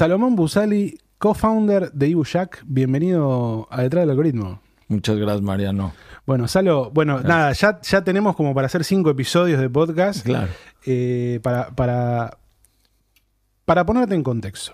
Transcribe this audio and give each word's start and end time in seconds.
Salomón 0.00 0.34
Busali, 0.34 0.98
co-founder 1.18 1.92
de 1.92 2.08
Ibujack, 2.08 2.62
bienvenido 2.64 3.68
a 3.70 3.82
Detrás 3.82 4.04
del 4.04 4.08
Algoritmo. 4.12 4.62
Muchas 4.88 5.18
gracias, 5.18 5.42
Mariano. 5.42 5.92
Bueno, 6.24 6.48
Salo, 6.48 6.90
bueno, 6.90 7.20
nada, 7.20 7.52
ya, 7.52 7.82
ya 7.82 8.02
tenemos 8.02 8.34
como 8.34 8.54
para 8.54 8.64
hacer 8.64 8.82
cinco 8.82 9.10
episodios 9.10 9.60
de 9.60 9.68
podcast. 9.68 10.24
Claro. 10.24 10.48
Eh, 10.86 11.38
para, 11.42 11.76
para, 11.76 12.38
para 13.66 13.84
ponerte 13.84 14.14
en 14.14 14.22
contexto. 14.22 14.72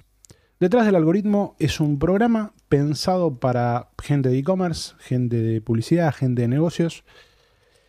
Detrás 0.61 0.87
del 0.87 0.95
algoritmo 0.95 1.57
es 1.59 1.81
un 1.81 1.99
programa 1.99 2.53
pensado 2.69 3.35
para 3.35 3.89
gente 4.01 4.29
de 4.29 4.39
e-commerce, 4.39 4.95
gente 5.01 5.43
de 5.43 5.61
publicidad, 5.61 6.15
gente 6.15 6.43
de 6.43 6.47
negocios. 6.47 7.03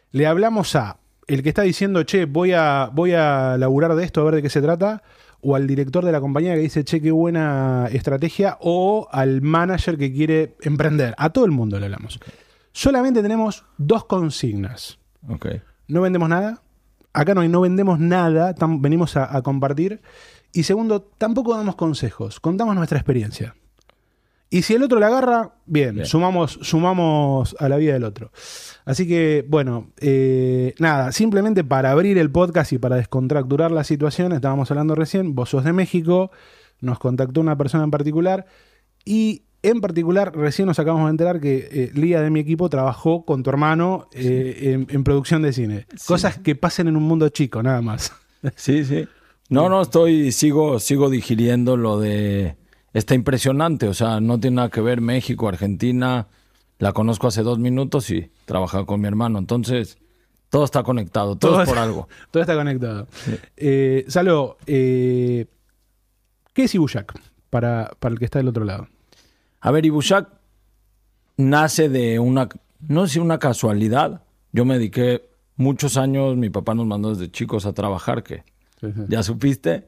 Le 0.09 0.25
hablamos 0.25 0.75
a 0.75 0.97
el 1.27 1.43
que 1.43 1.49
está 1.49 1.61
diciendo, 1.61 2.02
che, 2.02 2.26
voy 2.26 2.54
a, 2.54 2.90
voy 2.91 3.13
a 3.13 3.58
laburar 3.59 3.94
de 3.94 4.05
esto, 4.05 4.22
a 4.22 4.23
ver 4.23 4.35
de 4.35 4.41
qué 4.41 4.49
se 4.49 4.62
trata, 4.62 5.04
o 5.41 5.55
al 5.55 5.68
director 5.68 6.04
de 6.04 6.12
la 6.12 6.20
compañía 6.20 6.55
que 6.55 6.62
dice, 6.62 6.84
che, 6.84 7.02
qué 7.02 7.12
buena 7.12 7.88
estrategia, 7.91 8.58
o 8.62 9.08
al 9.12 9.41
manager 9.41 9.98
que 9.98 10.12
quiere 10.12 10.55
emprender. 10.62 11.13
A 11.18 11.30
todo 11.30 11.46
el 11.46 11.52
mundo 11.52 11.80
le 11.80 11.86
hablamos. 11.86 12.20
Solamente 12.72 13.22
tenemos 13.22 13.66
dos 13.77 14.05
consignas. 14.05 15.00
No 15.88 16.02
vendemos 16.02 16.30
nada. 16.30 16.62
Acá 17.13 17.34
no, 17.34 17.48
no 17.48 17.62
vendemos 17.62 18.00
nada, 18.00 18.54
venimos 18.80 19.18
a, 19.18 19.36
a 19.36 19.41
compartir. 19.41 20.02
Y 20.54 20.63
segundo, 20.63 21.02
tampoco 21.02 21.55
damos 21.55 21.76
consejos, 21.76 22.40
contamos 22.40 22.76
nuestra 22.76 22.98
experiencia. 22.98 23.55
Y 24.49 24.61
si 24.61 24.75
el 24.75 24.83
otro 24.83 24.99
la 24.99 25.07
agarra, 25.07 25.55
bien, 25.65 25.95
Bien. 25.95 26.05
Sumamos, 26.05 26.59
sumamos 26.61 27.55
a 27.59 27.67
la 27.67 27.77
vida 27.77 27.93
del 27.93 28.05
otro. 28.05 28.31
Así 28.85 29.07
que, 29.07 29.45
bueno, 29.47 29.91
eh, 29.99 30.73
nada, 30.79 31.11
simplemente 31.11 31.63
para 31.63 31.91
abrir 31.91 32.17
el 32.17 32.31
podcast 32.31 32.71
y 32.71 32.77
para 32.77 32.95
descontracturar 32.95 33.71
la 33.71 33.84
situación, 33.84 34.31
estábamos 34.31 34.71
hablando 34.71 34.95
recién, 34.95 35.35
vos 35.35 35.49
sos 35.49 35.65
de 35.65 35.73
México, 35.73 36.31
nos 36.79 36.98
contactó 36.99 37.41
una 37.41 37.57
persona 37.57 37.84
en 37.84 37.91
particular 37.91 38.45
y 39.04 39.43
en 39.63 39.81
particular 39.81 40.34
recién 40.34 40.67
nos 40.67 40.79
acabamos 40.79 41.07
de 41.07 41.11
enterar 41.11 41.41
que 41.41 41.67
eh, 41.70 41.91
Lía 41.93 42.21
de 42.21 42.29
mi 42.29 42.39
equipo 42.39 42.70
trabajó 42.70 43.26
con 43.26 43.43
tu 43.43 43.49
hermano 43.49 44.07
eh, 44.13 44.73
en, 44.73 44.87
en 44.89 45.04
producción 45.04 45.41
de 45.41 45.51
cine. 45.51 45.87
Cosas 46.05 46.37
que 46.37 46.55
pasen 46.55 46.87
en 46.87 46.95
un 46.95 47.04
mundo 47.04 47.27
chico, 47.29 47.61
nada 47.61 47.82
más. 47.82 48.13
Sí, 48.55 48.85
sí. 48.85 49.07
No, 49.49 49.67
no, 49.67 49.82
estoy, 49.82 50.32
sigo, 50.32 50.79
sigo 50.79 51.09
digiriendo 51.09 51.77
lo 51.77 51.99
de. 51.99 52.55
Está 52.98 53.13
impresionante, 53.13 53.87
o 53.87 53.93
sea, 53.93 54.20
no 54.20 54.40
tiene 54.40 54.55
nada 54.55 54.70
que 54.70 54.81
ver 54.81 55.01
México, 55.01 55.48
Argentina. 55.48 56.26
La 56.79 56.93
conozco 56.93 57.27
hace 57.27 57.43
dos 57.43 57.59
minutos 57.59 58.09
y 58.09 58.31
trabajaba 58.45 58.87
con 58.87 58.99
mi 58.99 59.07
hermano. 59.07 59.37
Entonces, 59.37 59.99
todo 60.49 60.65
está 60.65 60.81
conectado, 60.81 61.35
todo, 61.35 61.51
Todo 61.51 61.62
es 61.62 61.70
por 61.70 61.77
algo. 61.77 62.07
Todo 62.31 62.41
está 62.41 62.55
conectado. 62.55 63.07
Eh, 63.55 64.03
Salo, 64.07 64.57
eh, 64.66 65.45
¿qué 66.53 66.63
es 66.63 66.73
Ibuyak 66.73 67.13
para, 67.51 67.91
para 68.00 68.13
el 68.13 68.17
que 68.17 68.25
está 68.25 68.39
del 68.39 68.47
otro 68.47 68.66
lado? 68.66 68.88
A 69.61 69.69
ver, 69.69 69.85
Ibushak 69.85 70.29
nace 71.38 71.89
de 71.89 72.17
una, 72.17 72.50
no 72.79 73.06
sé 73.06 73.19
una 73.19 73.38
casualidad. 73.38 74.23
Yo 74.51 74.66
me 74.66 74.79
dediqué 74.79 75.29
muchos 75.56 75.97
años, 75.97 76.35
mi 76.35 76.50
papá 76.50 76.73
nos 76.73 76.88
mandó 76.88 77.13
desde 77.13 77.31
chicos 77.31 77.67
a 77.67 77.73
trabajar, 77.73 78.23
que 78.23 78.44
ya 79.07 79.22
supiste, 79.22 79.85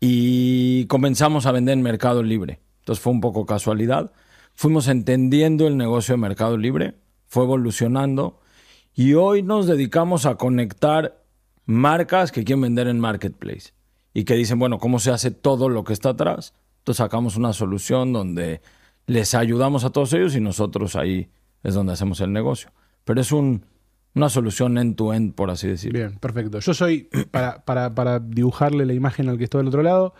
y 0.00 0.86
comenzamos 0.86 1.46
a 1.46 1.52
vender 1.52 1.74
en 1.74 1.82
Mercado 1.82 2.22
Libre. 2.22 2.60
Entonces 2.80 3.02
fue 3.02 3.12
un 3.12 3.20
poco 3.20 3.46
casualidad. 3.46 4.12
Fuimos 4.54 4.88
entendiendo 4.88 5.66
el 5.66 5.76
negocio 5.76 6.14
de 6.14 6.18
Mercado 6.18 6.56
Libre, 6.56 6.94
fue 7.26 7.44
evolucionando 7.44 8.40
y 8.94 9.14
hoy 9.14 9.42
nos 9.42 9.66
dedicamos 9.66 10.24
a 10.26 10.36
conectar 10.36 11.22
marcas 11.66 12.32
que 12.32 12.44
quieren 12.44 12.62
vender 12.62 12.88
en 12.88 13.00
Marketplace 13.00 13.72
y 14.14 14.24
que 14.24 14.34
dicen, 14.34 14.58
bueno, 14.58 14.78
¿cómo 14.78 14.98
se 14.98 15.10
hace 15.10 15.30
todo 15.30 15.68
lo 15.68 15.84
que 15.84 15.92
está 15.92 16.10
atrás? 16.10 16.54
Entonces 16.78 16.98
sacamos 16.98 17.36
una 17.36 17.52
solución 17.52 18.12
donde 18.12 18.62
les 19.06 19.34
ayudamos 19.34 19.84
a 19.84 19.90
todos 19.90 20.12
ellos 20.12 20.34
y 20.36 20.40
nosotros 20.40 20.96
ahí 20.96 21.28
es 21.62 21.74
donde 21.74 21.92
hacemos 21.92 22.20
el 22.20 22.32
negocio. 22.32 22.70
Pero 23.04 23.20
es 23.20 23.32
un, 23.32 23.66
una 24.16 24.28
solución 24.28 24.76
end-to-end, 24.78 25.34
por 25.34 25.50
así 25.50 25.68
decirlo. 25.68 25.98
Bien, 25.98 26.18
perfecto. 26.18 26.58
Yo 26.58 26.74
soy, 26.74 27.08
para, 27.30 27.64
para- 27.64 27.94
para 27.94 28.18
dibujarle 28.18 28.84
la 28.86 28.94
imagen 28.94 29.28
al 29.28 29.38
que 29.38 29.44
está 29.44 29.58
del 29.58 29.68
otro 29.68 29.82
lado, 29.84 30.14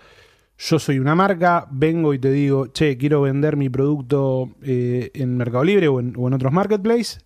yo 0.59 0.79
soy 0.79 0.99
una 1.01 1.15
marca, 1.15 1.67
vengo 1.71 2.15
y 2.15 2.19
te 2.19 2.31
digo, 2.31 2.69
che, 2.69 2.97
quiero 2.97 3.23
vender 3.23 3.56
mi 3.56 3.69
producto 3.69 4.51
eh, 4.62 5.11
en 5.15 5.37
Mercado 5.37 5.65
Libre 5.65 5.89
o 5.89 5.99
en, 6.01 6.15
o 6.17 6.29
en 6.29 6.35
otros 6.35 6.53
marketplaces. 6.53 7.25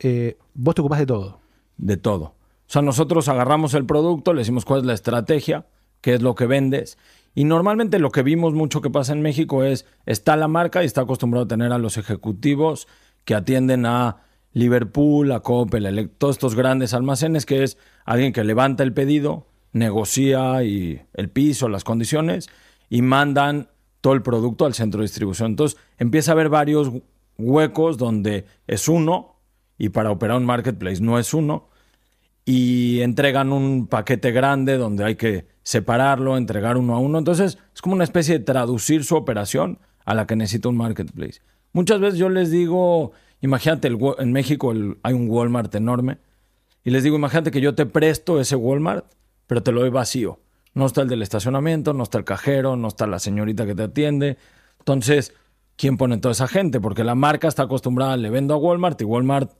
Eh, 0.00 0.36
vos 0.54 0.74
te 0.74 0.80
ocupás 0.80 0.98
de 0.98 1.06
todo. 1.06 1.40
de 1.76 1.96
todo. 1.96 2.24
O 2.24 2.34
sea, 2.72 2.82
nosotros 2.82 3.28
agarramos 3.28 3.74
el 3.74 3.84
producto, 3.84 4.32
le 4.32 4.40
decimos 4.40 4.64
cuál 4.64 4.80
es 4.80 4.86
la 4.86 4.94
estrategia, 4.94 5.66
qué 6.00 6.14
es 6.14 6.22
lo 6.22 6.34
que 6.34 6.46
vendes. 6.46 6.98
Y 7.34 7.44
normalmente 7.44 7.98
lo 7.98 8.10
que 8.10 8.22
vimos 8.22 8.52
mucho 8.54 8.80
que 8.80 8.90
pasa 8.90 9.12
en 9.12 9.22
México 9.22 9.62
es, 9.62 9.86
está 10.06 10.36
la 10.36 10.48
marca 10.48 10.82
y 10.82 10.86
está 10.86 11.02
acostumbrado 11.02 11.44
a 11.44 11.48
tener 11.48 11.72
a 11.72 11.78
los 11.78 11.96
ejecutivos 11.98 12.88
que 13.24 13.34
atienden 13.34 13.86
a 13.86 14.22
Liverpool, 14.52 15.32
a 15.32 15.40
Coppel, 15.40 16.10
todos 16.18 16.36
estos 16.36 16.54
grandes 16.54 16.94
almacenes, 16.94 17.46
que 17.46 17.62
es 17.62 17.78
alguien 18.04 18.32
que 18.32 18.44
levanta 18.44 18.82
el 18.82 18.92
pedido, 18.92 19.46
negocia 19.72 20.62
y 20.62 21.02
el 21.14 21.30
piso, 21.30 21.68
las 21.68 21.84
condiciones, 21.84 22.48
y 22.90 23.02
mandan 23.02 23.68
todo 24.00 24.12
el 24.12 24.22
producto 24.22 24.66
al 24.66 24.74
centro 24.74 25.00
de 25.00 25.04
distribución. 25.04 25.52
Entonces 25.52 25.78
empieza 25.98 26.32
a 26.32 26.34
haber 26.34 26.48
varios 26.48 26.90
huecos 27.38 27.96
donde 27.96 28.44
es 28.66 28.88
uno, 28.88 29.36
y 29.78 29.88
para 29.88 30.10
operar 30.10 30.36
un 30.36 30.44
marketplace 30.44 31.00
no 31.00 31.18
es 31.18 31.32
uno, 31.32 31.68
y 32.44 33.00
entregan 33.00 33.52
un 33.52 33.86
paquete 33.86 34.32
grande 34.32 34.76
donde 34.76 35.04
hay 35.04 35.14
que 35.14 35.46
separarlo, 35.62 36.36
entregar 36.36 36.76
uno 36.76 36.94
a 36.94 36.98
uno. 36.98 37.18
Entonces 37.18 37.58
es 37.74 37.80
como 37.80 37.94
una 37.94 38.04
especie 38.04 38.38
de 38.38 38.44
traducir 38.44 39.04
su 39.04 39.16
operación 39.16 39.78
a 40.04 40.14
la 40.14 40.26
que 40.26 40.36
necesita 40.36 40.68
un 40.68 40.76
marketplace. 40.76 41.40
Muchas 41.72 42.00
veces 42.00 42.18
yo 42.18 42.28
les 42.28 42.50
digo, 42.50 43.12
imagínate, 43.42 43.88
el 43.88 43.98
en 44.18 44.32
México 44.32 44.72
hay 45.02 45.12
un 45.12 45.28
Walmart 45.28 45.74
enorme, 45.74 46.18
y 46.84 46.90
les 46.90 47.04
digo, 47.04 47.16
imagínate 47.16 47.50
que 47.50 47.60
yo 47.60 47.74
te 47.74 47.86
presto 47.86 48.40
ese 48.40 48.56
Walmart, 48.56 49.04
pero 49.46 49.62
te 49.62 49.70
lo 49.70 49.80
doy 49.80 49.90
vacío. 49.90 50.40
No 50.74 50.86
está 50.86 51.02
el 51.02 51.08
del 51.08 51.22
estacionamiento, 51.22 51.92
no 51.92 52.02
está 52.02 52.18
el 52.18 52.24
cajero, 52.24 52.76
no 52.76 52.88
está 52.88 53.06
la 53.06 53.18
señorita 53.18 53.66
que 53.66 53.74
te 53.74 53.82
atiende. 53.82 54.38
Entonces, 54.78 55.34
¿quién 55.76 55.96
pone 55.96 56.16
toda 56.18 56.32
esa 56.32 56.48
gente? 56.48 56.80
Porque 56.80 57.04
la 57.04 57.14
marca 57.14 57.46
está 57.46 57.64
acostumbrada, 57.64 58.16
le 58.16 58.30
vendo 58.30 58.54
a 58.54 58.56
Walmart 58.56 59.00
y 59.00 59.04
Walmart 59.04 59.52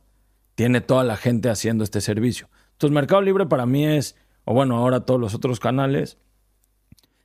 tiene 0.55 0.81
toda 0.81 1.05
la 1.05 1.17
gente 1.17 1.51
haciendo 1.51 1.85
este 1.85 2.01
servicio. 2.01 2.49
Entonces, 2.73 2.95
Mercado 2.95 3.23
Libre 3.23 3.47
para 3.47 3.67
mí 3.67 3.87
es, 3.87 4.17
o 4.45 4.55
bueno, 4.55 4.77
ahora 4.77 5.01
todos 5.01 5.21
los 5.21 5.35
otros 5.35 5.61
canales, 5.61 6.19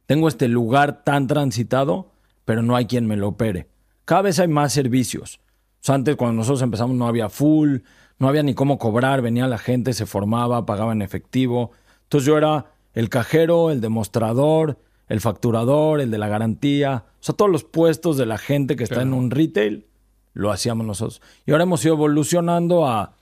tengo 0.06 0.28
este 0.28 0.48
lugar 0.48 1.04
tan 1.04 1.28
transitado, 1.28 2.12
pero 2.46 2.62
no 2.62 2.76
hay 2.76 2.86
quien 2.86 3.08
me 3.08 3.18
lo 3.18 3.30
opere. 3.30 3.68
Cada 4.06 4.24
vez 4.24 4.40
hay 4.40 4.48
más 4.48 4.74
servicios. 4.74 5.40
O 5.82 5.86
sea, 5.88 5.96
antes 5.96 6.16
cuando 6.16 6.38
nosotros 6.38 6.62
empezamos 6.62 6.96
no 6.96 7.08
había 7.08 7.30
full, 7.30 7.80
no 8.20 8.28
había 8.28 8.44
ni 8.44 8.54
cómo 8.54 8.78
cobrar, 8.78 9.22
venía 9.22 9.48
la 9.48 9.58
gente, 9.58 9.94
se 9.94 10.06
formaba, 10.06 10.66
pagaba 10.66 10.92
en 10.92 11.02
efectivo. 11.02 11.72
Entonces 12.04 12.28
yo 12.28 12.38
era 12.38 12.66
el 12.94 13.10
cajero, 13.10 13.70
el 13.70 13.80
demostrador, 13.80 14.80
el 15.08 15.22
facturador, 15.22 16.02
el 16.02 16.12
de 16.12 16.18
la 16.18 16.28
garantía. 16.28 17.06
O 17.20 17.24
sea, 17.24 17.36
todos 17.36 17.52
los 17.52 17.64
puestos 17.64 18.18
de 18.18 18.26
la 18.26 18.38
gente 18.38 18.76
que 18.76 18.84
está 18.84 19.02
en 19.02 19.14
un 19.14 19.32
retail 19.32 19.86
lo 20.34 20.52
hacíamos 20.52 20.86
nosotros. 20.86 21.22
Y 21.46 21.52
ahora 21.52 21.64
hemos 21.64 21.84
ido 21.84 21.96
evolucionando 21.96 22.88
a, 22.88 23.14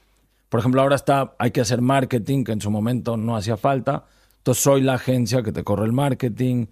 por 0.50 0.60
ejemplo, 0.60 0.82
ahora 0.82 0.96
está, 0.96 1.36
hay 1.40 1.52
que 1.52 1.62
hacer 1.62 1.82
marketing, 1.82 2.44
que 2.44 2.52
en 2.52 2.62
su 2.62 2.72
momento 2.72 3.18
no 3.18 3.36
hacía 3.36 3.58
falta. 3.58 4.06
Entonces 4.38 4.64
soy 4.64 4.82
la 4.82 4.96
agencia 4.96 5.42
que 5.42 5.52
te 5.52 5.64
corre 5.64 5.86
el 5.86 5.94
marketing, 5.94 6.68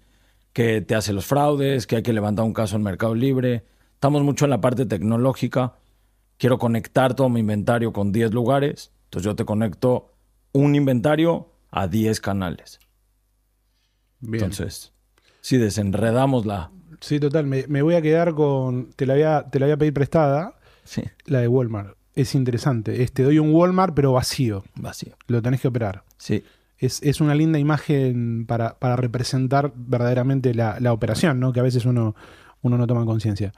que 0.51 0.81
te 0.81 0.95
hace 0.95 1.13
los 1.13 1.25
fraudes, 1.25 1.87
que 1.87 1.97
hay 1.97 2.03
que 2.03 2.13
levantar 2.13 2.45
un 2.45 2.53
caso 2.53 2.75
en 2.75 2.83
Mercado 2.83 3.15
Libre. 3.15 3.63
Estamos 4.03 4.21
mucho 4.23 4.43
en 4.43 4.51
la 4.51 4.59
parte 4.59 4.85
tecnológica. 4.85 5.75
Quiero 6.37 6.57
conectar 6.57 7.13
todo 7.13 7.29
mi 7.29 7.39
inventario 7.39 7.93
con 7.93 8.11
10 8.11 8.33
lugares. 8.33 8.91
Entonces 9.05 9.23
yo 9.23 9.33
te 9.33 9.45
conecto 9.45 10.11
un 10.51 10.75
inventario 10.75 11.47
a 11.71 11.87
10 11.87 12.19
canales. 12.19 12.81
Bien. 14.19 14.43
Entonces, 14.43 14.91
si 15.39 15.55
desenredamos 15.55 16.45
la... 16.45 16.69
Sí, 16.99 17.17
total. 17.17 17.47
Me, 17.47 17.65
me 17.69 17.81
voy 17.81 17.95
a 17.95 18.01
quedar 18.01 18.33
con. 18.33 18.89
Te 18.91 19.05
la 19.05 19.13
voy 19.13 19.23
a, 19.23 19.49
te 19.49 19.57
la 19.57 19.67
voy 19.67 19.73
a 19.73 19.77
pedir 19.77 19.93
prestada, 19.93 20.59
Sí, 20.83 21.03
la 21.23 21.39
de 21.39 21.47
Walmart. 21.47 21.95
Es 22.13 22.35
interesante. 22.35 23.03
Es, 23.03 23.13
te 23.13 23.23
doy 23.23 23.39
un 23.39 23.53
Walmart, 23.55 23.95
pero 23.95 24.11
vacío. 24.11 24.65
vacío. 24.75 25.15
Lo 25.27 25.41
tenés 25.41 25.61
que 25.61 25.69
operar. 25.69 26.03
Sí, 26.17 26.43
Es, 26.77 27.01
es 27.03 27.21
una 27.21 27.35
linda 27.35 27.57
imagen 27.57 28.47
para, 28.47 28.77
para 28.79 28.97
representar 28.97 29.71
verdaderamente 29.77 30.53
la, 30.53 30.77
la 30.81 30.91
operación, 30.91 31.39
¿no? 31.39 31.53
Que 31.53 31.61
a 31.61 31.63
veces 31.63 31.85
uno, 31.85 32.15
uno 32.63 32.77
no 32.77 32.87
toma 32.87 33.05
conciencia. 33.05 33.53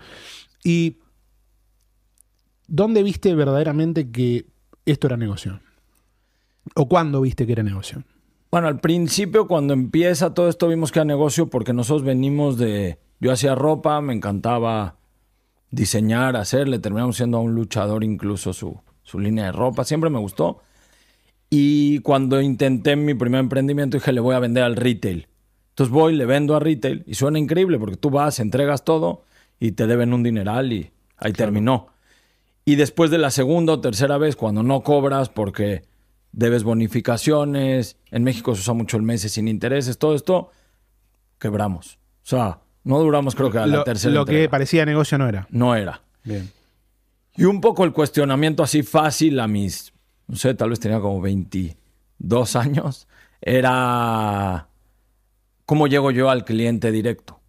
Y 0.63 0.97
¿dónde 2.67 3.01
viste 3.03 3.33
verdaderamente 3.33 4.11
que 4.11 4.47
esto 4.85 5.07
era 5.07 5.15
negocio? 5.15 5.61
¿O 6.75 6.89
cuándo 6.89 7.21
viste 7.21 7.45
que 7.45 7.53
era 7.53 7.63
negocio? 7.63 8.03
Bueno, 8.51 8.67
al 8.67 8.79
principio 8.79 9.47
cuando 9.47 9.73
empieza 9.73 10.33
todo 10.33 10.49
esto 10.49 10.67
vimos 10.67 10.91
que 10.91 10.99
era 10.99 11.05
negocio 11.05 11.49
porque 11.49 11.73
nosotros 11.73 12.03
venimos 12.03 12.57
de... 12.57 12.99
Yo 13.19 13.31
hacía 13.31 13.55
ropa, 13.55 14.01
me 14.01 14.13
encantaba 14.13 14.97
diseñar, 15.71 16.35
hacer, 16.35 16.67
le 16.67 16.79
terminamos 16.79 17.15
siendo 17.17 17.37
a 17.37 17.41
un 17.41 17.55
luchador 17.55 18.03
incluso 18.03 18.53
su, 18.53 18.79
su 19.03 19.19
línea 19.19 19.45
de 19.45 19.51
ropa, 19.51 19.85
siempre 19.85 20.09
me 20.09 20.19
gustó. 20.19 20.61
Y 21.49 21.99
cuando 21.99 22.41
intenté 22.41 22.95
mi 22.95 23.13
primer 23.13 23.39
emprendimiento 23.39 23.97
dije, 23.97 24.11
le 24.11 24.19
voy 24.19 24.35
a 24.35 24.39
vender 24.39 24.63
al 24.63 24.75
retail. 24.75 25.27
Entonces 25.75 25.91
voy, 25.91 26.15
le 26.15 26.25
vendo 26.25 26.55
a 26.55 26.61
retail 26.61 27.03
y 27.05 27.15
suena 27.15 27.37
increíble 27.37 27.77
porque 27.77 27.97
tú 27.97 28.09
vas, 28.09 28.39
entregas 28.39 28.85
todo 28.85 29.25
y 29.59 29.73
te 29.73 29.87
deben 29.87 30.13
un 30.13 30.23
dineral 30.23 30.71
y 30.71 30.89
ahí 31.17 31.33
terminó. 31.33 31.87
Y 32.63 32.75
después 32.75 33.11
de 33.11 33.17
la 33.17 33.29
segunda 33.29 33.73
o 33.73 33.81
tercera 33.81 34.17
vez, 34.17 34.37
cuando 34.37 34.63
no 34.63 34.83
cobras 34.83 35.27
porque 35.27 35.83
debes 36.31 36.63
bonificaciones, 36.63 37.97
en 38.09 38.23
México 38.23 38.55
se 38.55 38.61
usa 38.61 38.73
mucho 38.73 38.95
el 38.95 39.03
mes 39.03 39.23
sin 39.23 39.49
intereses, 39.49 39.97
todo 39.97 40.15
esto, 40.15 40.49
quebramos. 41.39 41.99
O 42.23 42.27
sea, 42.27 42.61
no 42.85 42.97
duramos 42.99 43.35
creo 43.35 43.51
que 43.51 43.57
a 43.57 43.67
la 43.67 43.79
Lo, 43.79 43.83
tercera 43.83 44.13
lo 44.13 44.25
que 44.25 44.47
parecía 44.47 44.85
negocio 44.85 45.17
no 45.17 45.27
era. 45.27 45.45
No 45.49 45.75
era. 45.75 46.01
Bien. 46.23 46.49
Y 47.35 47.43
un 47.43 47.59
poco 47.59 47.83
el 47.83 47.91
cuestionamiento 47.91 48.63
así 48.63 48.81
fácil 48.81 49.41
a 49.41 49.47
mis, 49.49 49.91
no 50.27 50.37
sé, 50.37 50.53
tal 50.53 50.69
vez 50.69 50.79
tenía 50.79 51.01
como 51.01 51.19
22 51.19 52.55
años, 52.55 53.09
era 53.41 54.69
cómo 55.65 55.87
llego 55.87 56.11
yo 56.11 56.29
al 56.29 56.45
cliente 56.45 56.91
directo. 56.91 57.39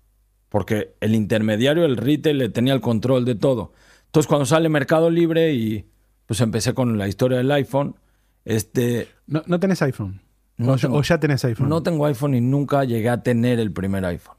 Porque 0.49 0.95
el 1.01 1.15
intermediario, 1.15 1.85
el 1.85 1.97
retail, 1.97 2.39
le 2.39 2.49
tenía 2.49 2.73
el 2.75 2.81
control 2.81 3.25
de 3.25 3.35
todo. 3.35 3.73
Entonces 4.07 4.29
cuando 4.29 4.47
sale 4.47 4.69
Mercado 4.69 5.11
Libre 5.11 5.53
y 5.53 5.85
pues 6.27 6.41
empecé 6.41 6.73
con 6.75 6.97
la 6.99 7.09
historia 7.09 7.39
del 7.39 7.51
iPhone, 7.53 7.97
este, 8.45 9.09
No, 9.27 9.43
no 9.47 9.59
tenés 9.61 9.83
iPhone. 9.83 10.21
No 10.57 10.73
o, 10.73 10.77
ya- 10.77 10.83
tengo. 10.89 10.99
o 10.99 11.03
ya 11.03 11.21
tenés 11.21 11.45
iPhone. 11.45 11.69
no 11.69 11.83
tengo 11.83 12.07
iPhone 12.07 12.35
y 12.35 12.41
nunca 12.41 12.85
llegué 12.85 13.09
a 13.11 13.23
tener 13.23 13.59
el 13.61 13.73
primer 13.73 14.05
iPhone. 14.07 14.37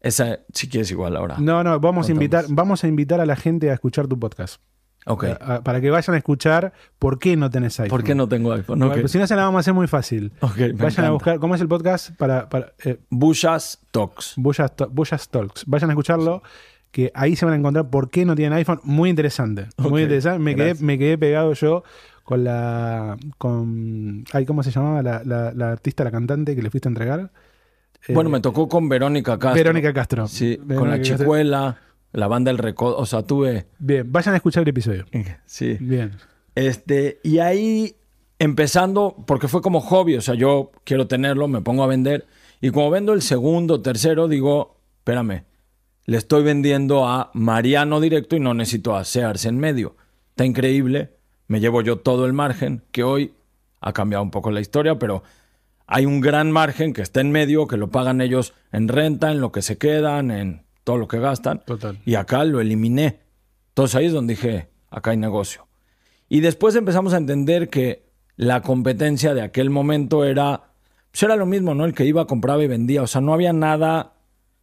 Esa, 0.00 0.40
si 0.52 0.68
quieres 0.68 0.90
igual 0.90 1.16
ahora. 1.16 1.36
No, 1.38 1.62
no, 1.62 1.78
vamos 1.78 2.08
a 2.08 2.12
invitar, 2.12 2.46
vamos 2.48 2.82
a 2.82 2.88
invitar 2.88 3.20
a 3.20 3.26
la 3.26 3.36
gente 3.36 3.70
a 3.70 3.74
escuchar 3.74 4.08
tu 4.08 4.18
podcast. 4.18 4.60
Ok. 5.06 5.24
A- 5.24 5.54
a- 5.56 5.62
para 5.64 5.80
que 5.80 5.90
vayan 5.90 6.14
a 6.14 6.18
escuchar 6.18 6.72
por 6.98 7.18
qué 7.18 7.36
no 7.36 7.50
tenés 7.50 7.78
iPhone. 7.80 7.90
¿Por 7.98 8.04
qué 8.04 8.14
no 8.14 8.28
tengo 8.28 8.52
iPhone? 8.52 8.78
Porque 8.78 9.08
si 9.08 9.18
no 9.18 9.26
se 9.26 9.34
la 9.36 9.42
vamos 9.44 9.58
a 9.58 9.60
hacer 9.60 9.74
muy 9.74 9.86
fácil. 9.88 10.32
Vayan 10.40 10.70
encanta. 10.70 11.06
a 11.06 11.10
buscar, 11.10 11.38
¿cómo 11.40 11.54
es 11.54 11.60
el 11.60 11.68
podcast? 11.68 12.10
Para, 12.16 12.48
para 12.48 12.72
eh, 12.84 12.98
Talks. 13.90 14.34
Bullas 14.36 15.28
Talks. 15.28 15.64
Vayan 15.66 15.90
a 15.90 15.92
escucharlo, 15.92 16.42
que 16.90 17.10
ahí 17.14 17.36
se 17.36 17.44
van 17.44 17.54
a 17.54 17.56
encontrar 17.56 17.90
por 17.90 18.10
qué 18.10 18.24
no 18.24 18.34
tienen 18.36 18.52
iPhone. 18.58 18.80
Muy 18.84 19.10
interesante. 19.10 19.66
Muy 19.76 20.02
interesante. 20.02 20.38
Me 20.38 20.54
quedé, 20.54 20.64
gracias. 20.66 20.82
me 20.82 20.98
quedé 20.98 21.18
pegado 21.18 21.52
yo 21.54 21.82
con 22.22 22.44
la. 22.44 23.16
con. 23.38 24.24
Ay, 24.32 24.46
¿cómo 24.46 24.62
se 24.62 24.70
llamaba 24.70 25.02
la, 25.02 25.22
la- 25.24 25.52
la 25.52 25.72
artista, 25.72 26.04
la 26.04 26.10
cantante 26.10 26.54
que 26.54 26.62
le 26.62 26.70
fuiste 26.70 26.88
a 26.88 26.90
entregar? 26.90 27.30
Eh, 28.06 28.14
Bueno, 28.14 28.30
me 28.30 28.40
tocó 28.40 28.68
con 28.68 28.88
Verónica 28.88 29.38
Castro. 29.38 29.54
Verónica 29.54 29.92
Castro. 29.92 30.26
Sí, 30.28 30.56
con 30.76 30.88
la 30.90 30.98
Castro. 30.98 31.26
La 32.12 32.28
banda 32.28 32.50
El 32.50 32.58
Recodo. 32.58 32.96
O 32.98 33.06
sea, 33.06 33.22
tuve. 33.22 33.66
Bien, 33.78 34.10
vayan 34.10 34.34
a 34.34 34.36
escuchar 34.36 34.62
el 34.62 34.68
episodio. 34.68 35.06
Sí. 35.46 35.76
Bien. 35.80 36.12
Este, 36.54 37.20
y 37.22 37.38
ahí 37.38 37.96
empezando, 38.38 39.16
porque 39.26 39.48
fue 39.48 39.62
como 39.62 39.80
hobby, 39.80 40.16
o 40.16 40.20
sea, 40.20 40.34
yo 40.34 40.72
quiero 40.84 41.06
tenerlo, 41.06 41.48
me 41.48 41.60
pongo 41.60 41.82
a 41.84 41.86
vender. 41.86 42.26
Y 42.60 42.70
como 42.70 42.90
vendo 42.90 43.12
el 43.12 43.22
segundo, 43.22 43.80
tercero, 43.80 44.28
digo, 44.28 44.76
espérame, 44.98 45.44
le 46.04 46.16
estoy 46.16 46.42
vendiendo 46.42 47.06
a 47.06 47.30
Mariano 47.34 48.00
directo 48.00 48.36
y 48.36 48.40
no 48.40 48.54
necesito 48.54 48.96
a 48.96 49.04
Sears 49.04 49.46
en 49.46 49.58
medio. 49.58 49.96
Está 50.30 50.44
increíble, 50.44 51.12
me 51.46 51.60
llevo 51.60 51.82
yo 51.82 51.98
todo 51.98 52.26
el 52.26 52.32
margen, 52.32 52.82
que 52.90 53.04
hoy 53.04 53.32
ha 53.80 53.92
cambiado 53.92 54.22
un 54.24 54.30
poco 54.30 54.50
la 54.50 54.60
historia, 54.60 54.98
pero 54.98 55.22
hay 55.86 56.06
un 56.06 56.20
gran 56.20 56.50
margen 56.50 56.92
que 56.92 57.02
está 57.02 57.20
en 57.20 57.30
medio, 57.30 57.66
que 57.66 57.76
lo 57.76 57.90
pagan 57.90 58.20
ellos 58.20 58.54
en 58.72 58.88
renta, 58.88 59.30
en 59.30 59.40
lo 59.40 59.52
que 59.52 59.62
se 59.62 59.78
quedan, 59.78 60.30
en 60.30 60.62
todo 60.84 60.98
lo 60.98 61.08
que 61.08 61.18
gastan. 61.18 61.62
Total. 61.64 61.98
Y 62.04 62.14
acá 62.16 62.44
lo 62.44 62.60
eliminé. 62.60 63.20
Entonces 63.68 63.94
ahí 63.96 64.06
es 64.06 64.12
donde 64.12 64.34
dije, 64.34 64.68
acá 64.90 65.10
hay 65.12 65.16
negocio. 65.16 65.66
Y 66.28 66.40
después 66.40 66.74
empezamos 66.76 67.12
a 67.14 67.18
entender 67.18 67.68
que 67.68 68.04
la 68.36 68.62
competencia 68.62 69.34
de 69.34 69.42
aquel 69.42 69.70
momento 69.70 70.24
era, 70.24 70.62
pues 71.10 71.22
era 71.22 71.36
lo 71.36 71.46
mismo, 71.46 71.74
¿no? 71.74 71.84
El 71.84 71.94
que 71.94 72.04
iba, 72.06 72.26
compraba 72.26 72.62
y 72.64 72.66
vendía. 72.68 73.02
O 73.02 73.06
sea, 73.06 73.20
no 73.20 73.32
había 73.34 73.52
nada, 73.52 74.14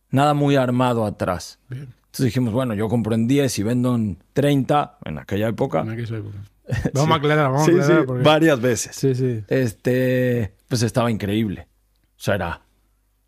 nada 0.10 0.34
muy 0.34 0.56
armado 0.56 1.06
atrás. 1.06 1.60
Bien. 1.70 1.94
Entonces 2.06 2.26
dijimos, 2.26 2.54
bueno, 2.54 2.74
yo 2.74 2.90
compro 2.90 3.14
en 3.14 3.28
10 3.28 3.60
y 3.60 3.64
vendo 3.64 3.94
en 3.96 4.18
30 4.34 4.98
en 5.06 5.20
aquella 5.20 5.48
época. 5.48 5.82
En 5.82 5.92
aquella 5.92 6.18
época. 6.18 6.38
Vamos 6.94 7.12
a 7.12 7.16
aclarar, 7.16 7.46
vamos 7.52 7.66
Sí, 7.66 7.72
a 7.72 7.76
aclarar. 7.76 8.02
sí, 8.02 8.04
porque- 8.08 8.24
varias 8.24 8.62
veces. 8.62 8.96
sí, 8.96 9.16
sí. 9.16 9.44
Este, 9.48 10.54
pues 10.68 10.84
estaba 10.84 11.10
increíble. 11.10 11.68
O 12.16 12.22
sea, 12.22 12.36
era 12.36 12.62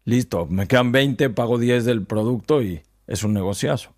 listo, 0.05 0.47
me 0.47 0.67
quedan 0.67 0.91
20, 0.91 1.29
pago 1.31 1.57
10 1.57 1.85
del 1.85 2.05
producto 2.05 2.61
y 2.61 2.81
es 3.07 3.23
un 3.23 3.33
negociazo. 3.33 3.93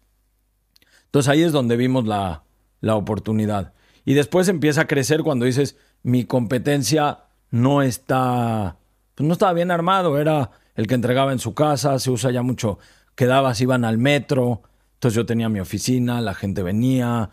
Entonces 1.05 1.29
ahí 1.29 1.43
es 1.43 1.51
donde 1.51 1.77
vimos 1.77 2.05
la, 2.05 2.43
la 2.81 2.95
oportunidad. 2.95 3.73
Y 4.05 4.13
después 4.13 4.47
empieza 4.49 4.81
a 4.81 4.87
crecer 4.87 5.23
cuando 5.23 5.45
dices, 5.45 5.77
mi 6.01 6.25
competencia 6.25 7.25
no 7.49 7.81
está, 7.81 8.77
pues 9.15 9.27
no 9.27 9.33
estaba 9.33 9.53
bien 9.53 9.71
armado, 9.71 10.19
era 10.19 10.51
el 10.75 10.87
que 10.87 10.95
entregaba 10.95 11.31
en 11.31 11.39
su 11.39 11.53
casa, 11.53 11.97
se 11.99 12.11
usa 12.11 12.31
ya 12.31 12.41
mucho, 12.41 12.79
quedabas, 13.15 13.61
iban 13.61 13.85
al 13.85 13.97
metro, 13.97 14.63
entonces 14.95 15.15
yo 15.15 15.25
tenía 15.25 15.49
mi 15.49 15.59
oficina, 15.59 16.19
la 16.19 16.33
gente 16.33 16.63
venía, 16.63 17.29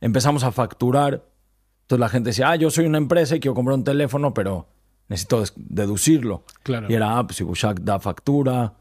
empezamos 0.00 0.44
a 0.44 0.52
facturar, 0.52 1.24
entonces 1.82 2.00
la 2.00 2.08
gente 2.08 2.30
decía, 2.30 2.50
ah, 2.50 2.56
yo 2.56 2.70
soy 2.70 2.86
una 2.86 2.98
empresa 2.98 3.34
y 3.34 3.40
quiero 3.40 3.54
comprar 3.54 3.76
un 3.76 3.84
teléfono, 3.84 4.34
pero 4.34 4.68
necesito 5.12 5.44
deducirlo. 5.56 6.44
Claro. 6.62 6.86
Y 6.90 6.94
era, 6.94 7.18
ah, 7.18 7.26
pues 7.26 7.36
si 7.36 7.44
Bushak 7.44 7.80
da 7.80 8.00
factura. 8.00 8.74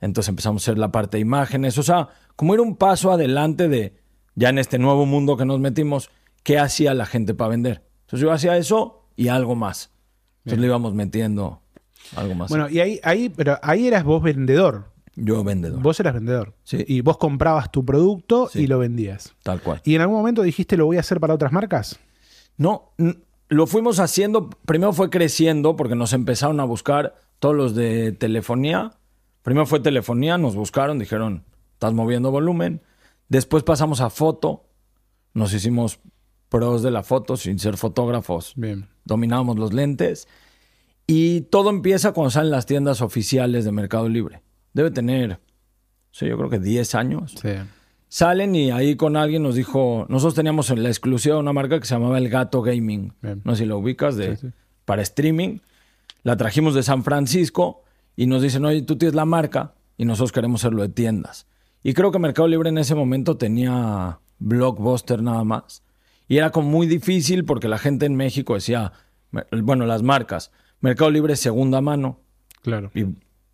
Entonces 0.00 0.28
empezamos 0.28 0.62
a 0.62 0.64
hacer 0.64 0.78
la 0.78 0.92
parte 0.92 1.16
de 1.16 1.22
imágenes. 1.22 1.76
O 1.78 1.82
sea, 1.82 2.08
como 2.36 2.54
ir 2.54 2.60
un 2.60 2.76
paso 2.76 3.10
adelante 3.10 3.68
de, 3.68 3.96
ya 4.36 4.50
en 4.50 4.58
este 4.58 4.78
nuevo 4.78 5.06
mundo 5.06 5.36
que 5.36 5.44
nos 5.44 5.58
metimos, 5.60 6.10
¿qué 6.44 6.58
hacía 6.58 6.94
la 6.94 7.04
gente 7.06 7.34
para 7.34 7.50
vender? 7.50 7.82
Entonces 8.02 8.20
yo 8.20 8.32
hacía 8.32 8.56
eso 8.56 9.08
y 9.16 9.28
algo 9.28 9.56
más. 9.56 9.90
Entonces 10.44 10.60
le 10.60 10.66
íbamos 10.68 10.94
metiendo 10.94 11.60
algo 12.16 12.34
más. 12.36 12.48
Bueno, 12.48 12.68
y 12.70 12.78
ahí, 12.80 13.00
ahí, 13.02 13.28
pero 13.28 13.58
ahí 13.62 13.86
eras 13.88 14.04
vos 14.04 14.22
vendedor. 14.22 14.92
yo 15.16 15.42
vendedor. 15.42 15.82
Vos 15.82 15.98
eras 15.98 16.14
vendedor. 16.14 16.54
Sí. 16.62 16.84
Y 16.86 17.00
vos 17.00 17.18
comprabas 17.18 17.72
tu 17.72 17.84
producto 17.84 18.48
Sí. 18.48 18.60
y 18.62 18.66
lo 18.68 18.78
vendías. 18.78 19.34
Tal 19.42 19.60
cual. 19.60 19.80
¿Y 19.84 19.96
en 19.96 20.02
algún 20.02 20.16
momento 20.16 20.42
dijiste 20.42 20.76
lo 20.76 20.86
voy 20.86 20.96
a 20.96 21.00
hacer 21.00 21.18
para 21.18 21.34
otras 21.34 21.50
marcas? 21.52 21.98
No, 22.56 22.92
lo 23.48 23.66
fuimos 23.66 23.98
haciendo, 23.98 24.50
primero 24.50 24.92
fue 24.92 25.10
creciendo 25.10 25.76
porque 25.76 25.94
nos 25.94 26.12
empezaron 26.12 26.60
a 26.60 26.64
buscar 26.64 27.16
todos 27.38 27.54
los 27.54 27.74
de 27.74 28.12
telefonía. 28.12 28.92
Primero 29.42 29.66
fue 29.66 29.80
telefonía, 29.80 30.36
nos 30.36 30.54
buscaron, 30.54 30.98
dijeron, 30.98 31.44
estás 31.72 31.92
moviendo 31.94 32.30
volumen. 32.30 32.82
Después 33.28 33.62
pasamos 33.62 34.00
a 34.00 34.10
foto, 34.10 34.64
nos 35.34 35.52
hicimos 35.52 36.00
pros 36.48 36.82
de 36.82 36.90
la 36.90 37.02
foto 37.02 37.36
sin 37.36 37.58
ser 37.58 37.76
fotógrafos. 37.76 38.52
Bien. 38.56 38.88
Dominábamos 39.04 39.58
los 39.58 39.72
lentes. 39.72 40.28
Y 41.06 41.42
todo 41.42 41.70
empieza 41.70 42.12
cuando 42.12 42.30
salen 42.30 42.50
las 42.50 42.66
tiendas 42.66 43.00
oficiales 43.00 43.64
de 43.64 43.72
Mercado 43.72 44.08
Libre. 44.08 44.42
Debe 44.74 44.90
tener, 44.90 45.40
sí, 46.10 46.26
yo 46.26 46.36
creo 46.36 46.50
que 46.50 46.58
10 46.58 46.94
años. 46.94 47.34
Sí. 47.40 47.48
Salen 48.08 48.54
y 48.56 48.70
ahí 48.70 48.96
con 48.96 49.16
alguien 49.16 49.42
nos 49.42 49.54
dijo, 49.54 50.06
nosotros 50.08 50.34
teníamos 50.34 50.70
en 50.70 50.82
la 50.82 50.88
exclusiva 50.88 51.34
de 51.34 51.40
una 51.40 51.52
marca 51.52 51.78
que 51.78 51.86
se 51.86 51.94
llamaba 51.94 52.18
El 52.18 52.28
Gato 52.28 52.62
Gaming. 52.62 53.12
Bien. 53.20 53.42
No 53.44 53.54
sé 53.54 53.64
si 53.64 53.66
lo 53.66 53.78
ubicas, 53.78 54.16
de, 54.16 54.36
Sí, 54.36 54.48
sí. 54.48 54.52
para 54.84 55.02
streaming. 55.02 55.58
La 56.22 56.36
trajimos 56.36 56.74
de 56.74 56.82
San 56.82 57.04
Francisco 57.04 57.82
y 58.16 58.26
nos 58.26 58.42
dicen, 58.42 58.64
oye, 58.64 58.82
tú 58.82 58.96
tienes 58.96 59.14
la 59.14 59.24
marca 59.24 59.74
y 59.96 60.04
nosotros 60.04 60.32
queremos 60.32 60.62
hacerlo 60.62 60.82
de 60.82 60.88
tiendas. 60.88 61.46
Y 61.82 61.92
creo 61.94 62.10
que 62.10 62.18
Mercado 62.18 62.48
Libre 62.48 62.70
en 62.70 62.78
ese 62.78 62.94
momento 62.94 63.36
tenía 63.36 64.18
Blockbuster 64.38 65.22
nada 65.22 65.44
más. 65.44 65.82
Y 66.26 66.38
era 66.38 66.50
como 66.50 66.68
muy 66.68 66.86
difícil 66.86 67.44
porque 67.44 67.68
la 67.68 67.78
gente 67.78 68.06
en 68.06 68.16
México 68.16 68.54
decía, 68.54 68.92
bueno, 69.62 69.86
las 69.86 70.02
marcas, 70.02 70.50
Mercado 70.80 71.10
Libre 71.10 71.34
es 71.34 71.40
segunda 71.40 71.80
mano. 71.80 72.20
Claro. 72.62 72.90
Y 72.94 73.06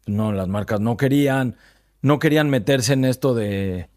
no, 0.06 0.32
las 0.32 0.48
marcas 0.48 0.80
no 0.80 0.96
querían, 0.96 1.56
no 2.02 2.18
querían 2.18 2.50
meterse 2.50 2.94
en 2.94 3.04
esto 3.04 3.34
de, 3.34 3.88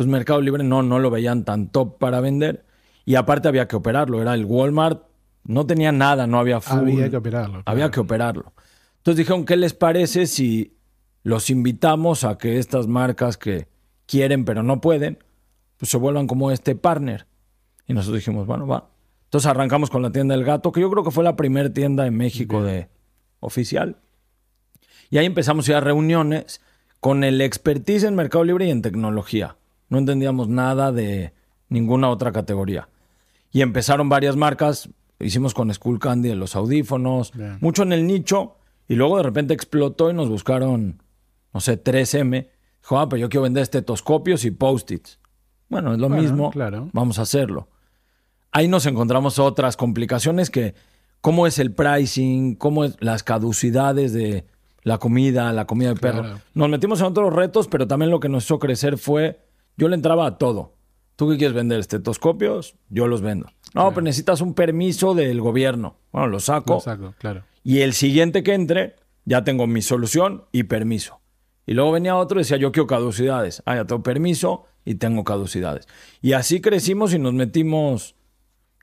pues 0.00 0.08
Mercado 0.08 0.40
Libre 0.40 0.64
no, 0.64 0.82
no 0.82 0.98
lo 0.98 1.10
veían 1.10 1.44
tan 1.44 1.68
top 1.68 1.98
para 1.98 2.22
vender. 2.22 2.64
Y 3.04 3.16
aparte 3.16 3.48
había 3.48 3.68
que 3.68 3.76
operarlo, 3.76 4.22
era 4.22 4.32
el 4.32 4.46
Walmart, 4.46 5.02
no 5.44 5.66
tenía 5.66 5.92
nada, 5.92 6.26
no 6.26 6.38
había 6.38 6.62
full. 6.62 6.88
Había 6.88 7.10
que 7.10 7.18
operarlo. 7.18 7.62
Había 7.66 7.90
que 7.90 8.00
operarlo. 8.00 8.54
Entonces 8.96 9.18
dijeron, 9.18 9.44
¿qué 9.44 9.58
les 9.58 9.74
parece 9.74 10.24
si 10.26 10.78
los 11.22 11.50
invitamos 11.50 12.24
a 12.24 12.38
que 12.38 12.58
estas 12.58 12.86
marcas 12.86 13.36
que 13.36 13.68
quieren 14.06 14.46
pero 14.46 14.62
no 14.62 14.80
pueden, 14.80 15.18
pues 15.76 15.90
se 15.90 15.98
vuelvan 15.98 16.26
como 16.26 16.50
este 16.50 16.74
partner? 16.74 17.26
Y 17.86 17.92
nosotros 17.92 18.20
dijimos, 18.20 18.46
bueno, 18.46 18.66
va. 18.66 18.88
Entonces 19.24 19.50
arrancamos 19.50 19.90
con 19.90 20.00
la 20.00 20.10
tienda 20.10 20.34
del 20.34 20.46
gato, 20.46 20.72
que 20.72 20.80
yo 20.80 20.90
creo 20.90 21.04
que 21.04 21.10
fue 21.10 21.24
la 21.24 21.36
primera 21.36 21.70
tienda 21.74 22.06
en 22.06 22.16
México 22.16 22.62
de 22.62 22.88
oficial. 23.40 23.98
Y 25.10 25.18
ahí 25.18 25.26
empezamos 25.26 25.68
a 25.68 25.72
ir 25.72 25.76
a 25.76 25.80
reuniones 25.80 26.62
con 27.00 27.22
el 27.22 27.42
expertise 27.42 28.04
en 28.04 28.14
Mercado 28.14 28.44
Libre 28.44 28.64
y 28.64 28.70
en 28.70 28.80
tecnología. 28.80 29.58
No 29.90 29.98
entendíamos 29.98 30.48
nada 30.48 30.90
de 30.92 31.34
ninguna 31.68 32.08
otra 32.08 32.32
categoría. 32.32 32.88
Y 33.52 33.60
empezaron 33.60 34.08
varias 34.08 34.36
marcas. 34.36 34.88
Hicimos 35.18 35.52
con 35.52 35.72
School 35.74 35.98
Candy 35.98 36.34
los 36.34 36.56
audífonos, 36.56 37.32
Bien. 37.32 37.58
mucho 37.60 37.82
en 37.82 37.92
el 37.92 38.06
nicho. 38.06 38.56
Y 38.88 38.94
luego 38.94 39.18
de 39.18 39.22
repente 39.24 39.52
explotó 39.54 40.10
y 40.10 40.14
nos 40.14 40.28
buscaron, 40.28 41.02
no 41.52 41.60
sé, 41.60 41.82
3M. 41.82 42.48
Dijo, 42.80 42.98
ah, 42.98 43.08
pero 43.08 43.20
yo 43.20 43.28
quiero 43.28 43.42
vender 43.42 43.62
estetoscopios 43.62 44.44
y 44.44 44.50
post-its. 44.50 45.18
Bueno, 45.68 45.92
es 45.92 45.98
lo 45.98 46.08
Bueno, 46.08 46.22
mismo. 46.22 46.50
claro. 46.50 46.88
Vamos 46.92 47.18
a 47.18 47.22
hacerlo. 47.22 47.68
Ahí 48.52 48.66
nos 48.66 48.86
encontramos 48.86 49.38
otras 49.38 49.76
complicaciones 49.76 50.50
que, 50.50 50.74
cómo 51.20 51.46
es 51.46 51.58
el 51.60 51.72
pricing, 51.72 52.54
cómo 52.56 52.84
es 52.84 52.96
las 53.00 53.22
caducidades 53.22 54.12
de 54.12 54.44
la 54.82 54.98
comida, 54.98 55.52
la 55.52 55.66
comida 55.66 55.90
de 55.90 55.96
perro. 56.00 56.40
Nos 56.54 56.68
metimos 56.68 56.98
en 57.00 57.06
otros 57.06 57.32
retos, 57.32 57.68
pero 57.68 57.86
también 57.86 58.10
lo 58.10 58.18
que 58.18 58.28
nos 58.28 58.44
hizo 58.44 58.58
crecer 58.58 58.96
fue, 58.98 59.40
yo 59.80 59.88
le 59.88 59.96
entraba 59.96 60.26
a 60.26 60.38
todo. 60.38 60.74
¿Tú 61.16 61.28
qué 61.28 61.36
quieres 61.36 61.54
vender? 61.54 61.80
¿Estetoscopios? 61.80 62.76
Yo 62.88 63.06
los 63.08 63.20
vendo. 63.20 63.46
No, 63.74 63.90
pero 63.90 64.02
necesitas 64.02 64.40
un 64.40 64.54
permiso 64.54 65.14
del 65.14 65.40
gobierno. 65.40 65.96
Bueno, 66.12 66.28
lo 66.28 66.40
saco. 66.40 66.74
Lo 66.74 66.80
saco, 66.80 67.14
claro. 67.18 67.42
Y 67.62 67.80
el 67.80 67.92
siguiente 67.92 68.42
que 68.42 68.54
entre, 68.54 68.96
ya 69.24 69.44
tengo 69.44 69.66
mi 69.66 69.82
solución 69.82 70.44
y 70.52 70.62
permiso. 70.64 71.20
Y 71.66 71.74
luego 71.74 71.92
venía 71.92 72.16
otro 72.16 72.40
y 72.40 72.42
decía, 72.42 72.56
yo 72.56 72.72
quiero 72.72 72.86
caducidades. 72.86 73.62
Ah, 73.66 73.76
ya 73.76 73.84
tengo 73.84 74.02
permiso 74.02 74.64
y 74.84 74.94
tengo 74.96 75.24
caducidades. 75.24 75.86
Y 76.22 76.32
así 76.32 76.60
crecimos 76.60 77.12
y 77.14 77.18
nos 77.18 77.34
metimos, 77.34 78.16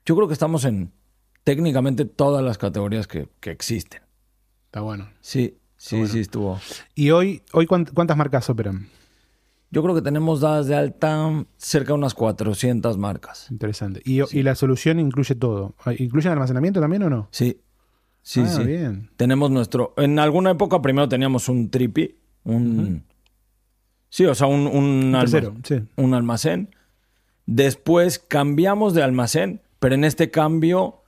yo 0.06 0.14
creo 0.16 0.26
que 0.28 0.32
estamos 0.34 0.64
en 0.64 0.92
técnicamente 1.44 2.04
todas 2.04 2.42
las 2.44 2.56
categorías 2.56 3.06
que, 3.06 3.28
que 3.40 3.50
existen. 3.50 4.02
Está 4.66 4.80
bueno. 4.80 5.08
Sí, 5.20 5.58
sí, 5.76 6.06
sí 6.06 6.20
estuvo. 6.20 6.60
¿Y 6.94 7.10
hoy, 7.10 7.42
hoy 7.52 7.66
cuánt- 7.66 7.92
cuántas 7.92 8.16
marcas 8.16 8.48
operan? 8.48 8.88
Yo 9.70 9.82
creo 9.82 9.94
que 9.94 10.02
tenemos 10.02 10.40
dadas 10.40 10.66
de 10.66 10.74
alta 10.76 11.44
cerca 11.58 11.88
de 11.88 11.98
unas 11.98 12.14
400 12.14 12.96
marcas. 12.96 13.50
Interesante. 13.50 14.00
¿Y, 14.04 14.20
y 14.36 14.42
la 14.42 14.54
solución 14.54 14.98
incluye 14.98 15.34
todo? 15.34 15.74
¿Incluye 15.98 16.28
almacenamiento 16.30 16.80
también 16.80 17.02
o 17.02 17.10
no? 17.10 17.28
Sí, 17.32 17.60
sí, 18.22 18.40
Ah, 18.44 18.48
sí. 18.48 18.64
bien. 18.64 19.10
Tenemos 19.16 19.50
nuestro. 19.50 19.92
En 19.98 20.18
alguna 20.18 20.52
época 20.52 20.80
primero 20.80 21.08
teníamos 21.08 21.48
un 21.50 21.70
tripi, 21.70 22.16
un. 22.44 23.04
Sí, 24.08 24.24
o 24.24 24.34
sea, 24.34 24.46
un, 24.46 24.66
un, 24.66 25.14
alma- 25.14 25.20
Tercero, 25.20 25.54
sí. 25.64 25.82
un 25.96 26.14
almacén. 26.14 26.74
Después 27.44 28.18
cambiamos 28.18 28.94
de 28.94 29.02
almacén, 29.02 29.60
pero 29.78 29.94
en 29.94 30.04
este 30.04 30.30
cambio 30.30 31.02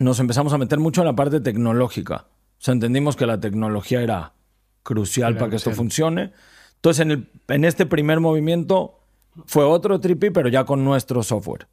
nos 0.00 0.18
empezamos 0.20 0.52
a 0.52 0.58
meter 0.58 0.78
mucho 0.80 1.00
en 1.00 1.06
la 1.06 1.14
parte 1.16 1.40
tecnológica. 1.40 2.26
O 2.58 2.60
sea, 2.60 2.74
entendimos 2.74 3.14
que 3.16 3.26
la 3.26 3.38
tecnología 3.40 4.02
era 4.02 4.34
crucial 4.82 5.32
Era 5.32 5.38
para 5.40 5.50
que 5.50 5.56
esto 5.56 5.70
funcione. 5.72 6.32
Entonces, 6.78 7.00
en, 7.00 7.10
el, 7.10 7.30
en 7.48 7.64
este 7.64 7.86
primer 7.86 8.20
movimiento 8.20 9.00
fue 9.46 9.64
otro 9.64 10.00
tripi, 10.00 10.30
pero 10.30 10.48
ya 10.48 10.64
con 10.64 10.84
nuestro 10.84 11.22
software. 11.22 11.66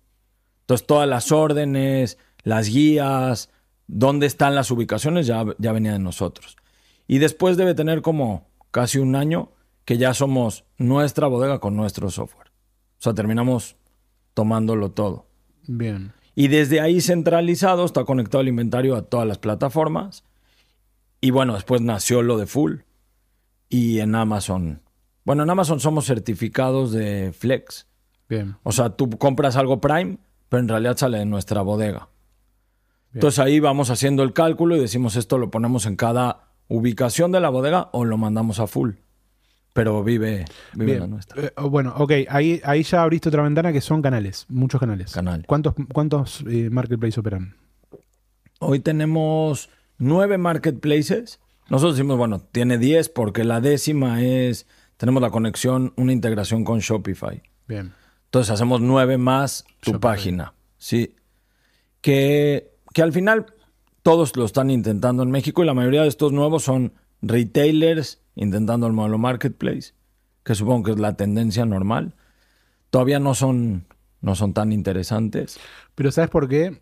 Entonces, 0.62 0.88
todas 0.88 1.07
las 1.07 1.31
órdenes, 1.31 2.17
las 2.43 2.69
guías, 2.69 3.50
dónde 3.88 4.25
están 4.25 4.55
las 4.55 4.71
ubicaciones, 4.71 5.27
ya, 5.27 5.45
ya 5.57 5.71
venía 5.71 5.93
de 5.93 6.00
nosotros. 6.00 6.57
Y 7.07 7.19
después 7.19 7.55
debe 7.57 7.75
tener 7.75 8.01
como 8.01 8.47
casi 8.71 8.97
un 8.97 9.15
año 9.15 9.51
que 9.85 9.97
ya 9.97 10.13
somos 10.13 10.65
nuestra 10.77 11.27
bodega 11.27 11.59
con 11.59 11.75
nuestro 11.75 12.09
software. 12.09 12.47
O 13.00 13.01
sea, 13.01 13.13
terminamos 13.13 13.75
tomándolo 14.33 14.91
todo. 14.91 15.27
Bien. 15.67 16.13
Y 16.33 16.47
desde 16.47 16.81
ahí 16.81 17.00
centralizado 17.00 17.85
está 17.85 18.03
conectado 18.03 18.41
el 18.41 18.50
inventario 18.50 18.95
a 18.95 19.03
todas 19.03 19.27
las 19.27 19.38
plataformas. 19.38 20.24
Y 21.21 21.31
bueno, 21.31 21.53
después 21.53 21.81
nació 21.81 22.21
lo 22.24 22.38
de 22.38 22.47
Full. 22.47 22.79
Y 23.69 24.00
en 24.00 24.15
Amazon. 24.15 24.81
Bueno, 25.25 25.44
en 25.44 25.50
Amazon 25.50 25.79
somos 25.79 26.05
certificados 26.05 26.91
de 26.91 27.34
Flex. 27.38 27.88
Bien. 28.29 28.55
O 28.63 28.72
sea, 28.72 28.91
tú 28.91 29.10
compras 29.10 29.58
algo 29.58 29.82
Prime, 29.82 30.20
pero 30.48 30.62
en 30.62 30.70
realidad 30.70 30.96
sale 30.98 31.17
de 31.17 31.25
nuestra 31.25 31.62
bodega. 31.62 32.08
Entonces 33.13 33.39
ahí 33.39 33.60
vamos 33.60 33.89
haciendo 33.89 34.24
el 34.24 34.34
cálculo 34.34 34.75
y 34.75 34.79
decimos 34.79 35.15
esto 35.15 35.38
lo 35.38 35.50
ponemos 35.50 35.86
en 35.86 35.96
cada 35.96 36.51
ubicación 36.67 37.32
de 37.32 37.39
la 37.39 37.50
bodega 37.50 37.89
o 37.94 38.05
lo 38.05 38.17
mandamos 38.17 38.60
a 38.60 38.67
full. 38.67 38.91
Pero 39.74 40.03
vive, 40.03 40.46
vive 40.74 41.00
la 41.00 41.08
nuestra. 41.08 41.44
Eh, 41.44 41.51
bueno, 41.70 41.94
ok. 41.98 42.12
Ahí, 42.29 42.62
ahí 42.63 42.84
ya 42.84 43.03
abriste 43.03 43.29
otra 43.29 43.44
ventana 43.44 43.74
que 43.74 43.82
son 43.82 44.01
canales. 44.01 44.46
Muchos 44.48 44.79
canales. 44.79 45.12
Canal. 45.12 45.44
¿Cuántos, 45.48 45.75
cuántos 45.91 46.46
eh, 46.48 46.70
marketplaces 46.70 47.17
operan? 47.17 47.58
Hoy 48.60 48.79
tenemos 48.79 49.70
nueve 49.98 50.38
marketplaces. 50.38 51.39
Nosotros 51.70 51.96
decimos, 51.96 52.17
bueno, 52.17 52.39
tiene 52.39 52.77
10 52.77 53.10
porque 53.10 53.44
la 53.44 53.60
décima 53.60 54.22
es, 54.22 54.67
tenemos 54.97 55.21
la 55.21 55.29
conexión, 55.29 55.93
una 55.97 56.11
integración 56.13 56.63
con 56.63 56.79
Shopify. 56.79 57.41
Bien. 57.67 57.93
Entonces 58.25 58.51
hacemos 58.51 58.81
nueve 58.81 59.17
más 59.17 59.63
tu 59.81 59.91
Shopify. 59.91 59.99
página. 59.99 60.53
Sí. 60.77 61.15
Que, 62.01 62.71
que 62.93 63.01
al 63.01 63.13
final 63.13 63.45
todos 64.03 64.35
lo 64.35 64.45
están 64.45 64.69
intentando 64.69 65.23
en 65.23 65.31
México 65.31 65.63
y 65.63 65.65
la 65.65 65.73
mayoría 65.73 66.03
de 66.03 66.07
estos 66.07 66.31
nuevos 66.31 66.63
son 66.63 66.93
retailers 67.21 68.21
intentando 68.35 68.85
el 68.87 68.93
modelo 68.93 69.17
marketplace, 69.17 69.93
que 70.43 70.53
supongo 70.55 70.83
que 70.83 70.91
es 70.91 70.99
la 70.99 71.15
tendencia 71.17 71.65
normal. 71.65 72.13
Todavía 72.89 73.19
no 73.19 73.33
son, 73.33 73.87
no 74.21 74.35
son 74.35 74.53
tan 74.53 74.71
interesantes. 74.71 75.57
Pero 75.95 76.11
¿sabes 76.11 76.29
por 76.29 76.47
qué? 76.47 76.81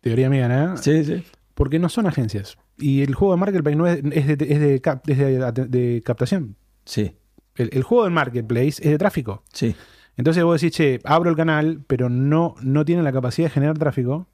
Teoría 0.00 0.30
mía, 0.30 0.48
¿no? 0.48 0.76
Sí, 0.78 1.04
sí. 1.04 1.22
Porque 1.54 1.78
no 1.78 1.88
son 1.88 2.06
agencias. 2.06 2.56
Y 2.78 3.02
el 3.02 3.14
juego 3.14 3.34
de 3.34 3.40
marketplace 3.40 3.76
no 3.76 3.86
es, 3.86 3.98
es 4.12 4.26
de, 4.38 4.46
es 4.52 4.60
de 4.60 4.80
cap- 4.80 5.08
es 5.08 5.18
de- 5.18 5.66
de 5.68 6.02
captación. 6.04 6.56
Sí, 6.86 7.14
El, 7.56 7.68
el 7.72 7.82
juego 7.82 8.04
de 8.04 8.10
marketplace 8.10 8.68
es 8.82 8.90
de 8.90 8.98
tráfico. 8.98 9.42
sí. 9.52 9.74
Entonces 10.18 10.42
vos 10.44 10.58
decís, 10.58 10.74
che, 10.74 10.98
abro 11.04 11.28
el 11.28 11.36
canal, 11.36 11.82
pero 11.86 12.08
no, 12.08 12.54
no 12.62 12.86
tienen 12.86 13.04
la 13.04 13.12
capacidad 13.12 13.48
de 13.48 13.50
generar 13.52 13.76
tráfico. 13.76 14.26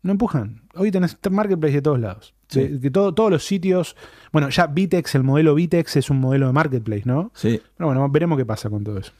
No 0.00 0.12
empujan. 0.12 0.62
Hoy 0.74 0.90
tenés 0.90 1.18
marketplace 1.30 1.74
de 1.74 1.82
todos 1.82 2.00
lados. 2.00 2.32
De- 2.52 2.68
Sí. 2.70 2.80
que 2.80 2.90
todo- 2.90 3.12
todos 3.12 3.30
los 3.30 3.44
sitios. 3.44 3.96
Bueno, 4.32 4.48
ya 4.48 4.66
Vitex, 4.66 5.14
el 5.14 5.24
modelo 5.24 5.54
Vitex 5.54 5.96
es 5.96 6.08
un 6.08 6.20
modelo 6.20 6.46
de 6.46 6.54
marketplace, 6.54 7.02
¿no? 7.04 7.32
Sí. 7.34 7.60
Pero 7.76 7.88
bueno, 7.88 8.08
veremos 8.08 8.38
qué 8.38 8.46
pasa 8.46 8.70
con 8.70 8.82
todo 8.82 8.96
eso. 8.96 9.12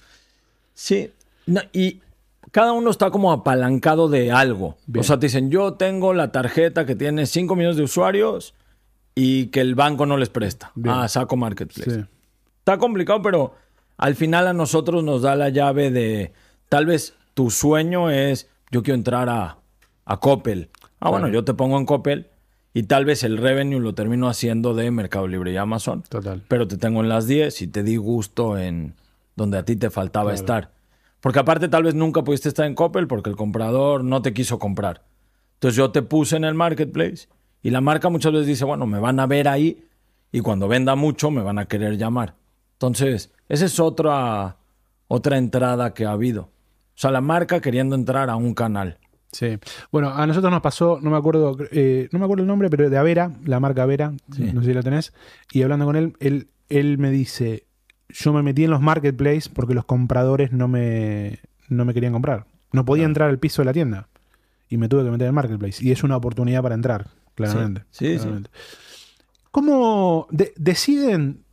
Sí. 0.72 1.10
No, 1.46 1.60
y 1.74 2.00
cada 2.50 2.72
uno 2.72 2.88
está 2.90 3.10
como 3.10 3.30
apalancado 3.30 4.08
de 4.08 4.32
algo. 4.32 4.78
Bien. 4.86 5.00
O 5.00 5.04
sea, 5.04 5.18
te 5.18 5.26
dicen, 5.26 5.50
yo 5.50 5.74
tengo 5.74 6.14
la 6.14 6.32
tarjeta 6.32 6.86
que 6.86 6.94
tiene 6.94 7.26
5 7.26 7.56
millones 7.56 7.76
de 7.76 7.82
usuarios 7.82 8.54
y 9.14 9.48
que 9.48 9.60
el 9.60 9.74
banco 9.74 10.06
no 10.06 10.16
les 10.16 10.30
presta. 10.30 10.72
Bien. 10.74 10.94
Ah, 10.96 11.08
saco 11.08 11.36
Marketplace. 11.36 11.90
Sí. 11.90 12.04
Está 12.66 12.78
complicado, 12.78 13.22
pero 13.22 13.54
al 13.96 14.16
final 14.16 14.48
a 14.48 14.52
nosotros 14.52 15.04
nos 15.04 15.22
da 15.22 15.36
la 15.36 15.50
llave 15.50 15.92
de, 15.92 16.32
tal 16.68 16.84
vez 16.84 17.14
tu 17.32 17.48
sueño 17.52 18.10
es, 18.10 18.50
yo 18.72 18.82
quiero 18.82 18.96
entrar 18.96 19.28
a, 19.28 19.58
a 20.04 20.16
Coppel. 20.16 20.70
Ah, 20.98 21.10
bueno, 21.10 21.28
yo 21.28 21.44
te 21.44 21.54
pongo 21.54 21.78
en 21.78 21.86
Coppel 21.86 22.26
y 22.74 22.82
tal 22.82 23.04
vez 23.04 23.22
el 23.22 23.38
revenue 23.38 23.78
lo 23.78 23.94
termino 23.94 24.28
haciendo 24.28 24.74
de 24.74 24.90
Mercado 24.90 25.28
Libre 25.28 25.52
y 25.52 25.56
Amazon. 25.56 26.02
Total. 26.08 26.42
Pero 26.48 26.66
te 26.66 26.76
tengo 26.76 27.02
en 27.02 27.08
las 27.08 27.28
10 27.28 27.62
y 27.62 27.68
te 27.68 27.84
di 27.84 27.98
gusto 27.98 28.58
en 28.58 28.94
donde 29.36 29.58
a 29.58 29.64
ti 29.64 29.76
te 29.76 29.88
faltaba 29.88 30.30
Claro. 30.32 30.34
estar. 30.34 30.72
Porque 31.20 31.38
aparte 31.38 31.68
tal 31.68 31.84
vez 31.84 31.94
nunca 31.94 32.24
pudiste 32.24 32.48
estar 32.48 32.66
en 32.66 32.74
Coppel 32.74 33.06
porque 33.06 33.30
el 33.30 33.36
comprador 33.36 34.02
no 34.02 34.22
te 34.22 34.34
quiso 34.34 34.58
comprar. 34.58 35.04
Entonces 35.54 35.76
yo 35.76 35.92
te 35.92 36.02
puse 36.02 36.34
en 36.36 36.42
el 36.42 36.54
marketplace 36.54 37.28
y 37.62 37.70
la 37.70 37.80
marca 37.80 38.08
muchas 38.08 38.32
veces 38.32 38.48
dice, 38.48 38.64
bueno, 38.64 38.86
me 38.86 38.98
van 38.98 39.20
a 39.20 39.26
ver 39.28 39.46
ahí 39.46 39.84
y 40.32 40.40
cuando 40.40 40.66
venda 40.66 40.96
mucho 40.96 41.30
me 41.30 41.42
van 41.42 41.60
a 41.60 41.66
querer 41.66 41.96
llamar. 41.96 42.34
Entonces, 42.76 43.32
esa 43.48 43.64
es 43.64 43.80
otra, 43.80 44.56
otra 45.08 45.38
entrada 45.38 45.94
que 45.94 46.04
ha 46.04 46.10
habido. 46.12 46.42
O 46.42 46.98
sea, 46.98 47.10
la 47.10 47.20
marca 47.20 47.60
queriendo 47.60 47.94
entrar 47.94 48.30
a 48.30 48.36
un 48.36 48.54
canal. 48.54 48.98
Sí. 49.32 49.58
Bueno, 49.92 50.10
a 50.14 50.26
nosotros 50.26 50.50
nos 50.50 50.62
pasó, 50.62 50.98
no 51.02 51.10
me 51.10 51.16
acuerdo, 51.16 51.56
eh, 51.72 52.08
no 52.12 52.18
me 52.18 52.24
acuerdo 52.24 52.42
el 52.42 52.48
nombre, 52.48 52.70
pero 52.70 52.88
de 52.88 52.96
Avera, 52.96 53.32
la 53.44 53.60
marca 53.60 53.82
Avera, 53.82 54.12
Sí. 54.32 54.50
no 54.54 54.62
sé 54.62 54.68
si 54.68 54.74
la 54.74 54.82
tenés, 54.82 55.12
y 55.52 55.62
hablando 55.62 55.84
con 55.84 55.96
él, 55.96 56.14
él, 56.20 56.48
él 56.70 56.96
me 56.96 57.10
dice, 57.10 57.66
yo 58.08 58.32
me 58.32 58.42
metí 58.42 58.64
en 58.64 58.70
los 58.70 58.80
marketplaces 58.80 59.48
porque 59.50 59.74
los 59.74 59.84
compradores 59.84 60.52
no 60.52 60.68
me, 60.68 61.40
no 61.68 61.84
me 61.84 61.92
querían 61.92 62.12
comprar. 62.14 62.46
No 62.72 62.84
podía 62.84 63.04
entrar 63.04 63.28
al 63.28 63.38
piso 63.38 63.62
de 63.62 63.66
la 63.66 63.72
tienda. 63.72 64.08
Y 64.68 64.76
me 64.78 64.88
tuve 64.88 65.04
que 65.04 65.10
meter 65.10 65.26
en 65.26 65.28
el 65.28 65.34
marketplace. 65.34 65.84
Y 65.84 65.92
es 65.92 66.02
una 66.02 66.16
oportunidad 66.16 66.62
para 66.62 66.74
entrar, 66.74 67.08
claramente. 67.34 67.84
Sí, 67.90 68.12
sí, 68.14 68.16
claramente. 68.18 68.50
¿Cómo 69.50 70.26
de- 70.30 70.52
deciden 70.56 71.44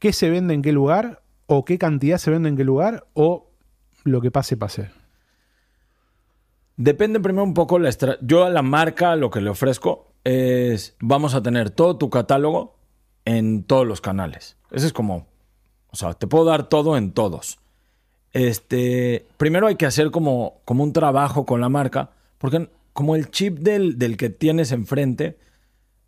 qué 0.00 0.12
se 0.12 0.28
vende 0.30 0.54
en 0.54 0.62
qué 0.62 0.72
lugar? 0.72 1.22
¿O 1.46 1.64
qué 1.64 1.78
cantidad 1.78 2.18
se 2.18 2.32
vende 2.32 2.48
en 2.48 2.56
qué 2.56 2.64
lugar? 2.64 3.06
¿O 3.14 3.46
lo 4.02 4.20
que 4.20 4.32
pase, 4.32 4.56
pase? 4.56 4.90
Depende 6.76 7.20
primero 7.20 7.44
un 7.44 7.54
poco 7.54 7.78
la 7.78 7.90
Yo 8.22 8.44
a 8.44 8.50
la 8.50 8.62
marca 8.62 9.14
lo 9.16 9.30
que 9.30 9.40
le 9.40 9.50
ofrezco 9.50 10.12
es 10.24 10.96
vamos 11.00 11.34
a 11.34 11.42
tener 11.42 11.70
todo 11.70 11.96
tu 11.96 12.08
catálogo 12.10 12.76
en 13.24 13.64
todos 13.64 13.86
los 13.86 14.00
canales. 14.00 14.56
Ese 14.70 14.86
es 14.86 14.92
como, 14.92 15.26
o 15.90 15.96
sea, 15.96 16.14
te 16.14 16.26
puedo 16.26 16.44
dar 16.46 16.68
todo 16.68 16.96
en 16.96 17.12
todos. 17.12 17.58
Este, 18.32 19.26
primero 19.36 19.66
hay 19.66 19.76
que 19.76 19.86
hacer 19.86 20.10
como, 20.10 20.60
como 20.64 20.84
un 20.84 20.92
trabajo 20.92 21.44
con 21.44 21.60
la 21.60 21.68
marca, 21.68 22.10
porque 22.38 22.70
como 22.92 23.16
el 23.16 23.30
chip 23.30 23.58
del, 23.58 23.98
del 23.98 24.16
que 24.16 24.30
tienes 24.30 24.72
enfrente, 24.72 25.38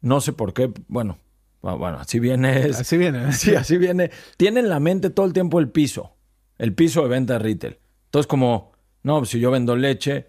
no 0.00 0.20
sé 0.20 0.32
por 0.32 0.54
qué, 0.54 0.72
bueno, 0.88 1.18
bu- 1.18 1.21
bueno, 1.62 1.98
así 1.98 2.18
viene. 2.18 2.66
es- 2.68 2.80
Así 2.80 2.96
viene. 2.98 3.32
Sí, 3.32 3.54
así 3.54 3.78
viene. 3.78 4.10
Tiene 4.36 4.60
en 4.60 4.68
la 4.68 4.80
mente 4.80 5.10
todo 5.10 5.26
el 5.26 5.32
tiempo 5.32 5.58
el 5.60 5.68
piso. 5.70 6.12
El 6.58 6.74
piso 6.74 7.02
de 7.02 7.08
venta 7.08 7.34
de 7.34 7.38
retail. 7.40 7.78
Entonces, 8.06 8.26
como, 8.26 8.72
no, 9.02 9.18
pues, 9.18 9.30
si 9.30 9.40
yo 9.40 9.50
vendo 9.50 9.74
leche, 9.76 10.28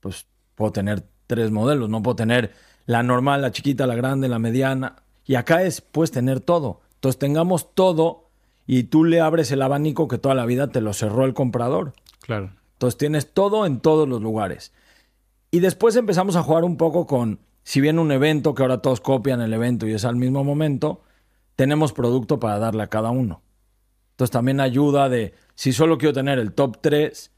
pues 0.00 0.26
puedo 0.54 0.72
tener 0.72 1.04
tres 1.26 1.50
modelos. 1.50 1.88
No 1.88 2.02
puedo 2.02 2.16
tener 2.16 2.52
la 2.86 3.02
normal, 3.02 3.42
la 3.42 3.52
chiquita, 3.52 3.86
la 3.86 3.94
grande, 3.94 4.28
la 4.28 4.38
mediana. 4.38 4.96
Y 5.24 5.34
acá 5.36 5.62
es, 5.62 5.80
puedes 5.80 6.10
tener 6.10 6.40
todo. 6.40 6.80
Entonces, 6.94 7.18
tengamos 7.18 7.74
todo 7.74 8.30
y 8.66 8.84
tú 8.84 9.04
le 9.04 9.20
abres 9.20 9.50
el 9.52 9.62
abanico 9.62 10.08
que 10.08 10.18
toda 10.18 10.34
la 10.34 10.46
vida 10.46 10.68
te 10.70 10.80
lo 10.80 10.92
cerró 10.92 11.24
el 11.24 11.34
comprador. 11.34 11.92
Claro. 12.20 12.50
Entonces 12.72 12.98
tienes 12.98 13.32
todo 13.32 13.64
en 13.66 13.80
todos 13.80 14.08
los 14.08 14.20
lugares. 14.20 14.72
Y 15.50 15.60
después 15.60 15.96
empezamos 15.96 16.36
a 16.36 16.42
jugar 16.42 16.64
un 16.64 16.76
poco 16.76 17.06
con, 17.06 17.38
si 17.66 17.80
viene 17.80 18.00
un 18.00 18.12
evento 18.12 18.54
que 18.54 18.62
ahora 18.62 18.78
todos 18.78 19.00
copian 19.00 19.40
el 19.40 19.52
evento 19.52 19.88
y 19.88 19.92
es 19.92 20.04
al 20.04 20.14
mismo 20.14 20.44
momento, 20.44 21.02
tenemos 21.56 21.92
producto 21.92 22.38
para 22.38 22.60
darle 22.60 22.84
a 22.84 22.86
cada 22.86 23.10
uno. 23.10 23.42
Entonces 24.12 24.30
también 24.30 24.60
ayuda 24.60 25.08
de, 25.08 25.34
si 25.56 25.72
solo 25.72 25.98
quiero 25.98 26.12
tener 26.12 26.38
el 26.38 26.52
top 26.52 26.78
3 26.80 27.32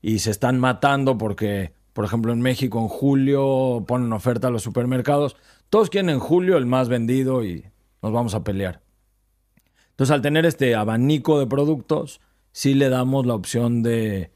y 0.00 0.20
se 0.20 0.30
están 0.30 0.60
matando 0.60 1.18
porque, 1.18 1.72
por 1.92 2.04
ejemplo, 2.04 2.32
en 2.32 2.40
México 2.40 2.78
en 2.78 2.86
julio 2.86 3.84
ponen 3.84 4.12
oferta 4.12 4.46
a 4.46 4.52
los 4.52 4.62
supermercados, 4.62 5.34
todos 5.70 5.90
quieren 5.90 6.08
en 6.08 6.20
julio 6.20 6.56
el 6.56 6.66
más 6.66 6.88
vendido 6.88 7.44
y 7.44 7.64
nos 8.00 8.12
vamos 8.12 8.36
a 8.36 8.44
pelear. 8.44 8.80
Entonces 9.90 10.14
al 10.14 10.22
tener 10.22 10.46
este 10.46 10.76
abanico 10.76 11.40
de 11.40 11.48
productos, 11.48 12.20
sí 12.52 12.74
le 12.74 12.90
damos 12.90 13.26
la 13.26 13.34
opción 13.34 13.82
de, 13.82 14.30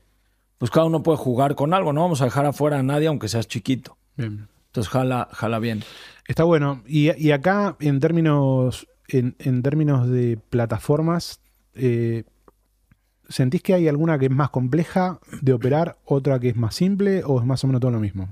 pues 0.59 0.73
cada 0.73 0.87
uno 0.87 1.05
puede 1.05 1.19
jugar 1.19 1.55
con 1.55 1.75
algo, 1.75 1.93
no 1.93 2.01
vamos 2.01 2.23
a 2.23 2.25
dejar 2.25 2.45
afuera 2.45 2.81
a 2.81 2.83
nadie 2.83 3.07
aunque 3.07 3.29
seas 3.29 3.47
chiquito. 3.47 3.97
Bien. 4.17 4.49
Entonces 4.69 4.91
jala, 4.93 5.29
jala 5.33 5.59
bien. 5.59 5.83
Está 6.27 6.45
bueno. 6.45 6.83
Y, 6.87 7.11
y 7.23 7.33
acá, 7.33 7.77
en 7.81 8.01
términos, 8.01 8.87
en, 9.09 9.35
en 9.39 9.63
términos 9.63 10.09
de 10.09 10.39
plataformas, 10.51 11.41
eh, 11.75 12.25
¿sentís 13.29 13.63
que 13.63 13.75
hay 13.75 13.89
alguna 13.89 14.19
que 14.19 14.27
es 14.27 14.31
más 14.31 14.51
compleja 14.51 15.21
de 15.41 15.53
operar, 15.53 15.97
otra 16.05 16.39
que 16.39 16.51
es 16.51 16.57
más 16.57 16.75
simple, 16.75 17.23
o 17.25 17.41
es 17.41 17.47
más 17.47 17.65
o 17.65 17.67
menos 17.67 17.81
todo 17.81 17.91
lo 17.93 18.01
mismo? 18.01 18.29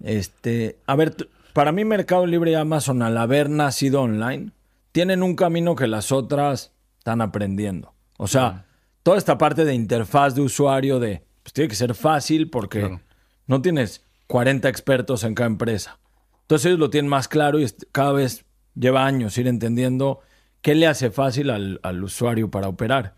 Este, 0.00 0.78
a 0.86 0.94
ver, 0.96 1.16
para 1.52 1.72
mí 1.72 1.84
Mercado 1.84 2.26
Libre 2.26 2.50
y 2.52 2.54
Amazon 2.54 3.02
al 3.02 3.16
haber 3.16 3.48
nacido 3.48 4.02
online, 4.02 4.50
tienen 4.92 5.22
un 5.22 5.34
camino 5.36 5.74
que 5.74 5.86
las 5.86 6.12
otras 6.12 6.72
están 6.98 7.20
aprendiendo. 7.20 7.92
O 8.18 8.26
sea, 8.26 8.66
toda 9.02 9.18
esta 9.18 9.38
parte 9.38 9.64
de 9.64 9.74
interfaz 9.74 10.34
de 10.34 10.42
usuario 10.42 10.98
de, 11.00 11.22
pues 11.42 11.52
tiene 11.52 11.68
que 11.68 11.74
ser 11.76 11.94
fácil 11.94 12.50
porque 12.50 12.80
Claro. 12.80 13.00
no 13.46 13.62
tienes 13.62 14.02
40 14.26 14.68
expertos 14.68 15.24
en 15.24 15.34
cada 15.34 15.48
empresa. 15.48 15.98
Entonces 16.42 16.66
ellos 16.66 16.78
lo 16.78 16.90
tienen 16.90 17.08
más 17.08 17.28
claro 17.28 17.60
y 17.60 17.66
cada 17.92 18.12
vez 18.12 18.44
lleva 18.74 19.06
años 19.06 19.36
ir 19.38 19.48
entendiendo 19.48 20.20
qué 20.62 20.74
le 20.74 20.86
hace 20.86 21.10
fácil 21.10 21.50
al, 21.50 21.80
al 21.82 22.02
usuario 22.02 22.50
para 22.50 22.68
operar. 22.68 23.16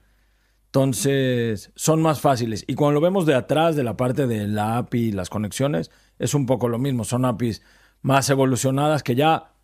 Entonces, 0.69 1.73
son 1.77 2.03
más 2.03 2.21
fáciles. 2.21 2.63
Y 2.67 2.75
cuando 2.75 2.95
lo 2.95 3.01
vemos 3.01 3.25
de 3.25 3.35
atrás, 3.35 3.75
de 3.75 3.85
la 3.85 3.97
parte 3.97 4.27
de 4.27 4.47
la 4.47 4.77
API 4.77 4.99
y 4.99 5.13
las 5.13 5.31
conexiones, 5.31 5.91
es 6.19 6.35
un 6.35 6.45
poco 6.45 6.69
lo 6.69 6.79
mismo. 6.79 7.05
Son 7.05 7.25
APIs 7.25 7.63
más 8.03 8.29
evolucionadas 8.29 9.03
que 9.03 9.15
ya. 9.15 9.55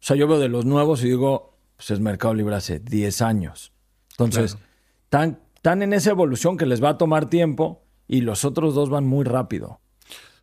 O 0.00 0.04
sea, 0.04 0.14
yo 0.14 0.28
veo 0.28 0.38
de 0.38 0.48
los 0.48 0.66
nuevos 0.66 1.02
y 1.02 1.06
digo, 1.06 1.56
pues 1.76 1.90
es 1.90 2.00
Mercado 2.00 2.34
Libre 2.34 2.54
hace 2.54 2.80
10 2.80 3.22
años. 3.22 3.72
Entonces, 4.10 4.58
están, 5.04 5.40
están 5.54 5.82
en 5.82 5.94
esa 5.94 6.10
evolución 6.10 6.58
que 6.58 6.66
les 6.66 6.84
va 6.84 6.90
a 6.90 6.98
tomar 6.98 7.30
tiempo 7.30 7.82
y 8.06 8.20
los 8.20 8.44
otros 8.44 8.74
dos 8.74 8.90
van 8.90 9.06
muy 9.06 9.24
rápido. 9.24 9.80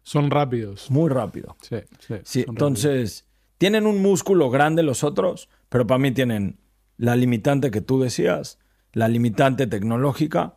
Son 0.03 0.31
rápidos. 0.31 0.89
Muy 0.89 1.09
rápido. 1.09 1.55
Sí, 1.61 1.77
sí. 2.23 2.45
Entonces, 2.47 3.27
tienen 3.57 3.85
un 3.85 4.01
músculo 4.01 4.49
grande 4.49 4.83
los 4.83 5.03
otros, 5.03 5.49
pero 5.69 5.85
para 5.85 5.99
mí 5.99 6.11
tienen 6.11 6.59
la 6.97 7.15
limitante 7.15 7.71
que 7.71 7.81
tú 7.81 8.01
decías, 8.01 8.59
la 8.93 9.07
limitante 9.07 9.67
tecnológica 9.67 10.55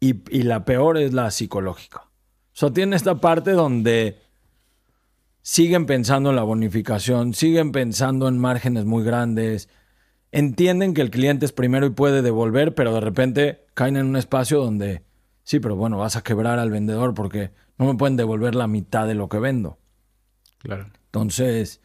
y, 0.00 0.22
y 0.30 0.42
la 0.42 0.64
peor 0.64 0.98
es 0.98 1.12
la 1.12 1.30
psicológica. 1.30 2.02
O 2.02 2.56
sea, 2.60 2.70
tienen 2.72 2.94
esta 2.94 3.16
parte 3.16 3.52
donde 3.52 4.18
siguen 5.42 5.86
pensando 5.86 6.30
en 6.30 6.36
la 6.36 6.42
bonificación, 6.42 7.34
siguen 7.34 7.72
pensando 7.72 8.28
en 8.28 8.38
márgenes 8.38 8.84
muy 8.84 9.04
grandes, 9.04 9.68
entienden 10.32 10.94
que 10.94 11.00
el 11.00 11.10
cliente 11.10 11.46
es 11.46 11.52
primero 11.52 11.86
y 11.86 11.90
puede 11.90 12.22
devolver, 12.22 12.74
pero 12.74 12.94
de 12.94 13.00
repente 13.00 13.66
caen 13.74 13.96
en 13.96 14.06
un 14.06 14.16
espacio 14.16 14.60
donde, 14.60 15.02
sí, 15.42 15.60
pero 15.60 15.76
bueno, 15.76 15.98
vas 15.98 16.16
a 16.16 16.22
quebrar 16.22 16.58
al 16.58 16.70
vendedor 16.70 17.14
porque 17.14 17.50
no 17.80 17.86
me 17.92 17.98
pueden 17.98 18.16
devolver 18.16 18.54
la 18.54 18.66
mitad 18.68 19.06
de 19.06 19.14
lo 19.14 19.28
que 19.28 19.38
vendo. 19.38 19.78
Claro. 20.58 20.86
Entonces, 21.06 21.80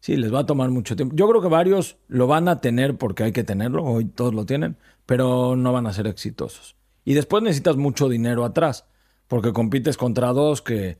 sí, 0.00 0.16
les 0.16 0.32
va 0.34 0.40
a 0.40 0.46
tomar 0.46 0.70
mucho 0.70 0.96
tiempo. 0.96 1.14
Yo 1.16 1.28
creo 1.28 1.40
que 1.40 1.48
varios 1.48 1.96
lo 2.08 2.26
van 2.26 2.48
a 2.48 2.60
tener 2.60 2.96
porque 2.96 3.22
hay 3.24 3.32
que 3.32 3.44
tenerlo, 3.44 3.84
hoy 3.84 4.04
todos 4.04 4.34
lo 4.34 4.44
tienen, 4.44 4.76
pero 5.06 5.56
no 5.56 5.72
van 5.72 5.86
a 5.86 5.92
ser 5.92 6.06
exitosos. 6.06 6.76
Y 7.04 7.14
después 7.14 7.42
necesitas 7.42 7.76
mucho 7.76 8.08
dinero 8.08 8.44
atrás, 8.44 8.84
porque 9.28 9.52
compites 9.52 9.96
contra 9.96 10.32
dos 10.32 10.60
que 10.60 10.98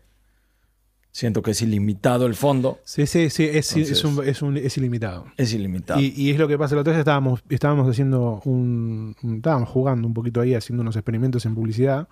siento 1.10 1.40
que 1.42 1.52
es 1.52 1.62
ilimitado 1.62 2.26
el 2.26 2.34
fondo, 2.34 2.78
Sí, 2.84 3.06
sí, 3.06 3.30
sí. 3.30 3.44
Es, 3.44 3.72
Entonces- 3.72 3.98
es, 3.98 4.04
un- 4.04 4.24
es 4.24 4.42
un- 4.42 4.56
es 4.58 4.76
ilimitado. 4.76 5.26
es 5.36 5.52
ilimitado. 5.54 5.98
Y, 6.00 6.12
y 6.14 6.30
es 6.30 6.38
lo 6.38 6.46
que 6.46 6.58
pasa, 6.58 6.74
la 6.74 6.82
otra 6.82 6.92
vez 6.92 7.00
estábamos, 7.00 7.42
estábamos 7.48 7.88
haciendo 7.88 8.40
un, 8.44 9.16
un- 9.22 9.36
Estábamos 9.36 9.68
jugando 9.70 10.06
un 10.06 10.14
poquito 10.14 10.40
ahí, 10.42 10.54
haciendo 10.54 10.82
unos 10.82 10.94
experimentos 10.94 11.44
en 11.46 11.54
publicidad. 11.54 12.06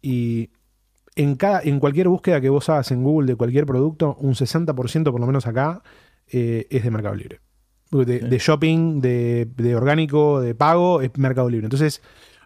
Y 0.00 0.48
en, 1.16 1.34
cada, 1.36 1.60
en 1.62 1.80
cualquier 1.80 2.08
búsqueda 2.08 2.40
que 2.40 2.48
vos 2.48 2.68
hagas 2.68 2.90
en 2.90 3.02
Google 3.02 3.26
de 3.26 3.36
cualquier 3.36 3.66
producto, 3.66 4.16
un 4.20 4.34
60% 4.34 5.10
por 5.10 5.20
lo 5.20 5.26
menos 5.26 5.46
acá 5.46 5.82
eh, 6.28 6.66
es 6.70 6.82
de 6.82 6.90
Mercado 6.90 7.14
Libre. 7.14 7.40
De, 7.90 8.20
de 8.20 8.38
shopping, 8.38 9.00
de, 9.02 9.46
de 9.54 9.76
orgánico, 9.76 10.40
de 10.40 10.54
pago, 10.54 11.02
es 11.02 11.10
Mercado 11.18 11.50
Libre. 11.50 11.66
Entonces, 11.66 12.00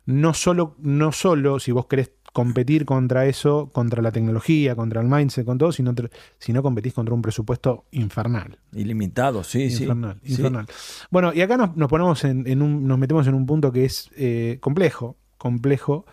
no 0.04 0.34
solo, 0.34 0.74
no 0.80 1.12
solo 1.12 1.60
si 1.60 1.70
vos 1.70 1.86
querés 1.86 2.10
competir 2.32 2.84
contra 2.84 3.26
eso, 3.26 3.70
contra 3.72 4.02
la 4.02 4.10
tecnología, 4.12 4.74
contra 4.76 5.00
el 5.00 5.06
mindset, 5.06 5.46
con 5.46 5.56
todo, 5.56 5.72
sino, 5.72 5.94
sino 6.38 6.62
competís 6.62 6.92
contra 6.92 7.14
un 7.14 7.22
presupuesto 7.22 7.86
infernal. 7.92 8.58
Ilimitado, 8.74 9.42
sí, 9.42 9.70
sí. 9.70 9.84
Infernal, 9.84 10.18
Sí. 10.22 10.32
infernal. 10.32 10.66
Bueno, 11.10 11.32
y 11.32 11.40
acá 11.40 11.56
nos, 11.56 11.76
nos 11.76 11.88
ponemos 11.88 12.24
en, 12.24 12.46
en 12.46 12.60
un, 12.60 12.86
nos 12.86 12.98
metemos 12.98 13.26
en 13.26 13.34
un 13.34 13.46
punto 13.46 13.72
que 13.72 13.84
es 13.86 14.10
eh, 14.16 14.58
complejo, 14.60 15.16
complejo, 15.38 16.04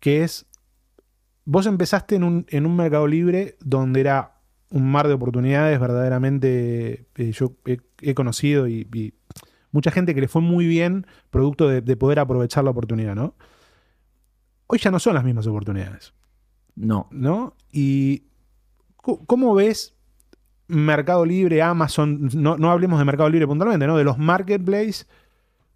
que 0.00 0.22
es, 0.22 0.46
vos 1.44 1.66
empezaste 1.66 2.16
en 2.16 2.24
un, 2.24 2.46
en 2.48 2.66
un 2.66 2.76
mercado 2.76 3.06
libre 3.06 3.56
donde 3.60 4.00
era 4.00 4.40
un 4.70 4.90
mar 4.90 5.08
de 5.08 5.14
oportunidades, 5.14 5.78
verdaderamente 5.80 7.06
eh, 7.16 7.32
yo 7.32 7.54
he, 7.66 7.78
he 8.00 8.14
conocido 8.14 8.68
y, 8.68 8.88
y 8.94 9.14
mucha 9.72 9.90
gente 9.90 10.14
que 10.14 10.20
le 10.20 10.28
fue 10.28 10.42
muy 10.42 10.66
bien 10.66 11.06
producto 11.30 11.68
de, 11.68 11.80
de 11.80 11.96
poder 11.96 12.20
aprovechar 12.20 12.64
la 12.64 12.70
oportunidad, 12.70 13.14
¿no? 13.14 13.34
Hoy 14.66 14.78
ya 14.78 14.92
no 14.92 15.00
son 15.00 15.14
las 15.14 15.24
mismas 15.24 15.46
oportunidades. 15.48 16.12
No. 16.76 17.08
¿no? 17.10 17.56
Y 17.72 18.24
¿cómo 18.96 19.54
ves 19.54 19.94
Mercado 20.68 21.24
Libre, 21.26 21.62
Amazon? 21.62 22.30
No, 22.34 22.56
no 22.56 22.70
hablemos 22.70 22.98
de 22.98 23.04
Mercado 23.04 23.28
Libre 23.28 23.46
puntualmente, 23.46 23.86
¿no? 23.86 23.96
De 23.96 24.04
los 24.04 24.18
marketplaces 24.18 25.08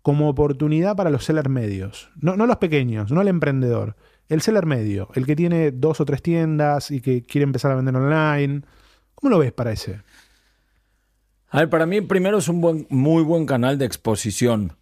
como 0.02 0.28
oportunidad 0.28 0.96
para 0.96 1.10
los 1.10 1.24
sellers 1.24 1.48
medios. 1.48 2.10
No, 2.16 2.36
no 2.36 2.46
los 2.46 2.58
pequeños, 2.58 3.10
no 3.10 3.20
el 3.20 3.28
emprendedor. 3.28 3.96
El 4.28 4.40
seller 4.40 4.66
medio, 4.66 5.08
el 5.14 5.26
que 5.26 5.36
tiene 5.36 5.70
dos 5.70 6.00
o 6.00 6.04
tres 6.04 6.22
tiendas 6.22 6.90
y 6.90 7.00
que 7.00 7.22
quiere 7.22 7.44
empezar 7.44 7.72
a 7.72 7.76
vender 7.76 7.94
online. 7.96 8.62
¿Cómo 9.14 9.30
lo 9.30 9.38
ves 9.38 9.52
para 9.52 9.72
ese? 9.72 10.00
A 11.50 11.58
ver, 11.58 11.70
para 11.70 11.86
mí 11.86 12.00
primero 12.00 12.38
es 12.38 12.48
un 12.48 12.60
buen, 12.60 12.86
muy 12.90 13.22
buen 13.22 13.46
canal 13.46 13.78
de 13.78 13.84
exposición. 13.84 14.76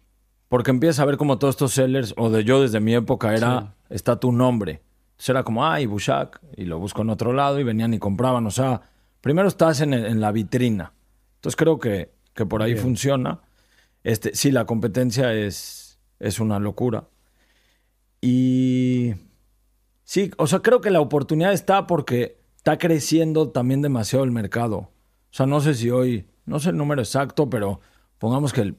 Porque 0.49 0.71
empiezas 0.71 0.99
a 0.99 1.05
ver 1.05 1.17
como 1.17 1.39
todos 1.39 1.53
estos 1.53 1.73
sellers, 1.73 2.13
o 2.17 2.29
de 2.29 2.43
yo 2.43 2.61
desde 2.61 2.79
mi 2.79 2.93
época 2.93 3.35
era, 3.35 3.75
está 3.89 4.19
tu 4.19 4.31
nombre. 4.31 4.81
Entonces 5.11 5.29
era 5.29 5.43
como, 5.43 5.65
ay, 5.65 5.85
Bushak, 5.87 6.41
y 6.55 6.65
lo 6.65 6.79
busco 6.79 7.01
en 7.01 7.09
otro 7.09 7.33
lado, 7.33 7.59
y 7.59 7.63
venían 7.63 7.93
y 7.93 7.99
compraban. 7.99 8.45
O 8.45 8.51
sea, 8.51 8.81
primero 9.21 9.47
estás 9.47 9.81
en, 9.81 10.21
la 10.21 10.31
vitrina. 10.31 10.93
Entonces 11.35 11.55
creo 11.55 11.79
que, 11.79 12.11
que 12.33 12.45
por 12.45 12.61
ahí 12.61 12.73
Bien. 12.73 12.83
funciona. 12.83 13.41
Este, 14.03 14.35
sí, 14.35 14.51
la 14.51 14.65
competencia 14.65 15.33
es, 15.33 15.99
es 16.19 16.39
una 16.39 16.59
locura. 16.59 17.05
Y 18.21 19.13
sí, 20.03 20.31
o 20.37 20.47
sea, 20.47 20.59
creo 20.59 20.81
que 20.81 20.89
la 20.91 21.01
oportunidad 21.01 21.53
está 21.53 21.87
porque 21.87 22.37
está 22.57 22.77
creciendo 22.77 23.49
también 23.49 23.81
demasiado 23.81 24.23
el 24.25 24.31
mercado. 24.31 24.77
O 24.77 24.89
sea, 25.35 25.45
no 25.45 25.59
sé 25.61 25.73
si 25.73 25.89
hoy, 25.89 26.27
no 26.45 26.59
sé 26.59 26.69
el 26.69 26.77
número 26.77 27.01
exacto, 27.01 27.49
pero 27.49 27.79
pongamos 28.19 28.53
que 28.53 28.61
el 28.61 28.77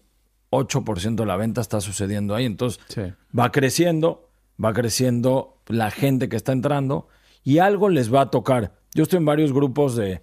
8% 0.51 1.17
de 1.17 1.27
la 1.27 1.37
venta 1.37 1.61
está 1.61 1.81
sucediendo 1.81 2.35
ahí. 2.35 2.45
Entonces, 2.45 2.81
Sí. 2.89 3.03
va 3.39 3.51
creciendo, 3.53 4.31
va 4.63 4.73
creciendo 4.73 5.59
la 5.67 5.91
gente 5.91 6.29
que 6.29 6.37
está 6.37 6.53
entrando 6.53 7.09
y 7.43 7.59
algo 7.59 7.89
les 7.89 8.13
va 8.15 8.23
a 8.23 8.31
tocar. 8.31 8.75
Yo 8.95 9.03
estoy 9.03 9.19
en 9.19 9.25
varios 9.25 9.53
grupos 9.53 9.97
de, 9.97 10.23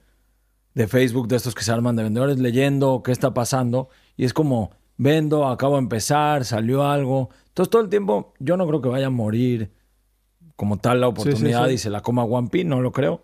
de 0.74 0.88
Facebook 0.88 1.28
de 1.28 1.36
estos 1.36 1.54
que 1.54 1.64
se 1.64 1.72
arman 1.72 1.96
de 1.98 2.04
vendedores 2.04 2.40
leyendo 2.40 3.02
qué 3.04 3.12
está 3.12 3.34
pasando 3.34 3.90
y 4.16 4.24
es 4.24 4.34
como 4.34 4.72
vendo, 4.98 5.48
acabo 5.48 5.74
de 5.76 5.82
empezar, 5.82 6.46
salió 6.46 6.84
algo. 6.88 7.30
Entonces 7.50 7.70
todo 7.70 7.82
el 7.82 7.90
tiempo 7.90 8.34
yo 8.40 8.56
no 8.56 8.66
creo 8.68 8.82
que 8.82 8.88
vaya 8.90 9.08
a 9.08 9.12
morir 9.12 9.72
como 10.62 10.78
tal 10.78 11.02
la 11.02 11.08
oportunidad 11.08 11.70
sí. 11.70 11.74
y 11.74 11.78
se 11.80 11.90
la 11.90 12.02
coma 12.02 12.24
One 12.24 12.50
Piece, 12.50 12.68
no 12.68 12.82
lo 12.82 12.92
creo. 12.92 13.24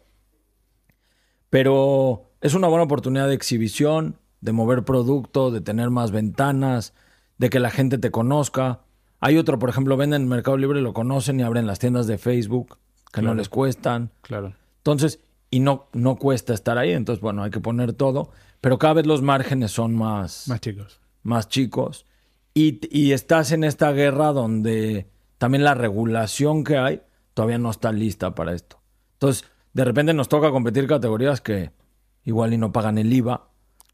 Pero 1.52 2.32
es 2.42 2.56
una 2.56 2.68
buena 2.68 2.86
oportunidad 2.86 3.28
de 3.28 3.36
exhibición, 3.36 4.18
de 4.42 4.54
mover 4.54 4.84
producto, 4.84 5.52
de 5.52 5.62
tener 5.62 5.92
más 5.92 6.10
ventanas, 6.10 6.96
de 7.38 7.52
que 7.52 7.60
la 7.60 7.70
gente 7.70 8.00
te 8.00 8.10
conozca. 8.10 8.80
Hay 9.20 9.38
otro, 9.38 9.60
por 9.60 9.70
ejemplo, 9.70 9.98
venden 9.98 10.24
en 10.24 10.28
Mercado 10.30 10.58
Libre, 10.58 10.82
lo 10.82 10.94
conocen 10.94 11.40
y 11.40 11.44
abren 11.44 11.68
las 11.68 11.78
tiendas 11.78 12.08
de 12.08 12.18
Facebook 12.18 12.80
que 13.14 13.22
no 13.22 13.36
les 13.36 13.50
cuestan. 13.50 14.10
Claro. 14.22 14.56
Entonces, 14.78 15.20
y 15.52 15.60
no, 15.60 15.90
no 15.94 16.16
cuesta 16.16 16.56
estar 16.56 16.80
ahí, 16.80 16.94
entonces, 16.94 17.22
bueno, 17.22 17.44
hay 17.44 17.52
que 17.52 17.60
poner 17.60 17.94
todo, 17.94 18.32
pero 18.62 18.80
cada 18.80 18.96
vez 18.96 19.06
los 19.06 19.22
márgenes 19.22 19.70
son 19.70 19.94
más, 19.94 20.48
Más 20.48 20.60
chicos. 20.60 21.00
más 21.22 21.50
chicos. 21.50 22.08
Y, 22.56 22.80
y 22.90 23.12
estás 23.12 23.52
en 23.52 23.64
esta 23.64 23.92
guerra 23.92 24.32
donde 24.32 25.08
también 25.38 25.64
la 25.64 25.76
regulación 25.76 26.64
que 26.64 26.78
hay 26.78 27.02
todavía 27.38 27.60
no 27.60 27.70
está 27.70 27.92
lista 27.92 28.34
para 28.34 28.54
esto. 28.54 28.82
Entonces, 29.14 29.46
de 29.74 29.84
repente 29.86 30.12
nos 30.16 30.28
toca 30.28 30.50
competir 30.50 30.88
categorías 30.88 31.40
que 31.40 31.70
igual 32.24 32.52
y 32.52 32.58
no 32.58 32.72
pagan 32.72 32.98
el 32.98 33.14
IVA. 33.14 33.48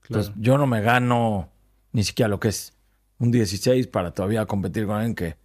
Entonces, 0.07 0.31
yo 0.37 0.57
no 0.57 0.65
me 0.65 0.79
gano 0.79 1.49
ni 1.91 2.05
siquiera 2.05 2.29
lo 2.29 2.39
que 2.39 2.47
es 2.47 2.71
un 3.19 3.31
16 3.31 3.87
para 3.87 4.13
todavía 4.13 4.45
competir 4.45 4.85
con 4.85 4.95
alguien 4.95 5.13
que 5.13 5.35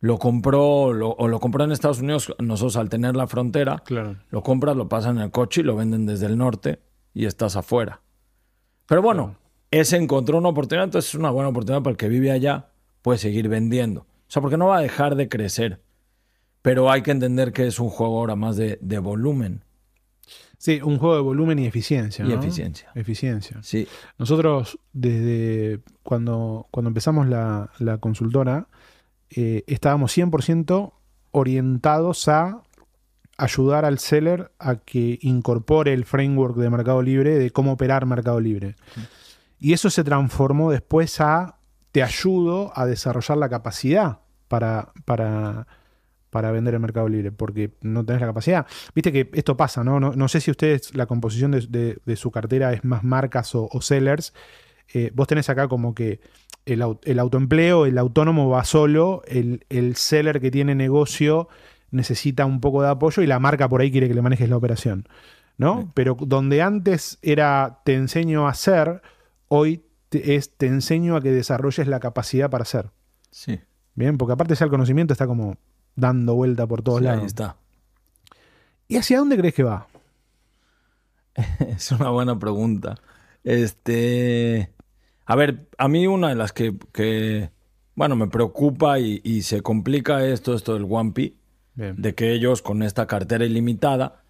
lo 0.00 0.18
compró 0.18 0.92
lo- 0.92 1.12
o 1.12 1.26
lo 1.26 1.40
compró 1.40 1.64
en 1.64 1.72
Estados 1.72 2.00
Unidos. 2.00 2.34
Nosotros 2.38 2.76
al 2.76 2.90
tener 2.90 3.16
la 3.16 3.26
frontera, 3.26 3.78
Claro. 3.86 4.16
lo 4.28 4.42
compras, 4.42 4.76
lo 4.76 4.90
pasan 4.90 5.16
en 5.16 5.22
el 5.22 5.30
coche 5.30 5.62
y 5.62 5.64
lo 5.64 5.74
venden 5.74 6.04
desde 6.04 6.26
el 6.26 6.36
norte 6.36 6.80
y 7.14 7.24
estás 7.24 7.56
afuera. 7.56 8.02
Pero 8.86 9.00
bueno, 9.00 9.36
ese 9.70 9.96
encontró 9.96 10.36
una 10.36 10.50
oportunidad, 10.50 10.84
entonces 10.84 11.08
es 11.10 11.14
una 11.18 11.30
buena 11.30 11.48
oportunidad 11.48 11.82
para 11.82 11.92
el 11.92 11.96
que 11.96 12.08
vive 12.10 12.30
allá, 12.30 12.68
puede 13.00 13.18
seguir 13.18 13.48
vendiendo. 13.48 14.00
O 14.02 14.06
sea, 14.32 14.42
porque 14.42 14.58
no 14.58 14.66
va 14.66 14.76
a 14.76 14.82
dejar 14.82 15.14
de 15.16 15.30
crecer. 15.30 15.80
Pero 16.62 16.90
hay 16.90 17.02
que 17.02 17.10
entender 17.10 17.52
que 17.52 17.66
es 17.66 17.78
un 17.80 17.90
juego 17.90 18.18
ahora 18.18 18.36
más 18.36 18.56
de, 18.56 18.78
de 18.80 18.98
volumen 18.98 19.64
Sí, 20.62 20.80
un 20.80 20.96
juego 20.98 21.16
de 21.16 21.22
volumen 21.22 21.58
y 21.58 21.66
eficiencia. 21.66 22.24
y 22.24 22.28
¿no? 22.28 22.34
eficiencia. 22.36 22.88
Eficiencia. 22.94 23.58
Sí, 23.64 23.88
Nosotros, 24.16 24.78
desde 24.92 25.80
cuando, 26.04 26.68
cuando 26.70 26.86
empezamos 26.86 27.26
la, 27.26 27.72
la 27.80 27.98
consultora, 27.98 28.68
eh, 29.30 29.64
estábamos 29.66 30.16
100% 30.16 30.92
orientados 31.32 32.28
a 32.28 32.62
ayudar 33.38 33.84
al 33.84 33.98
seller 33.98 34.52
a 34.60 34.76
que 34.76 35.18
incorpore 35.22 35.92
el 35.94 36.04
framework 36.04 36.54
de 36.54 36.70
Mercado 36.70 37.02
Libre, 37.02 37.40
de 37.40 37.50
cómo 37.50 37.72
operar 37.72 38.06
Mercado 38.06 38.38
Libre. 38.38 38.76
Y 39.58 39.72
eso 39.72 39.90
se 39.90 40.04
transformó 40.04 40.70
después 40.70 41.20
a 41.20 41.56
te 41.90 42.04
ayudo 42.04 42.70
a 42.76 42.86
desarrollar 42.86 43.36
la 43.36 43.48
capacidad 43.48 44.20
para, 44.46 44.92
para, 45.06 45.66
para 46.32 46.50
vender 46.50 46.72
en 46.74 46.80
Mercado 46.80 47.08
Libre, 47.08 47.30
porque 47.30 47.74
no 47.82 48.04
tenés 48.06 48.22
la 48.22 48.28
capacidad. 48.28 48.66
Viste 48.94 49.12
que 49.12 49.28
esto 49.34 49.54
pasa, 49.54 49.84
¿no? 49.84 50.00
No, 50.00 50.12
no 50.16 50.28
sé 50.28 50.40
si 50.40 50.50
ustedes, 50.50 50.94
la 50.96 51.04
composición 51.04 51.50
de, 51.50 51.60
de- 51.68 51.98
de 52.06 52.16
su 52.16 52.30
cartera 52.30 52.72
es 52.72 52.84
más 52.84 53.04
marcas 53.04 53.54
o, 53.54 53.68
o 53.70 53.80
sellers. 53.82 54.32
Eh, 54.94 55.10
vos 55.14 55.28
tenés 55.28 55.50
acá 55.50 55.68
como 55.68 55.94
que 55.94 56.20
el, 56.64 56.82
el 57.04 57.18
autoempleo, 57.18 57.84
el 57.84 57.98
autónomo 57.98 58.48
va 58.48 58.64
solo, 58.64 59.22
el, 59.26 59.66
el 59.68 59.94
seller 59.96 60.40
que 60.40 60.50
tiene 60.50 60.74
negocio 60.74 61.48
necesita 61.90 62.46
un 62.46 62.60
poco 62.62 62.80
de 62.82 62.88
apoyo 62.88 63.22
y 63.22 63.26
la 63.26 63.38
marca 63.38 63.68
por 63.68 63.82
ahí 63.82 63.90
quiere 63.90 64.08
que 64.08 64.14
le 64.14 64.22
manejes 64.22 64.48
la 64.48 64.56
operación. 64.56 65.06
¿no? 65.58 65.92
Pero 65.94 66.16
donde 66.18 66.62
antes 66.62 67.18
era 67.20 67.80
te 67.84 67.92
enseño 67.94 68.46
a 68.46 68.50
hacer, 68.52 69.02
hoy 69.48 69.84
te- 70.08 70.34
es 70.36 70.56
te 70.56 70.66
enseño 70.66 71.14
a 71.14 71.20
que 71.20 71.30
desarrolles 71.30 71.86
la 71.88 72.00
capacidad 72.00 72.48
para 72.48 72.62
hacer. 72.62 72.90
sí. 73.30 73.60
Bien, 73.94 74.16
porque 74.16 74.32
aparte 74.32 74.54
ya 74.54 74.64
el 74.64 74.70
conocimiento 74.70 75.12
está 75.12 75.26
como 75.26 75.58
dando 75.96 76.34
vuelta 76.34 76.66
por 76.66 76.82
todos 76.82 77.00
Sí, 77.00 77.06
ahí 77.06 77.12
lados. 77.16 77.26
está. 77.26 77.56
¿Y 78.88 78.96
hacia 78.96 79.18
dónde 79.18 79.36
crees 79.38 79.54
que 79.54 79.62
va? 79.62 79.86
Es 81.60 81.90
una 81.92 82.10
buena 82.10 82.38
pregunta. 82.38 82.96
Este. 83.44 84.72
A 85.24 85.36
ver, 85.36 85.68
a 85.78 85.88
mí 85.88 86.06
una 86.06 86.28
de 86.30 86.34
las 86.34 86.52
que, 86.52 86.76
que, 86.92 87.50
bueno, 87.94 88.16
me 88.16 88.26
preocupa 88.28 88.98
y, 88.98 89.20
y 89.24 89.42
se 89.42 89.62
complica 89.62 90.24
esto, 90.26 90.54
esto 90.54 90.74
del 90.74 90.84
Bien. 91.74 91.94
de 91.96 92.14
que 92.14 92.32
ellos 92.32 92.60
con 92.60 92.82
esta 92.82 93.06
cartera 93.06 93.44
ilimitada 93.46 94.24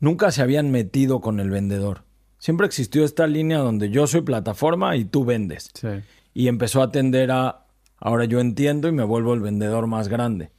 nunca 0.00 0.30
se 0.32 0.42
habían 0.42 0.70
metido 0.70 1.20
con 1.20 1.38
el 1.38 1.50
vendedor. 1.50 2.04
Siempre 2.38 2.66
existió 2.66 3.04
esta 3.04 3.26
línea 3.26 3.58
donde 3.58 3.90
yo 3.90 4.06
soy 4.06 4.22
plataforma 4.22 4.96
y 4.96 5.04
tú 5.04 5.24
vendes. 5.24 5.70
Sí. 5.74 5.88
Y 6.34 6.48
empezó 6.48 6.82
a 6.82 6.90
tender 6.90 7.30
a, 7.30 7.66
ahora 7.98 8.24
yo 8.24 8.40
entiendo 8.40 8.88
y 8.88 8.92
me 8.92 9.04
vuelvo 9.04 9.32
el 9.34 9.40
vendedor 9.40 9.86
más 9.86 10.08
grande. 10.08 10.50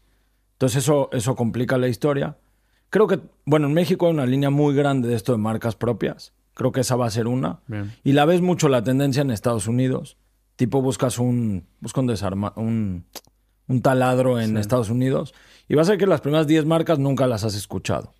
Entonces 0.57 0.83
eso, 0.83 1.09
eso 1.11 1.35
complica 1.35 1.77
la 1.77 1.87
historia. 1.87 2.37
Creo 2.89 3.05
que, 3.05 3.19
bueno, 3.45 3.67
en 3.67 3.73
México 3.73 4.07
hay 4.07 4.13
una 4.13 4.25
línea 4.25 4.49
muy 4.49 4.73
grande 4.73 5.07
de 5.07 5.15
esto 5.15 5.33
de 5.33 5.37
marcas 5.37 5.75
propias. 5.75 6.33
Creo 6.55 6.71
que 6.71 6.81
esa 6.81 6.95
va 6.95 7.05
a 7.05 7.11
ser 7.11 7.27
una. 7.27 7.59
Bien. 7.67 7.93
Y 8.03 8.13
la 8.13 8.25
ves 8.25 8.41
mucho 8.41 8.67
la 8.67 8.83
tendencia 8.83 9.21
en 9.21 9.29
Estados 9.29 9.67
Unidos. 9.67 10.17
Tipo 10.55 10.81
buscas 10.81 11.19
un, 11.19 11.67
busca 11.79 12.01
un, 12.01 12.07
desarma, 12.07 12.53
un, 12.55 13.05
un 13.67 13.81
taladro 13.83 14.39
en 14.39 14.57
Estados 14.57 14.89
Unidos 14.89 15.35
y 15.67 15.75
vas 15.75 15.87
a 15.87 15.91
ver 15.91 15.99
que 15.99 16.07
las 16.07 16.21
primeras 16.21 16.47
10 16.47 16.65
marcas 16.65 16.97
nunca 16.97 17.27
las 17.27 17.43
has 17.43 17.53
escuchado. 17.53 18.15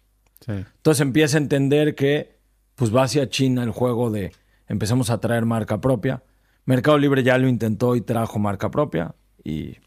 Sí. 0.46 0.52
Entonces 0.52 1.02
empieza 1.02 1.38
a 1.38 1.42
entender 1.42 1.96
que 1.96 2.38
pues 2.76 2.96
va 2.96 3.04
hacia 3.04 3.30
China 3.30 3.64
el 3.64 3.72
juego 3.72 4.12
de 4.12 4.32
empecemos 4.68 5.10
a 5.10 5.20
traer 5.20 5.46
marca 5.46 5.82
propia. 5.82 6.22
Mercado 6.66 7.00
Libre 7.00 7.24
ya 7.24 7.40
lo 7.40 7.48
intentó 7.48 7.96
y 7.96 8.02
trajo 8.02 8.38
marca 8.38 8.70
propia 8.70 9.16
y 9.44 9.78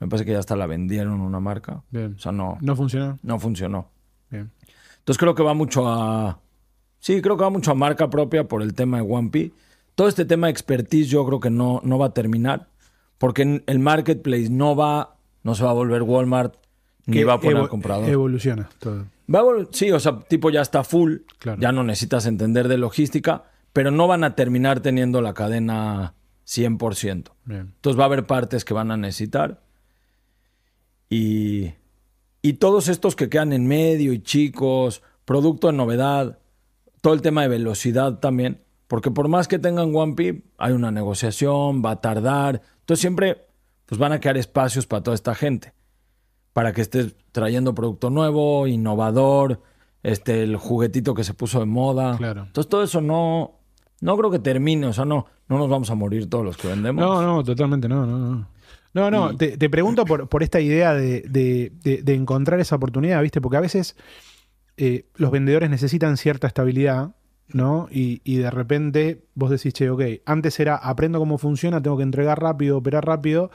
me 0.00 0.08
parece 0.08 0.24
que 0.24 0.32
ya 0.32 0.38
hasta 0.38 0.56
la 0.56 0.66
vendieron 0.66 1.20
una 1.20 1.40
marca. 1.40 1.82
Bien. 1.90 2.14
O 2.16 2.18
sea, 2.18 2.32
no, 2.32 2.58
¿No 2.60 2.76
funcionó? 2.76 3.18
no 3.22 3.38
funcionó. 3.38 3.90
Bien. 4.30 4.50
Entonces 4.98 5.18
creo 5.18 5.34
que 5.34 5.42
va 5.42 5.54
mucho 5.54 5.86
a... 5.88 6.40
Sí, 6.98 7.22
creo 7.22 7.36
que 7.36 7.44
va 7.44 7.50
mucho 7.50 7.70
a 7.70 7.74
marca 7.74 8.10
propia 8.10 8.48
por 8.48 8.62
el 8.62 8.74
tema 8.74 8.96
de 8.98 9.02
One 9.08 9.30
P. 9.30 9.52
Todo 9.94 10.08
este 10.08 10.24
tema 10.24 10.48
de 10.48 10.50
expertise 10.52 11.08
yo 11.08 11.24
creo 11.24 11.40
que 11.40 11.50
no, 11.50 11.80
no 11.84 11.98
va 11.98 12.06
a 12.06 12.12
terminar 12.14 12.68
porque 13.18 13.62
el 13.66 13.78
marketplace 13.78 14.50
no 14.50 14.74
va, 14.76 15.16
no 15.42 15.54
se 15.54 15.64
va 15.64 15.70
a 15.70 15.74
volver 15.74 16.02
Walmart 16.02 16.54
ni 17.06 17.22
va 17.22 17.34
a 17.34 17.40
poner 17.40 17.58
evo- 17.58 17.68
comprador. 17.68 18.08
Evoluciona 18.10 18.68
todo. 18.80 19.04
Va 19.32 19.38
a 19.38 19.42
vol- 19.44 19.68
sí, 19.72 19.90
o 19.92 20.00
sea, 20.00 20.18
tipo 20.20 20.50
ya 20.50 20.60
está 20.60 20.84
full, 20.84 21.18
Claro. 21.38 21.60
ya 21.60 21.72
no 21.72 21.82
necesitas 21.84 22.26
entender 22.26 22.68
de 22.68 22.76
logística, 22.78 23.44
pero 23.72 23.90
no 23.90 24.06
van 24.08 24.24
a 24.24 24.34
terminar 24.34 24.80
teniendo 24.80 25.22
la 25.22 25.32
cadena 25.32 26.14
100%. 26.46 27.30
Bien. 27.44 27.60
Entonces 27.76 27.98
va 27.98 28.04
a 28.04 28.06
haber 28.06 28.26
partes 28.26 28.64
que 28.64 28.74
van 28.74 28.90
a 28.90 28.96
necesitar. 28.96 29.62
Y, 31.08 31.72
y 32.42 32.54
todos 32.54 32.88
estos 32.88 33.16
que 33.16 33.28
quedan 33.28 33.52
en 33.52 33.66
medio 33.66 34.12
y 34.12 34.20
chicos, 34.20 35.02
producto 35.24 35.68
de 35.68 35.72
novedad, 35.74 36.38
todo 37.00 37.14
el 37.14 37.22
tema 37.22 37.42
de 37.42 37.48
velocidad 37.48 38.18
también, 38.18 38.62
porque 38.88 39.10
por 39.10 39.28
más 39.28 39.48
que 39.48 39.58
tengan 39.58 39.94
One 39.94 40.14
P, 40.14 40.42
hay 40.58 40.72
una 40.72 40.90
negociación, 40.90 41.82
va 41.84 41.92
a 41.92 42.00
tardar. 42.00 42.62
Entonces 42.80 43.00
siempre 43.00 43.46
pues 43.86 43.98
van 43.98 44.12
a 44.12 44.20
quedar 44.20 44.36
espacios 44.36 44.86
para 44.86 45.02
toda 45.02 45.14
esta 45.14 45.34
gente 45.34 45.72
para 46.56 46.72
que 46.72 46.80
estés 46.80 47.14
trayendo 47.32 47.74
producto 47.74 48.08
nuevo, 48.08 48.66
innovador, 48.66 49.60
este, 50.02 50.42
el 50.42 50.56
juguetito 50.56 51.12
que 51.12 51.22
se 51.22 51.34
puso 51.34 51.60
de 51.60 51.66
moda. 51.66 52.16
Claro. 52.16 52.44
Entonces 52.44 52.70
todo 52.70 52.82
eso 52.82 53.02
no, 53.02 53.58
no 54.00 54.16
creo 54.16 54.30
que 54.30 54.38
termine, 54.38 54.86
o 54.86 54.92
sea, 54.94 55.04
no, 55.04 55.26
no 55.48 55.58
nos 55.58 55.68
vamos 55.68 55.90
a 55.90 55.94
morir 55.94 56.30
todos 56.30 56.46
los 56.46 56.56
que 56.56 56.68
vendemos. 56.68 57.04
No, 57.04 57.20
no, 57.20 57.44
totalmente 57.44 57.90
no, 57.90 58.06
no, 58.06 58.18
no. 58.18 58.48
No, 58.96 59.10
no, 59.10 59.36
te, 59.36 59.56
te 59.58 59.68
pregunto 59.70 60.04
por, 60.04 60.28
por 60.28 60.42
esta 60.42 60.58
idea 60.60 60.94
de, 60.94 61.20
de- 61.28 61.72
de- 61.82 62.02
de 62.02 62.14
encontrar 62.14 62.58
esa 62.60 62.76
oportunidad, 62.76 63.20
¿viste? 63.22 63.40
Porque 63.40 63.58
a 63.58 63.60
veces 63.60 63.94
eh, 64.78 65.06
los 65.16 65.30
vendedores 65.30 65.68
necesitan 65.70 66.16
cierta 66.16 66.46
estabilidad, 66.46 67.14
¿no? 67.48 67.88
Y, 67.90 68.20
y 68.24 68.36
de 68.38 68.50
repente 68.50 69.26
vos 69.34 69.50
decís, 69.50 69.72
che, 69.74 69.90
ok, 69.90 70.02
antes 70.24 70.58
era 70.60 70.76
aprendo 70.76 71.18
cómo 71.18 71.38
funciona, 71.38 71.82
tengo 71.82 71.96
que 71.98 72.02
entregar 72.02 72.40
rápido, 72.40 72.78
operar 72.78 73.04
rápido, 73.06 73.50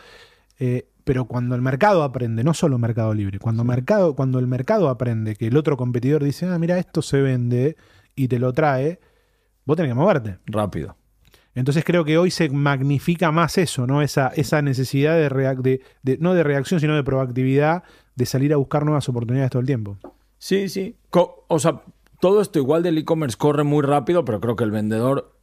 eh, 0.60 0.88
pero 1.04 1.26
cuando 1.26 1.56
el 1.56 1.62
mercado 1.62 2.04
aprende, 2.04 2.44
no 2.44 2.54
solo 2.54 2.78
Mercado 2.78 3.14
Libre, 3.16 3.40
cuando, 3.40 3.64
mercado, 3.64 4.16
cuando 4.16 4.38
el 4.38 4.46
mercado 4.48 4.90
aprende 4.90 5.36
que 5.36 5.48
el 5.48 5.58
otro 5.58 5.76
competidor 5.76 6.24
dice, 6.24 6.46
ah, 6.46 6.60
mira, 6.60 6.78
esto 6.78 7.02
se 7.02 7.20
vende 7.22 7.76
y 8.16 8.28
te 8.28 8.38
lo 8.38 8.54
trae, 8.54 9.00
vos 9.66 9.76
tenés 9.76 9.90
que 9.90 9.96
moverte. 9.96 10.38
Rápido. 10.46 10.96
Entonces 11.54 11.84
creo 11.84 12.06
que 12.06 12.18
hoy 12.18 12.32
se 12.32 12.50
magnifica 12.50 13.32
más 13.32 13.58
eso, 13.58 13.86
¿no? 13.86 14.02
Esa, 14.02 14.30
esa 14.30 14.62
necesidad 14.62 15.16
de, 15.16 15.30
reac- 15.30 15.62
de, 15.62 15.82
de- 16.04 16.18
no 16.18 16.34
de 16.34 16.44
reacción, 16.44 16.80
sino 16.80 16.96
de 16.96 17.04
proactividad, 17.04 17.84
de 18.16 18.26
salir 18.26 18.54
a 18.54 18.58
buscar 18.58 18.86
nuevas 18.86 19.08
oportunidades 19.10 19.52
todo 19.52 19.60
el 19.60 19.66
tiempo. 19.66 19.98
Sí, 20.38 20.70
sí. 20.70 20.96
Co- 21.10 21.46
o 21.48 21.60
sea, 21.60 21.82
todo 22.20 22.42
esto 22.42 22.60
igual 22.60 22.84
del 22.84 22.98
e-commerce 22.98 23.38
corre 23.38 23.64
muy 23.64 23.82
rápido, 23.84 24.24
pero 24.24 24.40
creo 24.40 24.56
que 24.56 24.64
el 24.64 24.72
vendedor, 24.72 25.38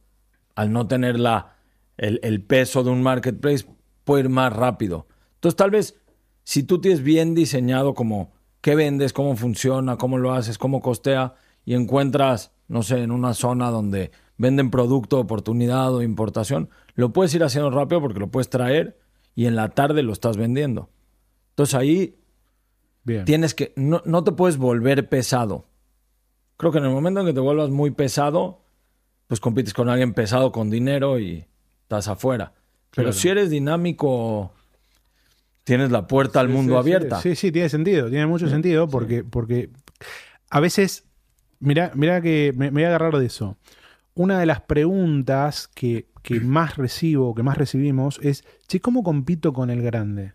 al 0.55 0.71
no 0.71 0.87
tener 0.87 1.19
la, 1.19 1.55
el, 1.97 2.19
el 2.23 2.41
peso 2.41 2.83
de 2.83 2.89
un 2.89 3.03
marketplace, 3.03 3.65
puede 4.03 4.23
ir 4.23 4.29
más 4.29 4.51
rápido. 4.51 5.07
Entonces, 5.35 5.55
tal 5.57 5.69
vez, 5.71 5.95
si 6.43 6.63
tú 6.63 6.81
tienes 6.81 7.03
bien 7.03 7.35
diseñado 7.35 7.93
como 7.93 8.33
qué 8.61 8.75
vendes, 8.75 9.13
cómo 9.13 9.35
funciona, 9.35 9.97
cómo 9.97 10.17
lo 10.17 10.33
haces, 10.33 10.57
cómo 10.57 10.81
costea, 10.81 11.35
y 11.65 11.75
encuentras, 11.75 12.51
no 12.67 12.81
sé, 12.81 13.03
en 13.03 13.11
una 13.11 13.33
zona 13.35 13.69
donde 13.69 14.11
venden 14.39 14.71
producto, 14.71 15.19
oportunidad 15.19 15.93
o 15.93 16.01
importación, 16.01 16.69
lo 16.95 17.13
puedes 17.13 17.35
ir 17.35 17.43
haciendo 17.43 17.69
rápido 17.69 18.01
porque 18.01 18.19
lo 18.19 18.29
puedes 18.29 18.49
traer 18.49 18.97
y 19.35 19.45
en 19.45 19.55
la 19.55 19.69
tarde 19.69 20.01
lo 20.01 20.13
estás 20.13 20.37
vendiendo. 20.37 20.89
Entonces 21.51 21.75
ahí 21.75 22.15
Bien. 23.03 23.25
tienes 23.25 23.53
que, 23.53 23.73
no, 23.75 24.01
no 24.05 24.23
te 24.23 24.31
puedes 24.31 24.57
volver 24.57 25.07
pesado. 25.09 25.67
Creo 26.57 26.71
que 26.71 26.77
en 26.79 26.85
el 26.85 26.89
momento 26.91 27.19
en 27.19 27.27
que 27.27 27.33
te 27.33 27.39
vuelvas 27.41 27.69
muy 27.69 27.91
pesado, 27.91 28.63
pues 29.27 29.39
compites 29.39 29.73
con 29.73 29.89
alguien 29.89 30.13
pesado 30.13 30.51
con 30.51 30.69
dinero 30.69 31.19
y 31.19 31.45
estás 31.83 32.07
afuera. 32.07 32.53
Pero 32.95 33.09
Claro. 33.09 33.13
si 33.13 33.27
eres 33.29 33.49
dinámico, 33.49 34.51
tienes 35.65 35.91
la 35.91 36.07
puerta 36.07 36.39
al 36.39 36.47
Sí, 36.47 36.53
mundo 36.53 36.73
sí, 36.73 36.79
abierta. 36.79 37.21
Sí, 37.21 37.35
sí, 37.35 37.51
tiene 37.51 37.69
sentido, 37.69 38.09
tiene 38.09 38.25
mucho 38.25 38.47
sentido 38.49 38.87
porque, 38.87 39.23
porque 39.23 39.69
a 40.49 40.59
veces, 40.59 41.05
mira, 41.59 41.91
mira 41.93 42.21
que 42.21 42.53
me, 42.55 42.71
me 42.71 42.81
voy 42.81 42.83
a 42.85 42.87
agarrar 42.87 43.17
de 43.17 43.25
eso. 43.25 43.57
Una 44.19 44.37
de 44.37 44.45
las 44.45 44.59
preguntas 44.59 45.69
que, 45.73 46.09
que 46.23 46.41
más 46.41 46.75
recibo, 46.75 47.33
que 47.33 47.41
más 47.41 47.57
recibimos 47.57 48.19
es, 48.21 48.43
che, 48.67 48.81
¿cómo 48.81 49.01
compito 49.01 49.53
con 49.53 49.69
el 49.69 49.81
grande? 49.81 50.33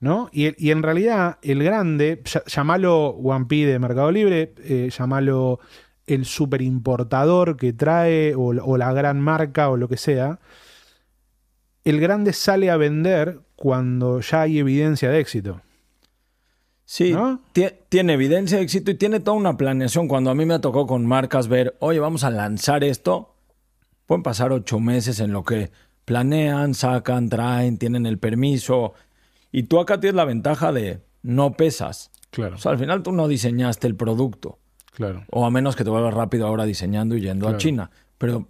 ¿No? 0.00 0.28
Y, 0.32 0.46
el- 0.46 0.56
y 0.58 0.72
en 0.72 0.82
realidad 0.82 1.38
el 1.42 1.62
grande, 1.62 2.20
ll- 2.24 2.44
llamalo 2.46 3.10
One 3.10 3.46
de 3.48 3.78
Mercado 3.78 4.10
Libre, 4.10 4.52
eh, 4.64 4.90
llamalo 4.90 5.60
el 6.08 6.24
super 6.24 6.60
importador 6.60 7.56
que 7.56 7.72
trae 7.72 8.34
o, 8.34 8.46
o 8.48 8.76
la 8.76 8.92
gran 8.92 9.20
marca 9.20 9.68
o 9.68 9.76
lo 9.76 9.86
que 9.86 9.96
sea, 9.96 10.40
el 11.84 12.00
grande 12.00 12.32
sale 12.32 12.68
a 12.68 12.76
vender 12.76 13.42
cuando 13.54 14.18
ya 14.22 14.42
hay 14.42 14.58
evidencia 14.58 15.08
de 15.08 15.20
éxito. 15.20 15.60
Sí, 16.86 17.14
tiene 17.88 18.12
evidencia 18.12 18.58
de 18.58 18.64
éxito 18.64 18.90
y 18.90 18.94
tiene 18.94 19.20
toda 19.20 19.36
una 19.36 19.56
planeación. 19.56 20.06
Cuando 20.06 20.30
a 20.30 20.34
mí 20.34 20.44
me 20.44 20.58
tocó 20.58 20.86
con 20.86 21.06
marcas 21.06 21.48
ver, 21.48 21.76
oye, 21.80 21.98
vamos 21.98 22.24
a 22.24 22.30
lanzar 22.30 22.84
esto, 22.84 23.34
pueden 24.06 24.22
pasar 24.22 24.52
ocho 24.52 24.78
meses 24.80 25.18
en 25.20 25.32
lo 25.32 25.44
que 25.44 25.70
planean, 26.04 26.74
sacan, 26.74 27.28
traen, 27.30 27.78
tienen 27.78 28.04
el 28.04 28.18
permiso. 28.18 28.92
Y 29.50 29.62
tú 29.64 29.80
acá 29.80 29.98
tienes 29.98 30.16
la 30.16 30.26
ventaja 30.26 30.72
de 30.72 31.00
no 31.22 31.52
pesas. 31.52 32.10
Claro, 32.30 32.56
O 32.56 32.58
sea, 32.58 32.72
al 32.72 32.78
final 32.78 33.02
tú 33.02 33.12
no 33.12 33.28
diseñaste 33.28 33.86
el 33.86 33.94
producto. 33.96 34.58
claro. 34.92 35.24
O 35.30 35.46
a 35.46 35.50
menos 35.50 35.76
que 35.76 35.84
te 35.84 35.90
vuelvas 35.90 36.12
rápido 36.12 36.46
ahora 36.46 36.64
diseñando 36.66 37.16
y 37.16 37.20
yendo 37.22 37.46
Claro. 37.46 37.56
a 37.56 37.58
China. 37.60 37.90
Pero, 38.18 38.46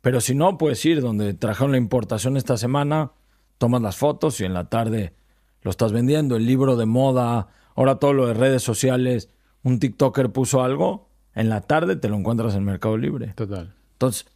pero 0.00 0.20
si 0.20 0.34
no, 0.34 0.58
puedes 0.58 0.84
ir 0.84 1.00
donde 1.00 1.32
trajeron 1.34 1.70
la 1.72 1.78
importación 1.78 2.36
esta 2.36 2.56
semana, 2.56 3.12
tomas 3.58 3.82
las 3.82 3.96
fotos 3.96 4.40
y 4.40 4.44
en 4.44 4.54
la 4.54 4.68
tarde 4.68 5.14
lo 5.62 5.70
estás 5.70 5.92
vendiendo. 5.92 6.34
El 6.36 6.46
libro 6.46 6.76
de 6.76 6.86
moda, 6.86 7.48
ahora 7.78 8.00
todo 8.00 8.12
lo 8.12 8.26
de 8.26 8.34
redes 8.34 8.62
sociales. 8.64 9.28
Un 9.62 9.78
TikToker 9.78 10.30
puso 10.30 10.64
algo, 10.64 11.08
en 11.34 11.48
la 11.48 11.60
tarde 11.60 11.94
te 11.94 12.08
lo 12.08 12.16
encuentras 12.16 12.56
en 12.56 12.64
Mercado 12.64 12.96
Libre. 12.96 13.34
Total. 13.36 13.72
Entonces, 13.92 14.26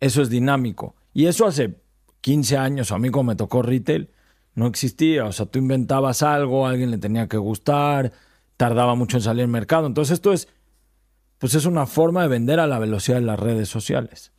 eso 0.00 0.20
es 0.20 0.30
dinámico. 0.30 0.96
Y 1.14 1.26
eso 1.26 1.46
hace 1.46 1.76
15 2.22 2.56
años, 2.56 2.90
a 2.90 2.98
mí 2.98 3.10
como 3.10 3.30
me 3.30 3.36
tocó 3.36 3.62
retail, 3.62 4.10
no 4.56 4.66
existía. 4.66 5.26
O 5.26 5.32
sea, 5.32 5.46
tú 5.46 5.60
inventabas 5.60 6.24
algo, 6.24 6.66
a 6.66 6.70
alguien 6.70 6.90
le 6.90 6.98
tenía 6.98 7.28
que 7.28 7.36
gustar, 7.36 8.12
tardaba 8.56 8.96
mucho 8.96 9.18
en 9.18 9.22
salir 9.22 9.44
al 9.44 9.48
mercado. 9.48 9.86
Entonces, 9.86 10.14
esto 10.14 10.32
es, 10.32 10.48
pues 11.38 11.54
es 11.54 11.66
una 11.66 11.86
forma 11.86 12.22
de 12.22 12.28
vender 12.28 12.58
a 12.58 12.66
la 12.66 12.80
velocidad 12.80 13.18
de 13.18 13.26
las 13.26 13.38
redes 13.38 13.68
sociales. 13.68 14.32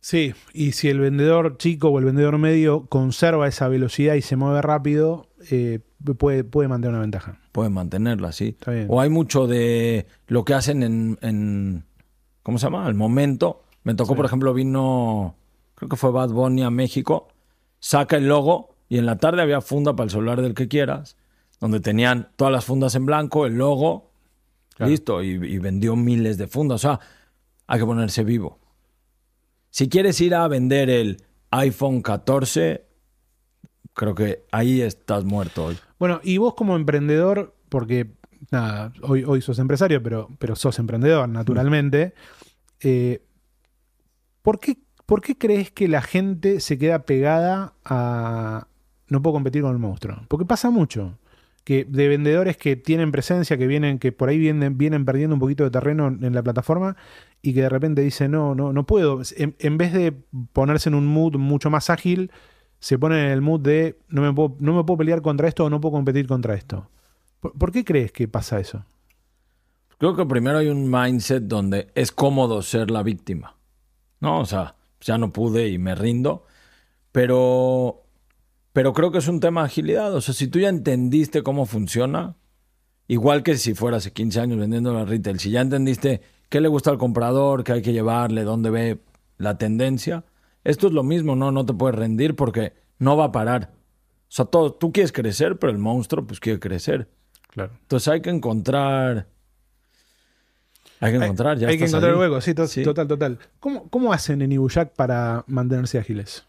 Sí, 0.00 0.34
y 0.54 0.72
si 0.72 0.88
el 0.88 0.98
vendedor 0.98 1.58
chico 1.58 1.88
o 1.88 1.98
el 1.98 2.06
vendedor 2.06 2.38
medio 2.38 2.86
conserva 2.86 3.48
esa 3.48 3.68
velocidad 3.68 4.14
y 4.14 4.22
se 4.22 4.36
mueve 4.36 4.62
rápido, 4.62 5.28
eh, 5.50 5.80
puede, 6.12 6.44
puede 6.44 6.68
mantener 6.68 6.92
una 6.92 7.00
ventaja. 7.00 7.38
Pueden 7.52 7.72
mantenerla, 7.72 8.32
sí. 8.32 8.48
Está 8.48 8.72
bien. 8.72 8.86
O 8.90 9.00
hay 9.00 9.08
mucho 9.08 9.46
de 9.46 10.06
lo 10.26 10.44
que 10.44 10.52
hacen 10.54 10.82
en, 10.82 11.18
en- 11.22 11.84
¿cómo 12.42 12.58
se 12.58 12.66
llama? 12.66 12.84
Al 12.86 12.94
momento. 12.94 13.62
Me 13.84 13.94
tocó, 13.94 14.12
Sí. 14.12 14.16
por 14.16 14.26
ejemplo, 14.26 14.52
vino, 14.54 15.36
creo 15.74 15.88
que 15.88 15.96
fue 15.96 16.10
Bad 16.10 16.30
Bunny 16.30 16.62
a 16.62 16.70
México, 16.70 17.28
saca 17.80 18.16
el 18.16 18.28
logo 18.28 18.74
y 18.88 18.98
en 18.98 19.06
la 19.06 19.16
tarde 19.16 19.40
había 19.42 19.60
funda 19.60 19.94
para 19.96 20.04
el 20.04 20.10
celular 20.10 20.40
del 20.42 20.54
que 20.54 20.68
quieras, 20.68 21.16
donde 21.60 21.80
tenían 21.80 22.28
todas 22.36 22.52
las 22.52 22.64
fundas 22.64 22.94
en 22.94 23.06
blanco, 23.06 23.46
el 23.46 23.54
logo, 23.56 24.10
Claro. 24.74 24.90
listo, 24.90 25.22
y, 25.22 25.28
y 25.30 25.58
vendió 25.58 25.96
miles 25.96 26.36
de 26.36 26.46
fundas. 26.48 26.84
O 26.84 26.88
sea, 26.88 27.00
hay 27.66 27.78
que 27.80 27.86
ponerse 27.86 28.24
vivo. 28.24 28.58
Si 29.70 29.88
quieres 29.88 30.20
ir 30.20 30.34
a 30.34 30.46
vender 30.48 30.88
el 30.90 31.22
iPhone 31.50 32.02
14, 32.02 32.84
creo 33.94 34.14
que 34.14 34.44
ahí 34.50 34.82
estás 34.82 35.24
muerto 35.24 35.66
hoy. 35.66 35.78
Bueno, 35.98 36.20
y 36.22 36.38
vos 36.38 36.54
como 36.54 36.76
emprendedor, 36.76 37.54
porque 37.68 38.10
nada, 38.50 38.92
hoy, 39.02 39.24
hoy 39.24 39.40
sos 39.40 39.58
empresario, 39.58 40.02
pero, 40.02 40.28
pero 40.38 40.56
sos 40.56 40.78
emprendedor 40.78 41.28
naturalmente, 41.28 42.14
eh, 42.80 43.22
¿por, 44.42 44.60
qué, 44.60 44.76
¿por 45.06 45.22
qué 45.22 45.38
crees 45.38 45.70
que 45.70 45.88
la 45.88 46.02
gente 46.02 46.60
se 46.60 46.76
queda 46.76 47.06
pegada 47.06 47.74
a 47.84 48.66
no 49.08 49.22
puedo 49.22 49.34
competir 49.34 49.62
con 49.62 49.72
el 49.72 49.78
monstruo? 49.78 50.22
Porque 50.28 50.44
pasa 50.44 50.70
mucho. 50.70 51.18
Que 51.62 51.86
de 51.86 52.08
vendedores 52.08 52.58
que 52.58 52.76
tienen 52.76 53.10
presencia, 53.10 53.56
que 53.56 53.66
vienen, 53.66 53.98
que 53.98 54.12
por 54.12 54.28
ahí 54.28 54.36
vienen, 54.36 54.76
vienen 54.76 55.06
perdiendo 55.06 55.34
un 55.34 55.40
poquito 55.40 55.64
de 55.64 55.70
terreno 55.70 56.08
en 56.08 56.34
la 56.34 56.42
plataforma 56.42 56.94
y 57.40 57.54
que 57.54 57.62
de 57.62 57.70
repente 57.70 58.02
dicen, 58.02 58.32
no, 58.32 58.54
no, 58.54 58.74
no 58.74 58.84
puedo. 58.84 59.22
En, 59.38 59.56
en 59.58 59.78
vez 59.78 59.94
de 59.94 60.12
ponerse 60.52 60.90
en 60.90 60.94
un 60.94 61.06
mood 61.06 61.36
mucho 61.36 61.70
más 61.70 61.88
ágil, 61.88 62.30
se 62.84 62.98
ponen 62.98 63.20
en 63.20 63.30
el 63.30 63.40
mood 63.40 63.60
de 63.60 63.98
no 64.08 64.20
me 64.20 64.30
puedo, 64.34 64.56
no 64.58 64.74
me 64.74 64.84
puedo 64.84 64.98
pelear 64.98 65.22
contra 65.22 65.48
esto 65.48 65.64
o 65.64 65.70
no 65.70 65.80
puedo 65.80 65.94
competir 65.94 66.26
contra 66.26 66.52
esto. 66.52 66.90
¿Por, 67.40 67.72
qué 67.72 67.82
crees 67.82 68.12
que 68.12 68.28
pasa 68.28 68.60
eso? 68.60 68.84
Creo 69.96 70.14
que 70.14 70.26
primero 70.26 70.58
hay 70.58 70.68
un 70.68 70.90
mindset 70.90 71.44
donde 71.44 71.88
es 71.94 72.12
cómodo 72.12 72.60
ser 72.60 72.90
la 72.90 73.02
víctima. 73.02 73.56
¿No? 74.20 74.38
O 74.38 74.44
sea, 74.44 74.74
ya 75.00 75.16
no 75.16 75.32
pude 75.32 75.70
y 75.70 75.78
me 75.78 75.94
rindo. 75.94 76.44
Pero, 77.10 78.02
pero 78.74 78.92
creo 78.92 79.10
que 79.10 79.18
es 79.18 79.28
un 79.28 79.40
tema 79.40 79.62
de 79.62 79.68
agilidad. 79.68 80.14
O 80.14 80.20
sea, 80.20 80.34
si 80.34 80.48
tú 80.48 80.58
ya 80.58 80.68
entendiste 80.68 81.42
cómo 81.42 81.64
funciona, 81.64 82.36
igual 83.08 83.42
que 83.42 83.56
si 83.56 83.72
fuera 83.72 83.96
hace 83.96 84.12
15 84.12 84.40
años 84.40 84.58
vendiendo 84.58 84.92
la 84.92 85.06
retail, 85.06 85.40
si 85.40 85.50
ya 85.50 85.62
entendiste 85.62 86.20
qué 86.50 86.60
le 86.60 86.68
gusta 86.68 86.90
al 86.90 86.98
comprador, 86.98 87.64
qué 87.64 87.72
hay 87.72 87.80
que 87.80 87.94
llevarle, 87.94 88.42
dónde 88.42 88.68
ve 88.68 89.00
la 89.38 89.56
tendencia, 89.56 90.26
esto 90.64 90.86
es 90.88 90.92
lo 90.92 91.02
mismo, 91.02 91.36
¿no? 91.36 91.50
No 91.52 91.64
te 91.64 91.72
puedes 91.74 91.96
rendir 91.96 92.34
porque 92.34 92.72
no 92.98 93.16
va 93.16 93.26
a 93.26 93.32
parar. 93.32 93.72
O 94.28 94.32
sea, 94.36 94.46
todo, 94.46 94.72
tú 94.72 94.92
quieres 94.92 95.12
crecer, 95.12 95.58
pero 95.58 95.70
el 95.70 95.78
monstruo 95.78 96.26
pues 96.26 96.40
quiere 96.40 96.58
crecer. 96.58 97.08
Claro. 97.50 97.72
Entonces 97.82 98.08
hay 98.08 98.20
que 98.20 98.30
encontrar. 98.30 99.28
Hay 101.00 101.12
que 101.12 101.22
encontrar, 101.22 101.58
ya 101.58 101.68
Hay 101.68 101.76
que 101.78 101.84
encontrar 101.84 102.12
ahí. 102.12 102.16
luego, 102.18 102.40
sí, 102.40 102.54
to- 102.54 102.66
Sí. 102.66 102.82
total, 102.82 103.06
total. 103.06 103.38
¿Cómo, 103.60 103.88
¿Cómo 103.90 104.12
hacen 104.12 104.42
en 104.42 104.52
Ibuyak 104.52 104.94
para 104.94 105.44
mantenerse 105.46 105.98
ágiles? 105.98 106.44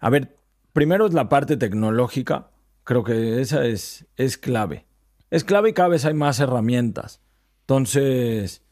A 0.00 0.10
ver, 0.10 0.36
primero 0.72 1.06
es 1.06 1.14
la 1.14 1.28
parte 1.28 1.56
tecnológica. 1.56 2.50
Creo 2.84 3.02
que 3.04 3.40
esa 3.40 3.64
es, 3.64 4.06
es 4.16 4.36
clave. 4.38 4.84
Es 5.30 5.44
clave 5.44 5.70
y 5.70 5.72
cada 5.72 5.88
vez 5.88 6.04
hay 6.04 6.14
más 6.14 6.38
herramientas. 6.40 7.20
Entonces, 7.62 8.62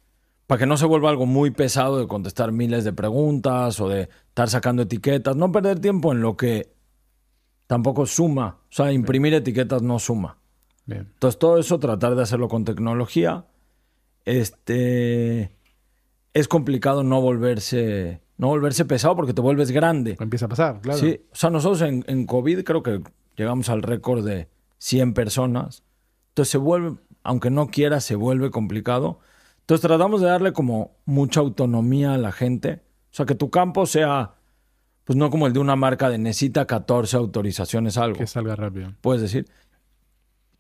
para 0.46 0.60
que 0.60 0.66
no 0.66 0.76
se 0.76 0.86
vuelva 0.86 1.10
algo 1.10 1.26
muy 1.26 1.50
pesado 1.50 1.98
de 1.98 2.06
contestar 2.06 2.52
miles 2.52 2.84
de 2.84 2.92
preguntas 2.92 3.80
o 3.80 3.88
de 3.88 4.08
estar 4.28 4.48
sacando 4.48 4.82
etiquetas, 4.82 5.36
no 5.36 5.50
perder 5.50 5.80
tiempo 5.80 6.12
en 6.12 6.20
lo 6.20 6.36
que 6.36 6.72
tampoco 7.66 8.06
suma. 8.06 8.58
O 8.70 8.72
sea, 8.72 8.92
imprimir 8.92 9.34
etiquetas 9.34 9.82
no 9.82 9.98
suma. 9.98 10.38
Bien. 10.84 11.08
Entonces, 11.12 11.38
todo 11.38 11.58
eso 11.58 11.80
tratar 11.80 12.14
de 12.14 12.22
hacerlo 12.22 12.48
con 12.48 12.64
tecnología. 12.64 13.46
Este 14.24 15.56
es 16.32 16.48
complicado 16.48 17.02
no 17.02 17.20
volverse, 17.20 18.20
no 18.36 18.48
volverse 18.48 18.84
pesado 18.84 19.16
porque 19.16 19.32
te 19.32 19.40
vuelves 19.40 19.72
grande. 19.72 20.16
Empieza 20.20 20.46
a 20.46 20.48
pasar, 20.48 20.80
claro. 20.80 20.98
Sí, 20.98 21.20
o 21.32 21.34
sea, 21.34 21.50
nosotros 21.50 21.82
en, 21.82 22.04
en 22.06 22.26
COVID 22.26 22.62
creo 22.62 22.82
que 22.82 23.02
llegamos 23.36 23.68
al 23.68 23.82
récord 23.82 24.24
de 24.24 24.48
100 24.78 25.14
personas. 25.14 25.82
Entonces 26.28 26.52
se 26.52 26.58
vuelve, 26.58 26.98
aunque 27.22 27.50
no 27.50 27.68
quiera, 27.68 28.00
se 28.00 28.14
vuelve 28.14 28.50
complicado. 28.50 29.18
Entonces 29.66 29.82
tratamos 29.82 30.20
de 30.20 30.28
darle 30.28 30.52
como 30.52 30.96
mucha 31.06 31.40
autonomía 31.40 32.14
a 32.14 32.18
la 32.18 32.30
gente. 32.30 32.84
O 33.10 33.16
sea, 33.16 33.26
que 33.26 33.34
tu 33.34 33.50
campo 33.50 33.84
sea, 33.84 34.34
pues 35.02 35.16
no 35.16 35.28
como 35.28 35.48
el 35.48 35.52
de 35.52 35.58
una 35.58 35.74
marca 35.74 36.08
de 36.08 36.18
necesita 36.18 36.68
14 36.68 37.16
autorizaciones 37.16 37.98
algo. 37.98 38.16
Que 38.16 38.28
salga 38.28 38.54
rápido. 38.54 38.94
Puedes 39.00 39.22
decir, 39.22 39.48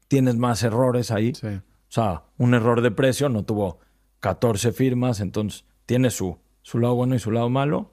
tienes 0.08 0.34
más 0.34 0.64
errores 0.64 1.12
ahí. 1.12 1.36
Sí. 1.36 1.46
O 1.46 1.62
sea, 1.88 2.24
un 2.36 2.54
error 2.54 2.80
de 2.80 2.90
precio 2.90 3.28
no 3.28 3.44
tuvo 3.44 3.78
14 4.18 4.72
firmas, 4.72 5.20
entonces 5.20 5.64
tiene 5.86 6.10
su, 6.10 6.40
su 6.62 6.80
lado 6.80 6.96
bueno 6.96 7.14
y 7.14 7.20
su 7.20 7.30
lado 7.30 7.48
malo. 7.48 7.92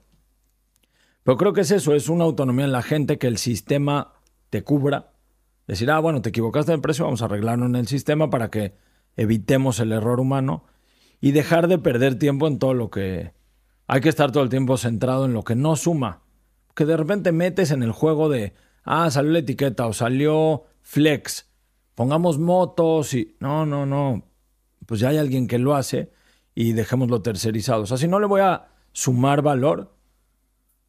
Pero 1.22 1.38
creo 1.38 1.54
que 1.54 1.62
es 1.62 1.70
eso, 1.70 1.94
es 1.94 2.10
una 2.10 2.24
autonomía 2.24 2.66
en 2.66 2.72
la 2.72 2.82
gente 2.82 3.20
que 3.20 3.28
el 3.28 3.38
sistema 3.38 4.14
te 4.50 4.64
cubra. 4.64 5.12
Decir, 5.68 5.92
ah, 5.92 6.00
bueno, 6.00 6.24
te 6.24 6.30
equivocaste 6.30 6.72
en 6.72 6.78
el 6.78 6.82
precio, 6.82 7.06
vamos 7.06 7.22
a 7.22 7.26
arreglarlo 7.26 7.68
en 7.68 7.76
el 7.76 7.86
sistema 7.86 8.32
para 8.32 8.50
que 8.50 8.74
evitemos 9.16 9.80
el 9.80 9.92
error 9.92 10.20
humano 10.20 10.66
y 11.24 11.32
dejar 11.32 11.70
de 11.70 11.78
perder 11.78 12.20
tiempo 12.20 12.48
en 12.48 12.60
todo 12.60 12.74
lo 12.74 12.90
que... 12.90 13.32
Hay 13.88 14.02
que 14.02 14.10
estar 14.10 14.34
todo 14.34 14.44
el 14.44 14.50
tiempo 14.50 14.76
centrado 14.76 15.24
en 15.24 15.32
lo 15.32 15.46
que 15.46 15.56
no 15.56 15.78
suma. 15.78 16.24
Que 16.76 16.84
de 16.84 16.98
repente 16.98 17.32
metes 17.32 17.72
en 17.72 17.82
el 17.82 17.94
juego 17.94 18.28
de, 18.28 18.54
ah, 18.84 19.10
salió 19.10 19.32
la 19.32 19.40
etiqueta 19.40 19.88
o 19.88 19.94
salió 19.94 20.66
flex, 20.82 21.50
pongamos 21.96 22.40
motos 22.40 23.14
y... 23.14 23.38
No, 23.40 23.66
no, 23.66 23.86
no. 23.86 24.26
Pues 24.86 25.00
ya 25.00 25.08
hay 25.08 25.18
alguien 25.18 25.48
que 25.48 25.60
lo 25.60 25.76
hace 25.76 26.12
y 26.56 26.74
dejémoslo 26.74 27.22
tercerizado. 27.22 27.84
O 27.84 27.86
sea, 27.86 27.96
si 27.96 28.10
no 28.10 28.20
le 28.20 28.26
voy 28.26 28.42
a 28.42 28.68
sumar 28.92 29.42
valor, 29.42 29.96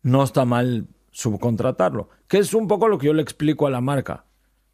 no 0.03 0.25
está 0.25 0.44
mal 0.44 0.88
subcontratarlo. 1.12 2.09
Que 2.27 2.38
es 2.38 2.55
un 2.55 2.66
poco 2.66 2.88
lo 2.88 2.99
que 2.99 3.07
yo 3.07 3.14
le 3.14 3.23
explico 3.23 3.68
a 3.68 3.70
la 3.70 3.81
marca. 3.81 4.25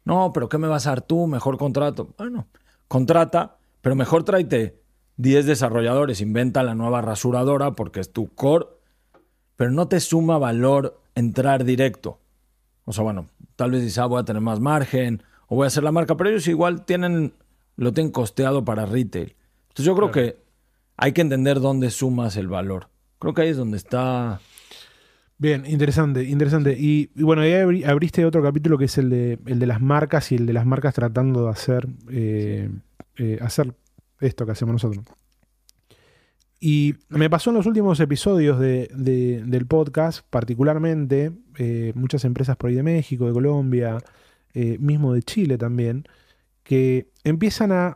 No, 0.05 0.33
pero 0.33 0.49
¿qué 0.49 0.57
me 0.57 0.67
vas 0.67 0.87
a 0.87 0.89
dar 0.89 1.01
tú? 1.01 1.27
Mejor 1.27 1.59
contrato. 1.59 2.15
Bueno, 2.17 2.47
contrata, 2.87 3.59
pero 3.81 3.95
mejor 3.95 4.23
tráete 4.23 4.80
10 5.21 5.45
desarrolladores, 5.45 6.21
inventa 6.21 6.63
la 6.63 6.73
nueva 6.75 7.01
rasuradora 7.01 7.71
porque 7.71 7.99
es 7.99 8.11
tu 8.11 8.27
core, 8.33 8.65
pero 9.55 9.71
no 9.71 9.87
te 9.87 9.99
suma 9.99 10.37
valor 10.37 10.99
entrar 11.15 11.63
directo. 11.63 12.19
O 12.85 12.93
sea, 12.93 13.03
bueno, 13.03 13.27
tal 13.55 13.71
vez 13.71 13.81
dices, 13.81 13.99
ah, 13.99 14.07
voy 14.07 14.19
a 14.19 14.25
tener 14.25 14.41
más 14.41 14.59
margen 14.59 15.21
o 15.47 15.55
voy 15.55 15.65
a 15.65 15.67
hacer 15.67 15.83
la 15.83 15.91
marca, 15.91 16.17
pero 16.17 16.29
ellos 16.29 16.47
igual 16.47 16.85
tienen, 16.85 17.33
lo 17.77 17.93
tienen 17.93 18.11
costeado 18.11 18.65
para 18.65 18.85
retail. 18.85 19.35
Entonces 19.69 19.85
yo 19.85 19.95
creo 19.95 20.11
que 20.11 20.37
hay 20.97 21.11
que 21.11 21.21
entender 21.21 21.59
dónde 21.59 21.91
sumas 21.91 22.35
el 22.37 22.47
valor. 22.47 22.87
Creo 23.19 23.33
que 23.33 23.43
ahí 23.43 23.49
es 23.49 23.57
donde 23.57 23.77
está... 23.77 24.39
Bien, 25.37 25.65
interesante, 25.65 26.23
interesante. 26.23 26.75
Y, 26.79 27.09
y 27.15 27.23
bueno, 27.23 27.41
ahí 27.41 27.51
abri- 27.51 27.85
abriste 27.85 28.25
otro 28.25 28.43
capítulo 28.43 28.77
que 28.77 28.85
es 28.85 28.97
el 28.97 29.09
de, 29.09 29.39
el 29.45 29.59
de 29.59 29.65
las 29.67 29.81
marcas 29.81 30.31
y 30.31 30.35
el 30.35 30.45
de 30.45 30.53
las 30.53 30.65
marcas 30.65 30.93
tratando 30.93 31.45
de 31.45 31.49
hacer, 31.49 31.87
eh, 32.11 32.69
eh, 33.17 33.39
hacer 33.41 33.73
esto 34.21 34.45
que 34.45 34.53
hacemos 34.53 34.73
nosotros. 34.73 35.03
Y 36.59 36.95
me 37.09 37.29
pasó 37.29 37.49
en 37.49 37.55
los 37.55 37.65
últimos 37.65 37.99
episodios 37.99 38.59
de- 38.59 38.89
de- 38.93 39.43
del 39.43 39.65
podcast, 39.65 40.25
particularmente, 40.29 41.31
eh, 41.57 41.91
muchas 41.95 42.23
empresas 42.23 42.55
por 42.55 42.69
ahí 42.69 42.75
de 42.75 42.83
México, 42.83 43.25
de 43.25 43.33
Colombia, 43.33 43.97
eh, 44.53 44.77
mismo 44.79 45.13
de 45.13 45.23
Chile 45.23 45.57
también, 45.57 46.03
que 46.63 47.09
empiezan 47.23 47.71
a, 47.71 47.95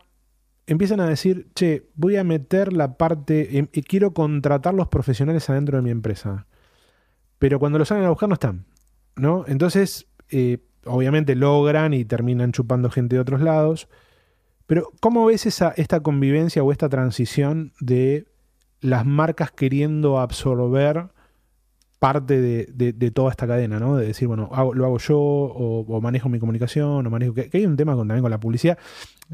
empiezan 0.66 1.00
a 1.00 1.08
decir, 1.08 1.48
che, 1.54 1.84
voy 1.94 2.16
a 2.16 2.24
meter 2.24 2.74
la 2.74 2.98
parte, 2.98 3.60
eh, 3.60 3.68
quiero 3.84 4.14
contratar 4.16 4.74
los 4.74 4.88
profesionales 4.88 5.48
adentro 5.50 5.78
de 5.78 5.84
mi 5.84 5.92
empresa. 5.92 6.48
Pero 7.38 7.60
cuando 7.60 7.78
los 7.78 7.90
salen 7.90 8.06
a 8.06 8.10
buscar 8.10 8.30
no 8.30 8.34
están, 8.34 8.66
¿no? 9.16 9.46
Entonces, 9.48 10.08
eh, 10.32 10.58
obviamente 10.86 11.36
logran 11.36 11.94
y 11.94 12.04
terminan 12.04 12.52
chupando 12.52 12.90
gente 12.90 13.16
de 13.16 13.20
otros 13.22 13.42
lados. 13.42 13.88
Pero, 14.68 14.92
¿cómo 15.00 15.26
ves 15.26 15.46
esa, 15.46 15.74
esta 15.78 16.00
convivencia 16.00 16.64
o 16.64 16.72
esta 16.72 16.90
transición 16.90 17.74
de 17.80 18.26
las 18.82 19.06
marcas 19.06 19.52
queriendo 19.52 20.20
absorber 20.20 21.10
parte 22.00 22.40
de, 22.40 22.94
de- 22.94 23.12
toda 23.12 23.32
esta 23.32 23.48
cadena, 23.48 23.80
¿no? 23.80 23.96
De 23.96 24.06
decir, 24.08 24.28
bueno, 24.28 24.50
lo 24.74 24.86
hago 24.86 24.98
yo, 25.00 25.18
o, 25.18 26.02
manejo 26.02 26.30
mi 26.30 26.40
comunicación, 26.40 27.08
o 27.08 27.10
manejo. 27.10 27.34
Que, 27.34 27.50
hay 27.52 27.66
un 27.66 27.78
tema 27.78 27.96
también 27.96 28.22
con 28.22 28.30
la 28.30 28.40
publicidad. 28.40 28.78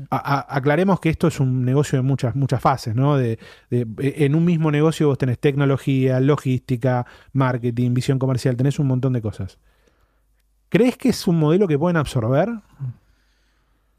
Aclaremos 0.09 0.99
que 1.01 1.09
esto 1.09 1.27
es 1.27 1.39
un 1.41 1.65
negocio 1.65 1.97
de 1.97 2.03
muchas, 2.03 2.35
muchas 2.35 2.61
fases, 2.61 2.95
¿no? 2.95 3.17
De, 3.17 3.39
de- 3.69 3.87
en 3.99 4.35
un 4.35 4.45
mismo 4.45 4.71
negocio 4.71 5.07
vos 5.07 5.17
tenés 5.17 5.39
tecnología, 5.39 6.19
logística, 6.21 7.05
marketing, 7.33 7.93
visión 7.93 8.19
comercial, 8.19 8.55
tenés 8.55 8.79
un 8.79 8.87
montón 8.87 9.13
de 9.13 9.21
cosas. 9.21 9.57
¿Crees 10.69 10.95
que 10.97 11.09
es 11.09 11.27
un 11.27 11.39
modelo 11.39 11.67
que 11.67 11.77
pueden 11.77 11.97
absorber? 11.97 12.49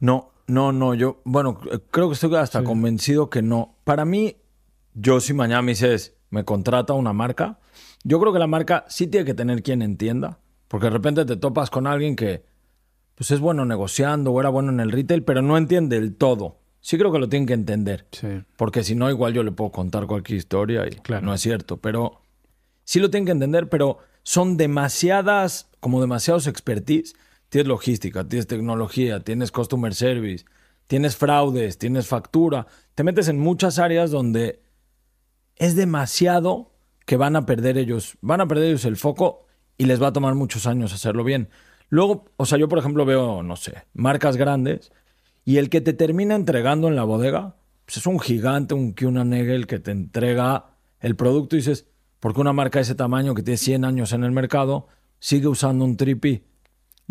No, 0.00 0.31
no, 0.46 0.72
no. 0.72 0.94
Yo, 0.94 1.20
bueno, 1.24 1.60
creo 1.90 2.08
que 2.08 2.14
estoy 2.14 2.34
hasta 2.36 2.60
Sí. 2.60 2.64
convencido 2.64 3.30
que 3.30 3.42
no. 3.42 3.76
Para 3.84 4.04
mí, 4.04 4.36
yo 4.94 5.20
si 5.20 5.32
mañana 5.34 5.62
me 5.62 5.72
dices, 5.72 6.16
me 6.30 6.44
contrata 6.44 6.92
una 6.94 7.12
marca, 7.12 7.58
yo 8.04 8.20
creo 8.20 8.32
que 8.32 8.38
la 8.38 8.46
marca 8.46 8.84
sí 8.88 9.06
tiene 9.06 9.24
que 9.26 9.34
tener 9.34 9.62
quien 9.62 9.82
entienda. 9.82 10.38
Porque 10.68 10.86
de 10.86 10.90
repente 10.90 11.24
te 11.24 11.36
topas 11.36 11.68
con 11.70 11.86
alguien 11.86 12.16
que 12.16 12.44
pues 13.14 13.30
es 13.30 13.40
bueno 13.40 13.64
negociando 13.66 14.32
o 14.32 14.40
era 14.40 14.48
bueno 14.48 14.70
en 14.72 14.80
el 14.80 14.90
retail, 14.90 15.22
pero 15.22 15.42
no 15.42 15.56
entiende 15.58 15.96
el 15.98 16.16
todo. 16.16 16.58
Sí 16.80 16.96
creo 16.98 17.12
que 17.12 17.18
lo 17.18 17.28
tienen 17.28 17.46
que 17.46 17.52
entender. 17.52 18.06
Sí. 18.10 18.26
Porque 18.56 18.82
si 18.82 18.94
no, 18.94 19.08
igual 19.10 19.34
yo 19.34 19.42
le 19.42 19.52
puedo 19.52 19.70
contar 19.70 20.06
cualquier 20.06 20.38
historia 20.38 20.86
y 20.86 20.90
Claro. 20.96 21.24
no 21.26 21.34
es 21.34 21.40
cierto. 21.42 21.76
Pero 21.76 22.22
sí 22.84 22.98
lo 23.00 23.10
tienen 23.10 23.26
que 23.26 23.32
entender, 23.32 23.68
pero 23.68 23.98
son 24.24 24.56
demasiadas, 24.56 25.68
como 25.80 26.00
demasiados 26.00 26.46
expertise. 26.46 27.14
Tienes 27.52 27.68
logística, 27.68 28.26
tienes 28.26 28.46
tecnología, 28.46 29.20
tienes 29.20 29.52
customer 29.52 29.94
service, 29.94 30.46
tienes 30.86 31.16
fraudes, 31.16 31.76
tienes 31.76 32.06
factura. 32.06 32.66
Te 32.94 33.04
metes 33.04 33.28
en 33.28 33.38
muchas 33.38 33.78
áreas 33.78 34.10
donde 34.10 34.62
es 35.56 35.76
demasiado 35.76 36.72
que 37.04 37.18
van 37.18 37.36
a 37.36 37.44
perder 37.44 37.76
ellos, 37.76 38.16
van 38.22 38.40
a 38.40 38.48
perder 38.48 38.68
ellos 38.68 38.86
el 38.86 38.96
foco 38.96 39.44
y 39.76 39.84
les 39.84 40.02
va 40.02 40.06
a 40.06 40.12
tomar 40.14 40.34
muchos 40.34 40.66
años 40.66 40.94
hacerlo 40.94 41.24
bien. 41.24 41.50
Luego, 41.90 42.24
o 42.38 42.46
sea, 42.46 42.56
yo 42.56 42.70
por 42.70 42.78
ejemplo 42.78 43.04
veo, 43.04 43.42
no 43.42 43.56
sé, 43.56 43.84
marcas 43.92 44.38
grandes 44.38 44.90
y 45.44 45.58
el 45.58 45.68
que 45.68 45.82
te 45.82 45.92
termina 45.92 46.34
entregando 46.34 46.88
en 46.88 46.96
la 46.96 47.04
bodega 47.04 47.56
pues 47.84 47.98
es 47.98 48.06
un 48.06 48.18
gigante, 48.18 48.72
un 48.72 48.94
Kuna 48.94 49.26
Negel 49.26 49.66
que 49.66 49.78
te 49.78 49.90
entrega 49.90 50.70
el 51.00 51.16
producto 51.16 51.56
y 51.56 51.58
dices, 51.58 51.86
¿por 52.18 52.32
qué 52.32 52.40
una 52.40 52.54
marca 52.54 52.78
de 52.78 52.84
ese 52.84 52.94
tamaño 52.94 53.34
que 53.34 53.42
tiene 53.42 53.58
100 53.58 53.84
años 53.84 54.14
en 54.14 54.24
el 54.24 54.32
mercado 54.32 54.88
sigue 55.18 55.48
usando 55.48 55.84
un 55.84 55.98
tripi? 55.98 56.44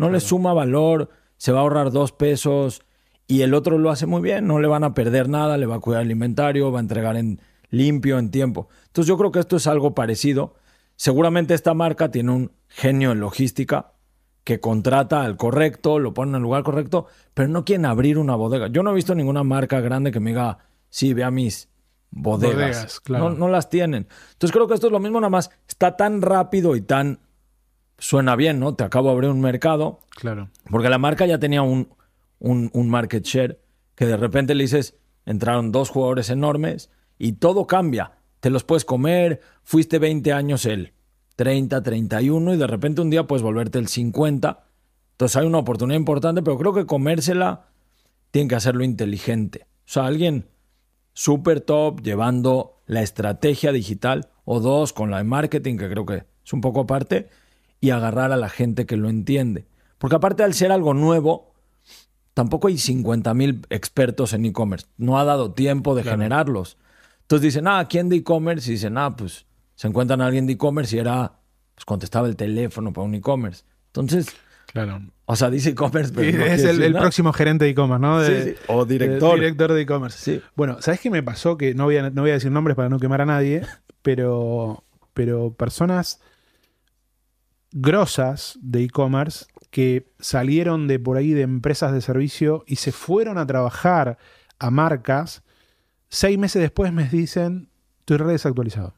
No 0.02 0.12
le 0.12 0.20
suma 0.20 0.52
valor, 0.52 1.10
se 1.36 1.52
va 1.52 1.60
a 1.60 1.62
ahorrar 1.62 1.90
dos 1.90 2.12
pesos 2.12 2.82
y 3.26 3.42
el 3.42 3.54
otro 3.54 3.78
lo 3.78 3.90
hace 3.90 4.06
muy 4.06 4.20
bien, 4.20 4.46
no 4.46 4.60
le 4.60 4.68
van 4.68 4.84
a 4.84 4.94
perder 4.94 5.28
nada, 5.28 5.56
le 5.56 5.66
va 5.66 5.76
a 5.76 5.80
cuidar 5.80 6.02
el 6.02 6.10
inventario, 6.10 6.70
va 6.70 6.78
a 6.78 6.82
entregar 6.82 7.16
en 7.16 7.40
limpio, 7.70 8.18
en 8.18 8.30
tiempo. 8.30 8.68
Entonces 8.86 9.08
yo 9.08 9.16
creo 9.16 9.32
que 9.32 9.40
esto 9.40 9.56
es 9.56 9.66
algo 9.66 9.94
parecido. 9.94 10.54
Seguramente 10.96 11.54
esta 11.54 11.74
marca 11.74 12.10
tiene 12.10 12.30
un 12.32 12.52
genio 12.68 13.12
en 13.12 13.20
logística 13.20 13.92
que 14.44 14.60
contrata 14.60 15.22
al 15.22 15.36
correcto, 15.36 15.98
lo 15.98 16.14
pone 16.14 16.30
en 16.30 16.36
el 16.36 16.42
lugar 16.42 16.62
correcto, 16.62 17.06
pero 17.32 17.48
no 17.48 17.64
quieren 17.64 17.86
abrir 17.86 18.18
una 18.18 18.34
bodega. 18.34 18.66
Yo 18.68 18.82
no 18.82 18.90
he 18.90 18.94
visto 18.94 19.14
ninguna 19.14 19.44
marca 19.44 19.80
grande 19.80 20.10
que 20.10 20.20
me 20.20 20.30
diga, 20.30 20.58
sí, 20.90 21.14
ve 21.14 21.24
a 21.24 21.30
mis 21.30 21.68
bodegas. 22.10 22.54
Bodegas, 22.54 23.00
claro. 23.00 23.30
no, 23.30 23.36
no 23.36 23.48
las 23.48 23.70
tienen. 23.70 24.08
Entonces 24.32 24.52
creo 24.52 24.66
que 24.66 24.74
esto 24.74 24.88
es 24.88 24.92
lo 24.92 25.00
mismo, 25.00 25.20
nada 25.20 25.30
más 25.30 25.50
está 25.66 25.96
tan 25.96 26.22
rápido 26.22 26.76
y 26.76 26.82
tan... 26.82 27.20
Suena 28.02 28.34
bien, 28.34 28.58
¿no? 28.58 28.74
Te 28.74 28.82
acabo 28.82 29.08
de 29.08 29.14
abrir 29.14 29.30
un 29.30 29.40
mercado, 29.40 30.00
Claro. 30.10 30.48
porque 30.68 30.88
la 30.88 30.98
marca 30.98 31.24
ya 31.24 31.38
tenía 31.38 31.62
un, 31.62 31.88
un, 32.40 32.68
un 32.74 32.88
market 32.90 33.24
share 33.24 33.60
que 33.94 34.06
de 34.06 34.16
repente 34.16 34.56
le 34.56 34.64
dices, 34.64 34.96
entraron 35.24 35.70
dos 35.70 35.88
jugadores 35.88 36.28
enormes 36.28 36.90
y 37.16 37.34
todo 37.34 37.68
cambia. 37.68 38.12
Te 38.40 38.50
los 38.50 38.64
puedes 38.64 38.84
comer, 38.84 39.40
fuiste 39.62 40.00
20 40.00 40.32
años 40.32 40.66
el 40.66 40.94
30, 41.36 41.80
31 41.80 42.54
y 42.54 42.56
de 42.56 42.66
repente 42.66 43.02
un 43.02 43.10
día 43.10 43.28
puedes 43.28 43.44
volverte 43.44 43.78
el 43.78 43.86
50. 43.86 44.64
Entonces 45.12 45.36
hay 45.36 45.46
una 45.46 45.58
oportunidad 45.58 45.96
importante, 46.00 46.42
pero 46.42 46.58
creo 46.58 46.72
que 46.74 46.86
comérsela 46.86 47.68
tiene 48.32 48.48
que 48.48 48.56
hacerlo 48.56 48.82
inteligente. 48.82 49.66
O 49.86 49.92
sea, 49.92 50.06
alguien 50.06 50.48
súper 51.12 51.60
top 51.60 52.00
llevando 52.02 52.80
la 52.86 53.02
estrategia 53.02 53.70
digital 53.70 54.28
o 54.44 54.58
dos 54.58 54.92
con 54.92 55.12
la 55.12 55.18
de 55.18 55.24
marketing, 55.24 55.76
que 55.76 55.88
creo 55.88 56.04
que 56.04 56.24
es 56.44 56.52
un 56.52 56.60
poco 56.60 56.80
aparte, 56.80 57.28
y 57.82 57.90
agarrar 57.90 58.32
a 58.32 58.36
la 58.38 58.48
gente 58.48 58.86
que 58.86 58.96
lo 58.96 59.10
entiende. 59.10 59.66
Porque 59.98 60.16
aparte 60.16 60.42
al 60.44 60.54
ser 60.54 60.72
algo 60.72 60.94
nuevo, 60.94 61.52
tampoco 62.32 62.68
hay 62.68 62.78
50 62.78 63.34
mil 63.34 63.66
expertos 63.68 64.32
en 64.32 64.46
e-commerce. 64.46 64.86
No 64.96 65.18
ha 65.18 65.24
dado 65.24 65.52
tiempo 65.52 65.94
de 65.94 66.04
generarlos. 66.04 66.78
Entonces 67.22 67.42
dicen, 67.42 67.66
ah, 67.66 67.86
¿quién 67.90 68.08
de 68.08 68.16
e-commerce? 68.16 68.70
Y 68.70 68.74
dicen, 68.74 68.96
ah, 68.96 69.14
pues 69.16 69.46
se 69.74 69.88
encuentran 69.88 70.20
a 70.20 70.26
alguien 70.26 70.46
de 70.46 70.54
e-commerce 70.54 70.94
y 70.96 71.00
era, 71.00 71.32
pues 71.74 71.84
contestaba 71.84 72.28
el 72.28 72.36
teléfono 72.36 72.92
para 72.92 73.04
un 73.04 73.14
e-commerce. 73.16 73.64
Entonces, 73.88 74.28
Claro. 74.66 75.02
o 75.26 75.34
sea, 75.34 75.50
dice 75.50 75.70
e-commerce, 75.70 76.12
pero 76.14 76.38
no 76.38 76.44
es 76.46 76.62
el, 76.64 76.92
próximo 76.92 77.32
gerente 77.32 77.64
de 77.64 77.72
e-commerce, 77.72 78.00
¿no? 78.00 78.20
De- 78.20 78.44
Sí, 78.44 78.50
sí. 78.50 78.56
O 78.68 78.84
director. 78.86 79.34
de- 79.34 79.40
director 79.40 79.72
de 79.72 79.80
e-commerce. 79.82 80.18
Sí. 80.18 80.42
Bueno, 80.54 80.80
¿sabes 80.80 81.00
qué 81.00 81.10
me 81.10 81.22
pasó? 81.24 81.56
Que 81.58 81.74
no 81.74 81.84
voy, 81.84 81.96
a, 81.96 82.10
no 82.10 82.22
voy 82.22 82.30
a 82.30 82.34
decir 82.34 82.52
nombres 82.52 82.76
para 82.76 82.88
no 82.88 83.00
quemar 83.00 83.22
a 83.22 83.26
nadie, 83.26 83.62
pero, 84.02 84.84
pero 85.14 85.52
personas 85.52 86.20
grosas 87.72 88.58
de 88.62 88.84
e-commerce 88.84 89.46
que 89.70 90.10
salieron 90.20 90.86
de 90.86 90.98
por 90.98 91.16
ahí 91.16 91.32
de 91.32 91.42
empresas 91.42 91.92
de 91.92 92.00
servicio 92.00 92.64
y 92.66 92.76
se 92.76 92.92
fueron 92.92 93.38
a 93.38 93.46
trabajar 93.46 94.18
a 94.58 94.70
marcas, 94.70 95.42
seis 96.08 96.38
meses 96.38 96.60
después 96.62 96.92
me 96.92 97.08
dicen, 97.08 97.68
estoy 98.00 98.18
re 98.18 98.32
desactualizado. 98.32 98.94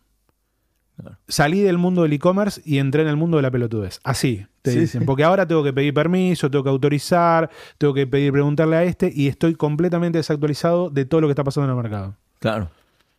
Claro. 0.97 1.19
Salí 1.27 1.61
del 1.61 1.79
mundo 1.79 2.03
del 2.03 2.13
e-commerce 2.13 2.61
y 2.65 2.79
entré 2.79 3.03
en 3.03 3.09
el 3.09 3.17
mundo 3.17 3.37
de 3.37 3.43
la 3.43 3.51
pelotudez. 3.51 3.99
Así, 4.05 4.47
te 4.63 4.73
Sí, 4.73 4.81
dicen. 4.81 5.01
sí. 5.03 5.07
Porque 5.07 5.25
ahora 5.25 5.47
tengo 5.47 5.65
que 5.65 5.73
pedir 5.73 5.93
permiso, 5.93 6.51
tengo 6.51 6.63
que 6.63 6.71
autorizar, 6.71 7.51
tengo 7.79 7.95
que 7.95 8.07
pedir 8.07 8.31
preguntarle 8.33 8.77
a 8.77 8.85
este 8.85 9.11
y 9.15 9.27
estoy 9.29 9.55
completamente 9.57 10.19
desactualizado 10.19 10.91
de 10.91 11.05
todo 11.05 11.21
lo 11.23 11.27
que 11.27 11.33
está 11.33 11.43
pasando 11.43 11.71
en 11.71 11.77
el 11.77 11.83
mercado. 11.83 12.17
Claro. 12.39 12.71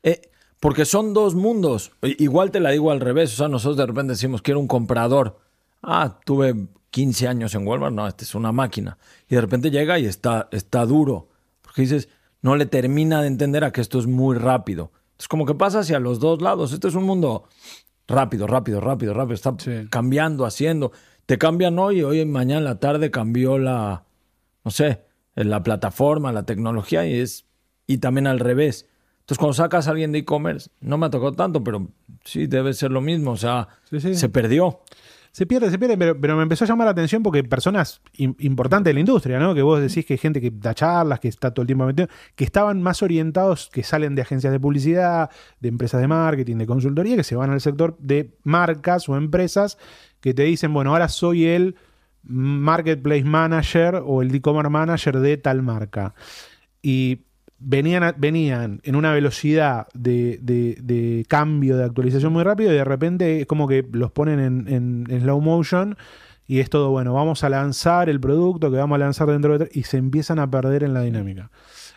Eh, 0.04 0.22
porque 0.62 0.86
son 0.86 1.13
dos 1.13 1.36
mundos. 1.36 1.91
Igual 2.02 2.52
te 2.52 2.60
la 2.62 2.70
digo 2.72 2.91
al 2.91 3.02
revés. 3.02 3.34
O 3.34 3.36
sea, 3.38 3.48
nosotros 3.50 3.76
de 3.78 3.86
repente 3.86 4.13
decimos, 4.13 4.41
quiero 4.41 4.60
un 4.62 4.68
comprador. 4.68 5.39
Ah, 5.88 6.19
tuve 6.26 6.67
15 6.91 7.28
años 7.28 7.54
en 7.56 7.67
Walmart. 7.67 7.93
No, 7.93 8.08
esta 8.08 8.24
es 8.24 8.36
una 8.36 8.52
máquina. 8.52 8.98
Y 9.30 9.36
de 9.36 9.41
repente 9.41 9.69
llega 9.71 10.00
y 10.00 10.06
está, 10.06 10.50
está 10.52 10.86
duro. 10.86 11.30
Porque 11.62 11.82
dices, 11.84 12.10
no 12.41 12.56
le 12.56 12.65
termina 12.65 13.21
de 13.21 13.28
entender 13.28 13.63
a 13.63 13.71
que 13.71 13.82
esto 13.82 14.00
es 14.00 14.08
muy 14.08 14.38
rápido. 14.38 14.91
Es 15.19 15.28
como 15.28 15.45
que 15.45 15.56
pasa 15.56 15.80
hacia 15.80 16.00
los 16.00 16.19
dos 16.19 16.41
lados. 16.41 16.74
Este 16.74 16.88
es 16.88 16.95
un 16.95 17.04
mundo 17.04 17.45
rápido, 18.08 18.48
rápido, 18.48 18.82
rápido, 18.82 19.13
rápido. 19.13 19.36
Está 19.36 19.56
Sí. 19.58 19.88
cambiando, 19.89 20.45
haciendo. 20.45 20.91
Te 21.26 21.38
cambian 21.38 21.80
hoy, 21.80 22.04
hoy 22.04 22.26
mañana 22.26 22.60
en 22.60 22.65
la 22.65 22.80
tarde 22.80 23.10
cambió 23.12 23.58
la, 23.58 24.04
no 24.63 24.71
sé, 24.71 25.02
la 25.36 25.63
plataforma, 25.63 26.31
la 26.31 26.46
tecnología 26.46 27.06
y 27.06 27.19
es 27.19 27.46
y 27.88 27.98
también 28.00 28.27
al 28.27 28.40
revés. 28.40 28.88
Entonces, 29.21 29.40
cuando 29.40 29.54
sacas 29.54 29.88
a 29.88 29.92
alguien 29.92 30.12
de 30.12 30.19
e-commerce, 30.19 30.69
no 30.81 30.98
me 31.00 31.08
ha 31.08 31.10
tocado 31.10 31.31
tanto, 31.33 31.63
pero 31.63 31.88
sí 32.23 32.46
debe 32.46 32.73
ser 32.75 32.92
lo 32.92 33.02
mismo. 33.02 33.31
O 33.31 33.38
sea, 33.38 33.69
Sí, 33.90 34.00
sí. 34.00 34.15
se 34.15 34.29
perdió. 34.29 34.81
Se 35.36 35.46
pierde, 35.46 35.69
se 35.69 35.77
pierde, 35.77 35.98
pero, 35.98 36.17
pero 36.17 36.38
me 36.38 36.44
empezó 36.44 36.63
a 36.63 36.67
llamar 36.69 36.86
la 36.86 36.92
atención 36.92 37.21
porque 37.21 37.44
personas 37.44 38.00
im- 38.17 38.38
importantes 38.40 38.92
de 38.92 38.94
la 38.94 39.02
industria, 39.02 39.38
¿no? 39.38 39.54
Que 39.54 39.62
vos 39.62 39.81
decís 39.81 40.06
que 40.06 40.13
hay 40.13 40.17
gente 40.17 40.40
que 40.40 40.50
da 40.50 40.73
charlas, 40.73 41.19
que 41.19 41.27
está 41.27 41.54
todo 41.54 41.63
el 41.63 41.67
tiempo 41.67 41.86
metido, 41.86 42.08
que 42.36 42.46
estaban 42.46 42.81
más 42.81 43.04
orientados, 43.04 43.69
que 43.69 43.83
salen 43.83 44.15
de 44.15 44.21
agencias 44.21 44.54
de 44.54 44.62
publicidad, 44.62 45.29
de 45.60 45.67
empresas 45.67 46.00
de 46.00 46.08
marketing, 46.08 46.56
de 46.56 46.65
consultoría, 46.65 47.17
que 47.17 47.25
se 47.25 47.36
van 47.36 47.50
al 47.50 47.60
sector 47.60 47.98
de 48.00 48.31
marcas 48.46 49.10
o 49.10 49.17
empresas 49.17 49.77
que 50.21 50.33
te 50.33 50.44
dicen, 50.44 50.73
bueno, 50.73 50.92
ahora 50.92 51.10
soy 51.10 51.48
el 51.48 51.75
marketplace 52.23 53.25
manager 53.25 54.04
o 54.06 54.21
el 54.21 54.33
e-commerce 54.33 54.69
manager 54.69 55.19
de 55.19 55.36
tal 55.36 55.62
marca. 55.63 56.15
Y 56.81 57.25
venían, 57.60 58.13
venían 58.17 58.81
en 58.83 58.95
una 58.95 59.13
velocidad 59.13 59.87
de, 59.93 60.39
de- 60.41 60.77
de 60.81 61.25
cambio, 61.27 61.77
de 61.77 61.83
actualización 61.85 62.33
muy 62.33 62.43
rápido 62.43 62.71
y 62.71 62.75
de 62.75 62.83
repente 62.83 63.41
es 63.41 63.45
como 63.47 63.67
que 63.67 63.85
los 63.91 64.12
ponen 64.12 64.39
en, 64.39 64.67
en- 64.67 65.06
en 65.10 65.21
slow 65.21 65.39
motion 65.41 65.97
y 66.47 66.60
es 66.60 66.69
todo, 66.69 66.91
bueno, 66.91 67.13
vamos 67.13 67.43
a 67.43 67.49
lanzar 67.49 68.08
el 68.10 68.19
producto 68.19 68.69
que 68.69 68.77
vamos 68.77 68.95
a 68.95 68.99
lanzar 68.99 69.27
dentro 69.29 69.58
de... 69.58 69.69
y 69.73 69.83
se 69.83 69.97
empiezan 69.97 70.37
a 70.39 70.49
perder 70.51 70.83
en 70.83 70.93
la 70.93 71.01
dinámica. 71.01 71.49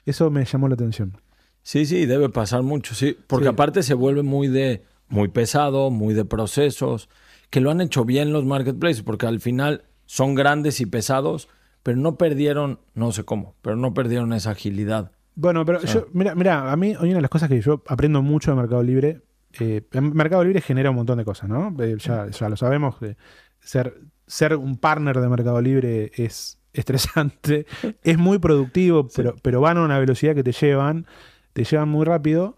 Eso 0.07 0.31
me 0.31 0.45
llamó 0.45 0.69
la 0.69 0.75
atención. 0.75 1.19
Sí, 1.63 1.85
sí, 1.85 2.07
debe 2.07 2.31
pasar 2.31 2.63
mucho, 2.63 2.95
sí. 2.95 3.15
Porque 3.27 3.45
Sí. 3.47 3.51
aparte 3.51 3.83
se 3.83 3.93
vuelve 3.93 4.23
muy 4.23 4.49
de, 4.49 4.85
muy 5.09 5.29
pesado, 5.29 5.91
muy 5.91 6.15
de 6.15 6.25
procesos, 6.25 7.11
que 7.51 7.61
lo 7.61 7.71
han 7.71 7.83
hecho 7.83 8.07
bien 8.07 8.33
los 8.33 8.47
marketplaces, 8.47 9.03
porque 9.03 9.27
al 9.27 9.41
final 9.41 9.83
son 10.07 10.35
grandes 10.35 10.81
y 10.81 10.87
pesados, 10.87 11.49
pero 11.83 11.99
no 11.99 12.17
perdieron, 12.17 12.81
no 12.95 13.13
sé 13.13 13.25
cómo, 13.25 13.55
pero 13.61 13.77
no 13.77 13.93
perdieron 13.93 14.33
esa 14.33 14.53
agilidad. 14.53 15.13
Bueno, 15.41 15.65
pero 15.65 15.81
yo, 15.83 16.09
mira, 16.15 16.35
mira, 16.35 16.73
a 16.73 16.77
mí 16.77 16.89
hay 16.99 17.11
una 17.11 17.15
de 17.15 17.21
las 17.21 17.31
cosas 17.31 17.49
que 17.49 17.61
yo 17.61 17.85
aprendo 17.87 18.23
mucho 18.23 18.51
de 18.51 18.57
Mercado 18.57 18.83
Libre. 18.83 19.23
eh, 19.61 19.83
Mercado 19.93 20.43
Libre 20.43 20.61
genera 20.61 20.91
un 20.91 20.97
montón 20.97 21.17
de 21.17 21.25
cosas, 21.25 21.49
¿no? 21.49 21.73
Eh, 21.79 21.95
ya, 22.01 22.29
ya 22.29 22.49
lo 22.49 22.57
sabemos. 22.57 22.99
que 22.99 23.17
ser, 23.61 24.01
ser 24.27 24.57
un 24.57 24.79
partner 24.79 25.21
de 25.21 25.29
Mercado 25.29 25.61
Libre 25.61 26.11
es 26.17 26.59
estresante, 26.73 27.67
es 28.03 28.19
muy 28.19 28.41
productivo, 28.41 29.07
pero, 29.15 29.37
pero 29.41 29.61
van 29.61 29.77
a 29.77 29.85
una 29.85 30.01
velocidad 30.01 30.35
que 30.35 30.43
te 30.43 30.51
llevan, 30.51 31.07
te 31.53 31.63
llevan 31.63 31.89
muy 31.89 32.05
rápido. 32.05 32.57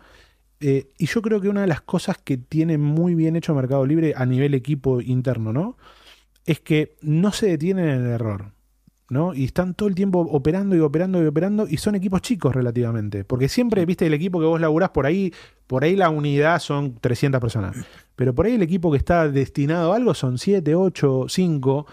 Eh, 0.60 0.88
y 0.96 1.04
yo 1.04 1.20
creo 1.20 1.42
que 1.42 1.50
una 1.50 1.60
de 1.60 1.66
las 1.66 1.82
cosas 1.82 2.16
que 2.16 2.38
tiene 2.38 2.78
muy 2.78 3.14
bien 3.14 3.36
hecho 3.36 3.54
Mercado 3.54 3.84
Libre 3.84 4.14
a 4.16 4.24
nivel 4.24 4.54
equipo 4.54 5.02
interno, 5.02 5.52
¿no? 5.52 5.76
Es 6.46 6.60
que 6.60 6.96
no 7.02 7.30
se 7.32 7.48
detienen 7.48 7.90
en 7.90 8.06
el 8.06 8.10
error. 8.12 8.52
¿No? 9.10 9.34
Y 9.34 9.44
están 9.44 9.74
todo 9.74 9.88
el 9.88 9.94
tiempo 9.94 10.20
operando 10.20 10.74
y 10.74 10.80
operando 10.80 11.22
y 11.22 11.26
operando 11.26 11.66
y 11.68 11.76
son 11.76 11.94
equipos 11.96 12.22
chicos 12.22 12.54
relativamente. 12.54 13.24
Porque 13.24 13.48
siempre, 13.48 13.84
viste, 13.84 14.06
el 14.06 14.14
equipo 14.14 14.40
que 14.40 14.46
vos 14.46 14.60
laburás 14.60 14.90
por 14.90 15.04
ahí, 15.04 15.34
por 15.66 15.84
ahí 15.84 15.96
la 15.96 16.08
unidad 16.08 16.60
son 16.60 16.94
300 16.98 17.40
personas. 17.40 17.76
Pero 18.16 18.34
por 18.34 18.46
ahí 18.46 18.54
el 18.54 18.62
equipo 18.62 18.90
que 18.90 18.96
está 18.96 19.28
destinado 19.28 19.92
a 19.92 19.96
algo 19.96 20.14
son 20.14 20.38
7, 20.38 20.74
8, 20.74 21.26
5. 21.28 21.86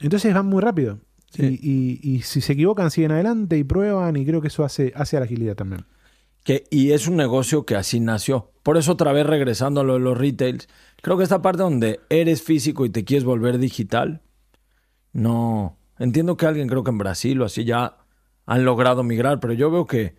Entonces 0.00 0.32
van 0.32 0.46
muy 0.46 0.62
rápido. 0.62 1.00
Sí. 1.30 1.58
Y, 1.60 1.70
y- 2.10 2.14
y 2.16 2.22
si 2.22 2.40
se 2.40 2.52
equivocan, 2.52 2.90
siguen 2.90 3.12
adelante 3.12 3.58
y 3.58 3.64
prueban 3.64 4.16
y 4.16 4.24
creo 4.24 4.40
que 4.40 4.48
eso 4.48 4.64
hace, 4.64 4.92
hace 4.94 5.16
a 5.16 5.20
la 5.20 5.26
agilidad 5.26 5.56
también. 5.56 5.84
Que, 6.44 6.64
y 6.70 6.92
es 6.92 7.08
un 7.08 7.16
negocio 7.16 7.64
que 7.66 7.76
así 7.76 7.98
nació. 8.00 8.50
Por 8.62 8.76
eso 8.76 8.92
otra 8.92 9.12
vez 9.12 9.26
regresando 9.26 9.80
a 9.80 9.84
lo 9.84 9.94
de 9.94 10.00
los 10.00 10.16
retails, 10.16 10.68
creo 11.02 11.16
que 11.18 11.24
esta 11.24 11.42
parte 11.42 11.62
donde 11.62 12.00
eres 12.10 12.42
físico 12.42 12.84
y 12.86 12.90
te 12.90 13.04
quieres 13.04 13.24
volver 13.24 13.58
digital, 13.58 14.20
no. 15.12 15.77
Entiendo 15.98 16.36
que 16.36 16.46
alguien, 16.46 16.68
creo 16.68 16.84
que 16.84 16.90
en 16.90 16.98
Brasil 16.98 17.40
o 17.42 17.44
así 17.44 17.64
ya 17.64 17.96
han 18.46 18.64
logrado 18.64 19.02
migrar, 19.02 19.40
pero 19.40 19.52
yo 19.52 19.70
veo 19.70 19.86
que 19.86 20.16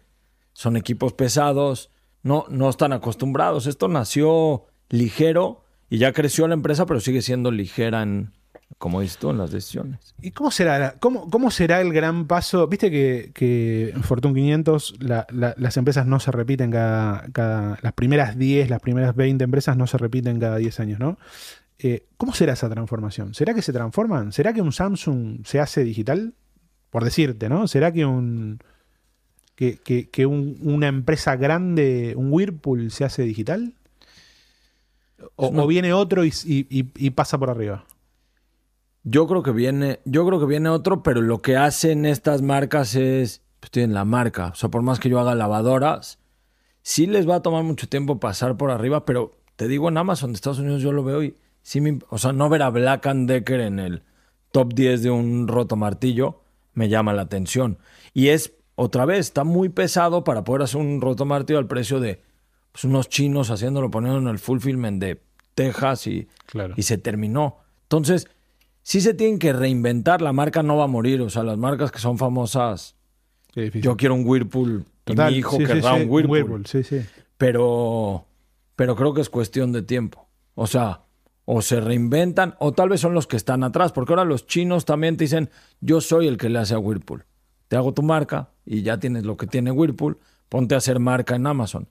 son 0.53 0.75
equipos 0.77 1.13
pesados, 1.13 1.89
no, 2.21 2.45
no 2.49 2.69
están 2.69 2.93
acostumbrados. 2.93 3.65
Esto 3.65 3.87
nació 3.87 4.65
ligero 4.89 5.63
y 5.89 5.97
ya 5.97 6.11
creció 6.13 6.47
la 6.47 6.53
empresa, 6.53 6.85
pero 6.85 6.99
sigue 6.99 7.21
siendo 7.21 7.49
ligera 7.49 8.03
en, 8.03 8.33
como 8.77 9.01
dices 9.01 9.17
tú, 9.17 9.29
en 9.29 9.37
las 9.37 9.51
decisiones. 9.51 10.13
¿Y 10.21 10.31
cómo 10.31 10.51
será, 10.51 10.95
cómo, 10.99 11.29
cómo 11.29 11.49
será 11.49 11.79
el 11.81 11.93
gran 11.93 12.27
paso? 12.27 12.67
Viste 12.67 12.91
que, 12.91 13.91
en 13.95 14.03
Fortune 14.03 14.33
500 14.35 14.95
la- 14.99 15.25
la- 15.31 15.55
las 15.57 15.77
empresas 15.77 16.05
no 16.05 16.19
se 16.19 16.31
repiten 16.31 16.71
cada, 16.71 17.25
cada- 17.31 17.79
Las 17.81 17.93
primeras 17.93 18.37
10, 18.37 18.69
las 18.69 18.81
primeras 18.81 19.15
20 19.15 19.43
empresas 19.43 19.77
no 19.77 19.87
se 19.87 19.97
repiten 19.97 20.39
cada 20.39 20.57
10 20.57 20.79
años, 20.79 20.99
¿no? 20.99 21.17
Eh, 21.81 22.05
¿Cómo 22.17 22.33
será 22.33 22.53
esa 22.53 22.69
transformación? 22.69 23.33
¿Será 23.33 23.53
que 23.53 23.61
se 23.61 23.71
transforman? 23.73 24.31
¿Será 24.33 24.53
que 24.53 24.61
un 24.61 24.71
Samsung 24.73 25.45
se 25.45 25.59
hace 25.59 25.83
digital? 25.83 26.33
Por 26.89 27.03
decirte, 27.03 27.47
¿no? 27.49 27.67
¿Será 27.67 27.91
que 27.91 28.05
un. 28.05 28.59
que, 29.55 29.77
que- 29.77 30.09
que 30.09 30.25
un- 30.25 30.57
una 30.61 30.87
empresa 30.87 31.35
grande, 31.35 32.13
un 32.17 32.31
Whirlpool, 32.31 32.91
se 32.91 33.03
hace 33.05 33.23
digital? 33.23 33.73
¿O, 35.35 35.51
No. 35.51 35.63
o 35.63 35.67
viene 35.67 35.91
otro 35.93 36.23
y, 36.25 36.33
y- 36.45 36.65
y- 36.69 36.91
y 36.95 37.09
pasa 37.11 37.37
por 37.37 37.49
arriba? 37.49 37.85
Yo 39.03 39.27
creo 39.27 39.43
que 39.43 39.51
viene, 39.51 39.99
yo 40.05 40.25
creo 40.25 40.39
que 40.39 40.45
viene 40.45 40.69
otro, 40.69 41.03
pero 41.03 41.21
lo 41.21 41.41
que 41.41 41.57
hacen 41.57 42.05
estas 42.05 42.41
marcas 42.41 42.95
es, 42.95 43.41
pues 43.59 43.71
tienen 43.71 43.93
la 43.93 44.05
marca. 44.05 44.47
O 44.47 44.55
sea, 44.55 44.69
por 44.69 44.81
más 44.81 44.99
que 44.99 45.09
yo 45.09 45.19
haga 45.19 45.35
lavadoras, 45.35 46.19
sí 46.81 47.05
les 47.05 47.27
va 47.27 47.35
a 47.35 47.41
tomar 47.41 47.63
mucho 47.63 47.87
tiempo 47.89 48.19
pasar 48.19 48.55
por 48.57 48.71
arriba, 48.71 49.05
pero 49.05 49.37
te 49.55 49.67
digo 49.67 49.89
en 49.89 49.97
Amazon 49.97 50.31
de 50.31 50.35
Estados 50.35 50.59
Unidos 50.59 50.81
yo 50.81 50.91
lo 50.93 51.03
veo 51.03 51.21
y 51.23 51.35
sí 51.69 51.81
me, 51.81 51.99
o 52.09 52.17
sea, 52.17 52.33
no 52.33 52.49
ver 52.49 52.63
a 52.63 52.71
Black 52.71 53.05
and 53.05 53.29
Decker 53.29 53.59
en 53.59 53.77
el 53.77 54.01
top 54.51 54.73
10 54.73 55.03
de 55.03 55.11
un 55.11 55.47
roto 55.47 55.75
martillo 55.75 56.41
me 56.73 56.89
llama 56.89 57.13
la 57.13 57.21
atención. 57.21 57.77
Y 58.11 58.29
es, 58.29 58.53
otra 58.73 59.05
vez, 59.05 59.19
está 59.19 59.43
muy 59.43 59.69
pesado 59.69 60.23
para 60.23 60.43
poder 60.43 60.63
hacer 60.63 60.81
un 60.81 60.99
roto 60.99 61.25
martillo 61.25 61.59
al 61.59 61.67
precio 61.67 61.99
de 61.99 62.23
pues, 62.71 62.85
unos 62.85 63.07
chinos 63.07 63.51
haciéndolo, 63.51 63.91
poniendo 63.91 64.17
en 64.17 64.27
el 64.29 64.39
fulfillment 64.39 64.99
de 64.99 65.21
Texas 65.53 66.07
y, 66.07 66.27
Claro. 66.47 66.73
y 66.75 66.81
se 66.81 66.97
terminó. 66.97 67.57
Entonces, 67.83 68.27
sí 68.81 68.99
se 68.99 69.13
tienen 69.13 69.37
que 69.37 69.53
reinventar, 69.53 70.23
la 70.23 70.33
marca 70.33 70.63
no 70.63 70.75
va 70.75 70.85
a 70.85 70.87
morir, 70.87 71.21
o 71.21 71.29
sea, 71.29 71.43
las 71.43 71.59
marcas 71.59 71.91
que 71.91 71.99
son 71.99 72.17
famosas, 72.17 72.95
yo 73.53 73.95
quiero 73.95 74.15
un 74.15 74.25
Whirlpool 74.25 74.85
Total, 75.03 75.29
y 75.29 75.33
mi 75.33 75.39
hijo 75.39 75.57
sí, 75.57 75.65
querrá 75.65 75.97
sí, 75.97 76.01
un 76.01 76.09
Whirlpool, 76.09 76.65
sí. 76.65 76.81
pero 77.37 78.25
pero 78.75 78.95
creo 78.95 79.13
que 79.13 79.21
es 79.21 79.29
cuestión 79.29 79.71
de 79.71 79.83
tiempo. 79.83 80.27
O 80.55 80.65
sea, 80.65 81.01
o 81.51 81.63
se 81.63 81.81
reinventan 81.81 82.53
o 82.59 82.73
tal 82.73 82.89
vez 82.89 83.01
son 83.01 83.15
los 83.15 83.25
que 83.25 83.35
están 83.35 83.63
atrás, 83.63 83.91
porque 83.91 84.13
ahora 84.13 84.23
los 84.23 84.45
chinos 84.45 84.85
también 84.85 85.17
te 85.17 85.23
dicen, 85.23 85.49
"Yo 85.81 85.99
soy 85.99 86.27
el 86.27 86.37
que 86.37 86.47
le 86.47 86.59
hace 86.59 86.75
a 86.75 86.79
Whirlpool. 86.79 87.25
Te 87.67 87.75
hago 87.75 87.91
tu 87.91 88.03
marca 88.03 88.51
y 88.67 88.83
ya 88.83 88.99
tienes 88.99 89.25
lo 89.25 89.35
que 89.35 89.47
tiene 89.47 89.71
Whirlpool, 89.71 90.19
ponte 90.47 90.75
a 90.75 90.77
hacer 90.77 90.99
marca 90.99 91.35
en 91.35 91.47
Amazon." 91.47 91.87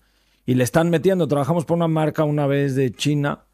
Y 0.46 0.54
le 0.54 0.62
están 0.62 0.90
metiendo, 0.90 1.26
trabajamos 1.26 1.64
por 1.64 1.76
una 1.76 1.88
marca 1.88 2.22
una 2.22 2.46
vez 2.46 2.76
de 2.76 2.92
China 2.92 3.46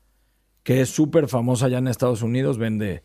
que 0.62 0.82
es 0.82 0.90
súper 0.90 1.26
famosa 1.26 1.68
ya 1.68 1.78
en 1.78 1.88
Estados 1.88 2.20
Unidos, 2.20 2.58
vende 2.58 3.02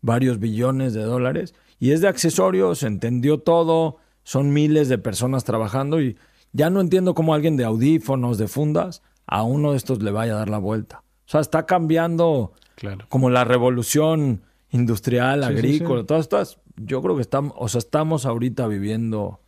varios 0.00 0.40
billones 0.40 0.94
de 0.94 1.02
dólares 1.02 1.54
y 1.78 1.92
es 1.92 2.00
de 2.00 2.08
accesorios, 2.08 2.82
entendió 2.82 3.38
todo, 3.38 3.98
son 4.24 4.52
miles 4.52 4.88
de 4.88 4.98
personas 4.98 5.44
trabajando 5.44 6.00
y 6.00 6.16
ya 6.50 6.70
no 6.70 6.80
entiendo 6.80 7.14
cómo 7.14 7.34
alguien 7.34 7.56
de 7.56 7.62
audífonos, 7.62 8.36
de 8.36 8.48
fundas, 8.48 9.02
a 9.26 9.44
uno 9.44 9.70
de 9.70 9.76
estos 9.76 10.02
le 10.02 10.10
vaya 10.10 10.32
a 10.32 10.38
dar 10.38 10.48
la 10.48 10.58
vuelta. 10.58 11.05
O 11.26 11.30
sea, 11.30 11.40
está 11.40 11.66
cambiando 11.66 12.52
Claro. 12.76 13.06
como 13.08 13.30
la 13.30 13.44
revolución 13.44 14.42
industrial, 14.70 15.40
Sí, 15.42 15.46
sí, 15.48 15.52
agrícola, 15.54 16.00
sí. 16.02 16.06
todas 16.06 16.22
estas, 16.22 16.58
yo 16.76 17.00
creo 17.02 17.16
que 17.16 17.22
estamos, 17.22 17.54
o 17.56 17.68
sea, 17.68 17.78
estamos 17.78 18.26
ahorita 18.26 18.66
viviendo 18.66 19.40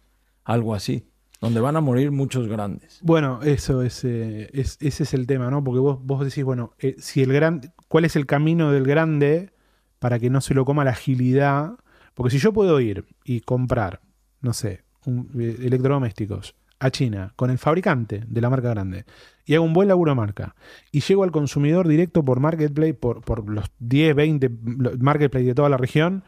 algo 0.45 0.74
así, 0.74 1.07
donde 1.41 1.61
van 1.61 1.76
a 1.76 1.81
morir 1.81 2.11
muchos 2.11 2.49
grandes. 2.49 2.99
Bueno, 3.03 3.41
eso 3.43 3.83
es, 3.83 4.03
eh, 4.05 4.49
es- 4.53 4.79
ese 4.81 5.03
es 5.05 5.14
el 5.14 5.26
tema, 5.26 5.51
¿no? 5.51 5.62
Porque 5.62 5.79
vos, 5.81 5.99
vos 6.03 6.24
decís, 6.24 6.43
bueno, 6.45 6.72
eh, 6.79 6.97
si 6.99 7.22
el 7.22 7.33
gran, 7.33 7.72
¿cuál 7.89 8.05
es 8.07 8.16
el 8.16 8.26
camino 8.26 8.72
del 8.72 8.85
grande 8.85 9.51
para 9.99 10.18
que 10.18 10.31
no 10.31 10.41
se 10.41 10.55
lo 10.55 10.64
coma 10.64 10.85
la 10.85 10.93
agilidad? 10.93 11.74
Porque 12.14 12.31
si 12.31 12.39
yo 12.39 12.53
puedo 12.53 12.81
ir 12.81 13.05
y 13.24 13.41
comprar, 13.43 14.01
no 14.41 14.53
sé, 14.53 14.83
un- 15.05 15.31
eh, 15.39 15.57
electrodomésticos 15.61 16.55
a 16.81 16.91
China 16.91 17.33
con 17.37 17.51
el 17.51 17.59
fabricante 17.59 18.24
de 18.26 18.41
la 18.41 18.51
marca 18.51 18.70
grande 18.70 19.05
y 19.45 19.55
hago 19.55 19.64
un 19.64 19.72
buen 19.72 19.89
laburo 19.89 20.12
de 20.12 20.16
marca 20.16 20.55
y 20.93 21.01
llego 21.01 21.24
al 21.24 21.33
consumidor 21.33 21.89
directo 21.89 22.24
por 22.24 22.41
Marketplace, 22.41 22.95
por, 22.95 23.22
por 23.22 23.49
los 23.49 23.70
10, 23.79 24.14
20 24.14 24.51
Marketplace 24.99 25.47
de 25.47 25.55
toda 25.55 25.68
la 25.68 25.76
región, 25.76 26.22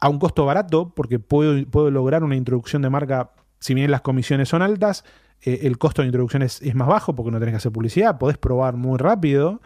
a 0.00 0.08
un 0.08 0.18
costo 0.18 0.46
barato, 0.46 0.94
porque 0.94 1.18
puedo, 1.18 1.64
puedo 1.66 1.90
lograr 1.90 2.24
una 2.24 2.36
introducción 2.36 2.82
de 2.82 2.90
marca, 2.90 3.32
si 3.58 3.74
bien 3.74 3.90
las 3.90 4.00
comisiones 4.00 4.48
son 4.48 4.62
altas, 4.62 5.04
eh, 5.42 5.60
el 5.62 5.78
costo 5.78 6.02
de 6.02 6.06
introducción 6.06 6.42
es, 6.42 6.62
es 6.62 6.74
más 6.74 6.88
bajo 6.88 7.14
porque 7.14 7.30
no 7.30 7.38
tenés 7.38 7.52
que 7.52 7.56
hacer 7.56 7.72
publicidad, 7.72 8.18
podés 8.18 8.38
probar 8.38 8.76
muy 8.76 8.98
rápido. 8.98 9.60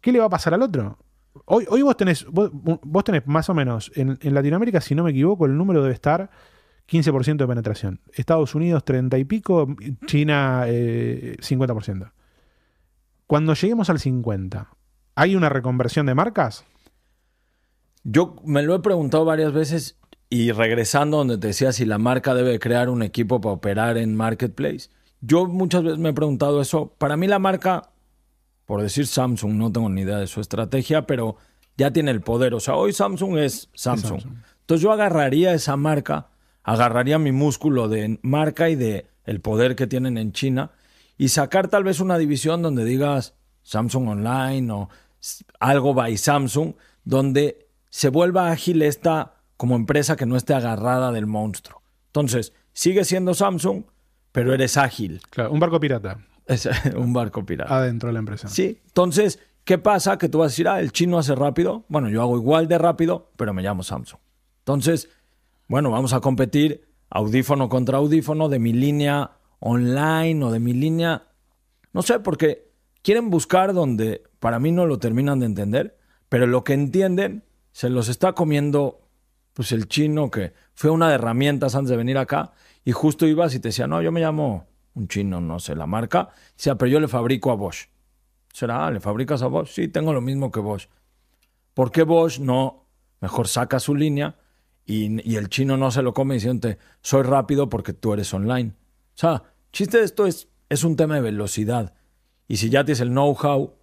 ¿Qué 0.00 0.12
le 0.12 0.20
va 0.20 0.26
a 0.26 0.30
pasar 0.30 0.54
al 0.54 0.62
otro? 0.62 0.98
Hoy, 1.46 1.66
hoy 1.68 1.82
vos 1.82 1.96
tenés, 1.96 2.26
vos, 2.26 2.50
vos 2.52 3.04
tenés 3.04 3.26
más 3.26 3.48
o 3.48 3.54
menos, 3.54 3.90
en, 3.94 4.18
en 4.20 4.34
Latinoamérica, 4.34 4.80
si 4.80 4.94
no 4.94 5.04
me 5.04 5.10
equivoco, 5.10 5.46
el 5.46 5.56
número 5.56 5.82
debe 5.82 5.94
estar 5.94 6.30
15% 6.88 7.36
de 7.36 7.46
penetración. 7.46 8.00
Estados 8.12 8.54
Unidos 8.54 8.84
30 8.84 9.18
y 9.18 9.24
pico, 9.24 9.68
China 10.06 10.64
eh, 10.66 11.36
50%. 11.40 12.12
Cuando 13.26 13.54
lleguemos 13.54 13.90
al 13.90 14.00
50, 14.00 14.68
¿hay 15.14 15.36
una 15.36 15.50
reconversión 15.50 16.06
de 16.06 16.14
marcas? 16.14 16.64
Yo 18.04 18.36
me 18.44 18.62
lo 18.62 18.74
he 18.74 18.80
preguntado 18.80 19.26
varias 19.26 19.52
veces 19.52 19.98
y 20.30 20.52
regresando 20.52 21.18
donde 21.18 21.38
te 21.38 21.48
decía 21.48 21.72
si 21.72 21.84
la 21.84 21.98
marca 21.98 22.34
debe 22.34 22.58
crear 22.58 22.88
un 22.88 23.02
equipo 23.02 23.40
para 23.40 23.54
operar 23.54 23.98
en 23.98 24.14
Marketplace. 24.14 24.90
Yo 25.20 25.46
muchas 25.46 25.82
veces 25.82 25.98
me 25.98 26.10
he 26.10 26.14
preguntado 26.14 26.60
eso. 26.60 26.94
Para 26.98 27.16
mí 27.16 27.26
la 27.26 27.38
marca, 27.38 27.90
por 28.64 28.80
decir 28.80 29.06
Samsung, 29.06 29.54
no 29.54 29.72
tengo 29.72 29.88
ni 29.88 30.02
idea 30.02 30.18
de 30.18 30.26
su 30.26 30.40
estrategia, 30.40 31.06
pero 31.06 31.36
ya 31.76 31.90
tiene 31.90 32.10
el 32.10 32.20
poder. 32.20 32.54
O 32.54 32.60
sea, 32.60 32.76
hoy 32.76 32.92
Samsung 32.92 33.38
es 33.38 33.68
Samsung. 33.74 34.20
Samsung. 34.20 34.32
Entonces 34.60 34.82
yo 34.82 34.92
agarraría 34.92 35.54
esa 35.54 35.76
marca, 35.76 36.28
agarraría 36.68 37.18
mi 37.18 37.32
músculo 37.32 37.88
de 37.88 38.18
marca 38.20 38.68
y 38.68 38.76
de 38.76 39.06
el 39.24 39.40
poder 39.40 39.74
que 39.74 39.86
tienen 39.86 40.18
en 40.18 40.32
China 40.32 40.72
y 41.16 41.28
sacar 41.28 41.68
tal 41.68 41.82
vez 41.82 41.98
una 41.98 42.18
división 42.18 42.60
donde 42.60 42.84
digas 42.84 43.34
Samsung 43.62 44.08
Online 44.08 44.70
o 44.72 44.90
algo 45.60 45.94
by 45.94 46.14
Samsung, 46.18 46.74
donde 47.04 47.68
se 47.88 48.10
vuelva 48.10 48.50
ágil 48.50 48.82
esta 48.82 49.34
como 49.56 49.76
empresa 49.76 50.14
que 50.16 50.26
no 50.26 50.36
esté 50.36 50.52
agarrada 50.52 51.10
del 51.10 51.26
monstruo. 51.26 51.82
Entonces, 52.08 52.52
sigue 52.74 53.04
siendo 53.04 53.32
Samsung, 53.32 53.84
pero 54.30 54.52
eres 54.52 54.76
ágil. 54.76 55.22
Claro, 55.30 55.50
un 55.52 55.60
barco 55.60 55.80
pirata 55.80 56.18
Es 56.46 56.68
un 56.96 57.14
barco 57.14 57.46
pirata. 57.46 57.74
adentro 57.74 58.08
de 58.08 58.12
la 58.12 58.18
empresa. 58.18 58.46
Sí, 58.48 58.82
entonces, 58.88 59.40
¿qué 59.64 59.78
pasa? 59.78 60.18
Que 60.18 60.28
tú 60.28 60.38
vas 60.38 60.48
a 60.48 60.52
decir, 60.52 60.68
ah, 60.68 60.80
el 60.80 60.92
chino 60.92 61.18
hace 61.18 61.34
rápido. 61.34 61.86
Bueno, 61.88 62.10
yo 62.10 62.20
hago 62.20 62.36
igual 62.36 62.68
de 62.68 62.76
rápido, 62.76 63.30
pero 63.36 63.54
me 63.54 63.62
llamo 63.62 63.82
Samsung. 63.82 64.20
Entonces, 64.60 65.08
bueno, 65.68 65.90
vamos 65.90 66.14
a 66.14 66.20
competir 66.20 66.88
audífono 67.10 67.68
contra 67.68 67.98
audífono 67.98 68.48
de 68.48 68.58
mi 68.58 68.72
línea 68.72 69.32
online 69.60 70.44
o 70.44 70.50
de 70.50 70.60
mi 70.60 70.72
línea. 70.72 71.24
No 71.92 72.02
sé, 72.02 72.20
porque 72.20 72.72
quieren 73.02 73.30
buscar 73.30 73.74
donde 73.74 74.22
para 74.40 74.58
mí 74.58 74.72
no 74.72 74.86
lo 74.86 74.98
terminan 74.98 75.40
de 75.40 75.46
entender, 75.46 75.98
pero 76.28 76.46
lo 76.46 76.64
que 76.64 76.72
entienden 76.72 77.44
se 77.72 77.90
los 77.90 78.08
está 78.08 78.32
comiendo 78.32 79.08
pues 79.52 79.72
el 79.72 79.88
chino 79.88 80.30
que 80.30 80.54
fue 80.74 80.90
una 80.90 81.08
de 81.08 81.16
herramientas 81.16 81.74
antes 81.74 81.90
de 81.90 81.96
venir 81.96 82.16
acá 82.16 82.52
y 82.84 82.92
justo 82.92 83.26
ibas 83.26 83.54
y 83.54 83.60
te 83.60 83.68
decía, 83.68 83.86
no, 83.86 84.00
yo 84.00 84.10
me 84.10 84.20
llamo 84.20 84.66
un 84.94 85.08
chino, 85.08 85.40
no 85.40 85.58
sé 85.58 85.74
la 85.74 85.86
marca, 85.86 86.30
decía, 86.56 86.76
pero 86.76 86.90
yo 86.90 87.00
le 87.00 87.08
fabrico 87.08 87.50
a 87.50 87.54
Bosch. 87.54 87.88
¿Será? 88.52 88.90
¿Le 88.90 89.00
fabricas 89.00 89.42
a 89.42 89.48
Bosch? 89.48 89.68
Sí, 89.68 89.88
tengo 89.88 90.12
lo 90.12 90.20
mismo 90.20 90.50
que 90.50 90.60
Bosch. 90.60 90.88
¿Por 91.74 91.92
qué 91.92 92.04
Bosch 92.04 92.38
no 92.38 92.86
mejor 93.20 93.48
saca 93.48 93.78
su 93.80 93.94
línea 93.94 94.36
y, 94.88 95.36
el 95.36 95.50
chino 95.50 95.76
no 95.76 95.90
se 95.90 96.00
lo 96.00 96.14
come 96.14 96.34
diciendo, 96.34 96.74
soy 97.02 97.22
rápido 97.22 97.68
porque 97.68 97.92
tú 97.92 98.14
eres 98.14 98.32
online? 98.32 98.70
O 98.70 99.18
sea, 99.18 99.42
chiste 99.70 99.98
de 99.98 100.04
esto 100.04 100.26
es, 100.26 100.48
es 100.70 100.82
un 100.82 100.96
tema 100.96 101.16
de 101.16 101.20
velocidad. 101.20 101.92
Y 102.48 102.56
si 102.56 102.70
ya 102.70 102.84
tienes 102.84 103.00
el 103.00 103.10
know-how, 103.10 103.74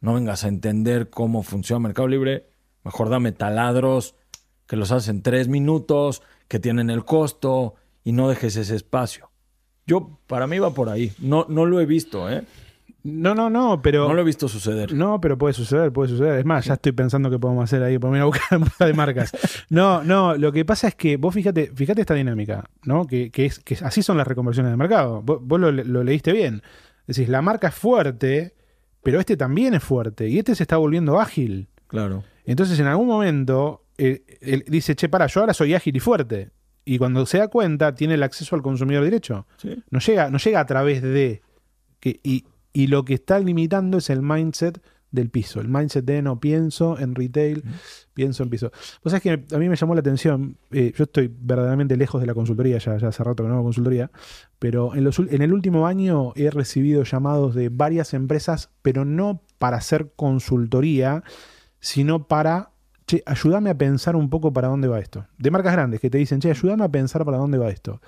no 0.00 0.14
vengas 0.14 0.42
a 0.42 0.48
entender 0.48 1.08
cómo 1.08 1.44
funciona 1.44 1.78
Mercado 1.78 2.08
Libre, 2.08 2.50
mejor 2.82 3.10
dame 3.10 3.30
taladros 3.30 4.16
que 4.66 4.74
los 4.74 4.90
haces 4.90 5.08
en 5.08 5.22
tres 5.22 5.46
minutos, 5.46 6.22
que 6.48 6.58
tienen 6.58 6.90
el 6.90 7.04
costo 7.04 7.76
y 8.02 8.10
no 8.10 8.28
dejes 8.28 8.56
ese 8.56 8.74
espacio. 8.74 9.30
Yo, 9.86 10.18
para 10.26 10.48
mí 10.48 10.58
va 10.58 10.74
por 10.74 10.88
ahí. 10.88 11.12
No, 11.20 11.46
no 11.48 11.64
lo 11.64 11.80
he 11.80 11.86
visto, 11.86 12.28
¿eh? 12.28 12.42
No, 13.04 13.34
no, 13.34 13.50
no, 13.50 13.82
pero. 13.82 14.06
No 14.08 14.14
lo 14.14 14.22
he 14.22 14.24
visto 14.24 14.48
suceder. 14.48 14.92
No, 14.92 15.20
pero 15.20 15.36
puede 15.36 15.54
suceder, 15.54 15.92
puede 15.92 16.10
suceder. 16.10 16.38
Es 16.38 16.44
más, 16.44 16.64
ya 16.66 16.74
estoy 16.74 16.92
pensando 16.92 17.30
que 17.30 17.38
podemos 17.38 17.64
hacer 17.64 17.82
ahí, 17.82 17.98
por 17.98 18.16
a 18.16 18.24
buscar 18.24 18.60
de 18.78 18.94
marcas. 18.94 19.32
No, 19.70 20.04
no, 20.04 20.36
lo 20.36 20.52
que 20.52 20.64
pasa 20.64 20.88
es 20.88 20.94
que 20.94 21.16
vos 21.16 21.34
fíjate, 21.34 21.72
fíjate 21.74 22.02
esta 22.02 22.14
dinámica, 22.14 22.68
¿no? 22.84 23.06
Que, 23.06 23.30
es, 23.34 23.58
que 23.58 23.76
así 23.82 24.02
son 24.02 24.16
las 24.16 24.26
reconversiones 24.26 24.70
de 24.72 24.76
mercado. 24.76 25.22
Vos, 25.22 25.60
lo, 25.60 25.72
lo, 25.72 26.04
leíste 26.04 26.32
bien. 26.32 26.62
Decís, 27.06 27.28
la 27.28 27.42
marca 27.42 27.68
es 27.68 27.74
fuerte, 27.74 28.54
pero 29.02 29.18
este 29.18 29.36
también 29.36 29.74
es 29.74 29.82
fuerte. 29.82 30.28
Y 30.28 30.38
este 30.38 30.54
se 30.54 30.62
está 30.62 30.76
volviendo 30.76 31.20
ágil. 31.20 31.68
Claro. 31.88 32.22
Entonces, 32.44 32.78
en 32.78 32.86
algún 32.86 33.08
momento, 33.08 33.84
eh, 33.98 34.22
él 34.40 34.64
dice, 34.68 34.94
che, 34.94 35.08
para, 35.08 35.26
yo 35.26 35.40
ahora 35.40 35.54
soy 35.54 35.74
ágil 35.74 35.96
y 35.96 36.00
fuerte. 36.00 36.50
Y 36.84 36.98
cuando 36.98 37.26
se 37.26 37.38
da 37.38 37.48
cuenta, 37.48 37.94
tiene 37.94 38.14
el 38.14 38.22
acceso 38.22 38.56
al 38.56 38.62
consumidor 38.62 39.04
derecho. 39.04 39.46
No, 39.90 40.00
llega, 40.00 40.30
no 40.30 40.38
llega 40.38 40.60
a 40.60 40.66
través 40.66 41.02
de. 41.02 41.42
Que, 42.00 42.18
y, 42.24 42.44
y 42.72 42.86
lo 42.86 43.04
que 43.04 43.14
está 43.14 43.38
limitando 43.38 43.98
es 43.98 44.10
el 44.10 44.22
mindset 44.22 44.82
del 45.12 45.28
piso. 45.28 45.60
El 45.60 45.68
mindset 45.68 46.04
de 46.04 46.22
no 46.22 46.40
pienso 46.40 46.98
en 46.98 47.14
retail, 47.14 47.62
pienso 48.14 48.42
en 48.42 48.50
piso. 48.50 48.72
Vos 49.04 49.12
sabés 49.12 49.22
que 49.22 49.54
a 49.54 49.58
mí 49.58 49.68
me 49.68 49.76
llamó 49.76 49.94
la 49.94 50.00
atención, 50.00 50.56
eh, 50.70 50.92
yo 50.96 51.04
estoy 51.04 51.30
verdaderamente 51.32 51.96
lejos 51.96 52.20
de 52.20 52.26
la 52.26 52.34
consultoría, 52.34 52.78
ya, 52.78 52.96
ya 52.96 53.08
hace 53.08 53.22
rato 53.22 53.42
que 53.42 53.48
no 53.48 53.54
hago 53.56 53.64
consultoría, 53.64 54.10
pero 54.58 54.94
en, 54.94 55.04
los, 55.04 55.18
en 55.18 55.42
el 55.42 55.52
último 55.52 55.86
año 55.86 56.32
he 56.34 56.50
recibido 56.50 57.04
llamados 57.04 57.54
de 57.54 57.68
varias 57.68 58.14
empresas, 58.14 58.70
pero 58.80 59.04
no 59.04 59.42
para 59.58 59.76
hacer 59.76 60.12
consultoría, 60.16 61.22
sino 61.78 62.26
para, 62.26 62.70
che, 63.06 63.22
ayúdame 63.26 63.68
a 63.70 63.76
pensar 63.76 64.16
un 64.16 64.30
poco 64.30 64.52
para 64.52 64.68
dónde 64.68 64.88
va 64.88 64.98
esto. 64.98 65.26
De 65.36 65.50
marcas 65.50 65.74
grandes 65.74 66.00
que 66.00 66.08
te 66.08 66.18
dicen, 66.18 66.40
che, 66.40 66.50
ayúdame 66.50 66.84
a 66.84 66.88
pensar 66.88 67.24
para 67.26 67.36
dónde 67.36 67.58
va 67.58 67.68
esto. 67.68 68.00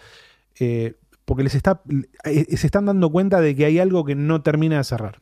Eh, 0.59 0.95
porque 1.25 1.43
les 1.43 1.55
está, 1.55 1.83
eh, 2.25 2.57
se 2.57 2.67
están 2.67 2.87
dando 2.87 3.11
cuenta 3.11 3.41
de 3.41 3.55
que 3.55 3.65
hay 3.65 3.79
algo 3.79 4.05
que 4.05 4.15
no 4.15 4.43
termina 4.43 4.79
de 4.79 4.85
cerrar. 4.85 5.21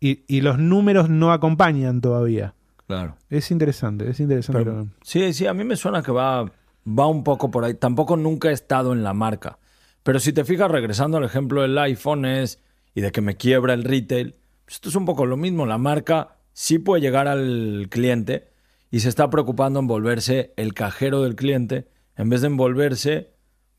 Y, 0.00 0.42
los 0.42 0.58
números 0.58 1.08
no 1.08 1.32
acompañan 1.32 2.02
todavía. 2.02 2.54
Claro. 2.86 3.16
Es 3.30 3.50
interesante, 3.50 4.10
es 4.10 4.20
interesante. 4.20 4.90
sí, 5.02 5.32
sí, 5.32 5.46
a 5.46 5.54
mí 5.54 5.64
me 5.64 5.76
suena 5.76 6.02
que 6.02 6.12
va, 6.12 6.44
va 6.86 7.06
un 7.06 7.24
poco 7.24 7.50
por 7.50 7.64
ahí. 7.64 7.72
Tampoco 7.72 8.14
nunca 8.18 8.50
he 8.50 8.52
estado 8.52 8.92
en 8.92 9.02
la 9.02 9.14
marca. 9.14 9.58
Pero 10.02 10.20
si 10.20 10.34
te 10.34 10.44
fijas, 10.44 10.70
regresando 10.70 11.16
al 11.16 11.24
ejemplo 11.24 11.62
del 11.62 11.78
iPhone 11.78 12.26
es, 12.26 12.62
y 12.94 13.00
de 13.00 13.12
que 13.12 13.22
me 13.22 13.36
quiebra 13.36 13.72
el 13.72 13.84
retail, 13.84 14.34
pues 14.66 14.76
esto 14.76 14.90
es 14.90 14.94
un 14.94 15.06
poco 15.06 15.24
lo 15.24 15.38
mismo. 15.38 15.64
La 15.64 15.78
marca 15.78 16.36
sí 16.52 16.78
puede 16.78 17.00
llegar 17.00 17.26
al 17.26 17.86
cliente 17.88 18.52
y 18.90 19.00
se 19.00 19.08
está 19.08 19.30
preocupando 19.30 19.80
en 19.80 19.86
volverse 19.86 20.52
el 20.56 20.74
cajero 20.74 21.22
del 21.22 21.34
cliente 21.34 21.88
en 22.16 22.28
vez 22.28 22.42
de 22.42 22.48
envolverse 22.48 23.33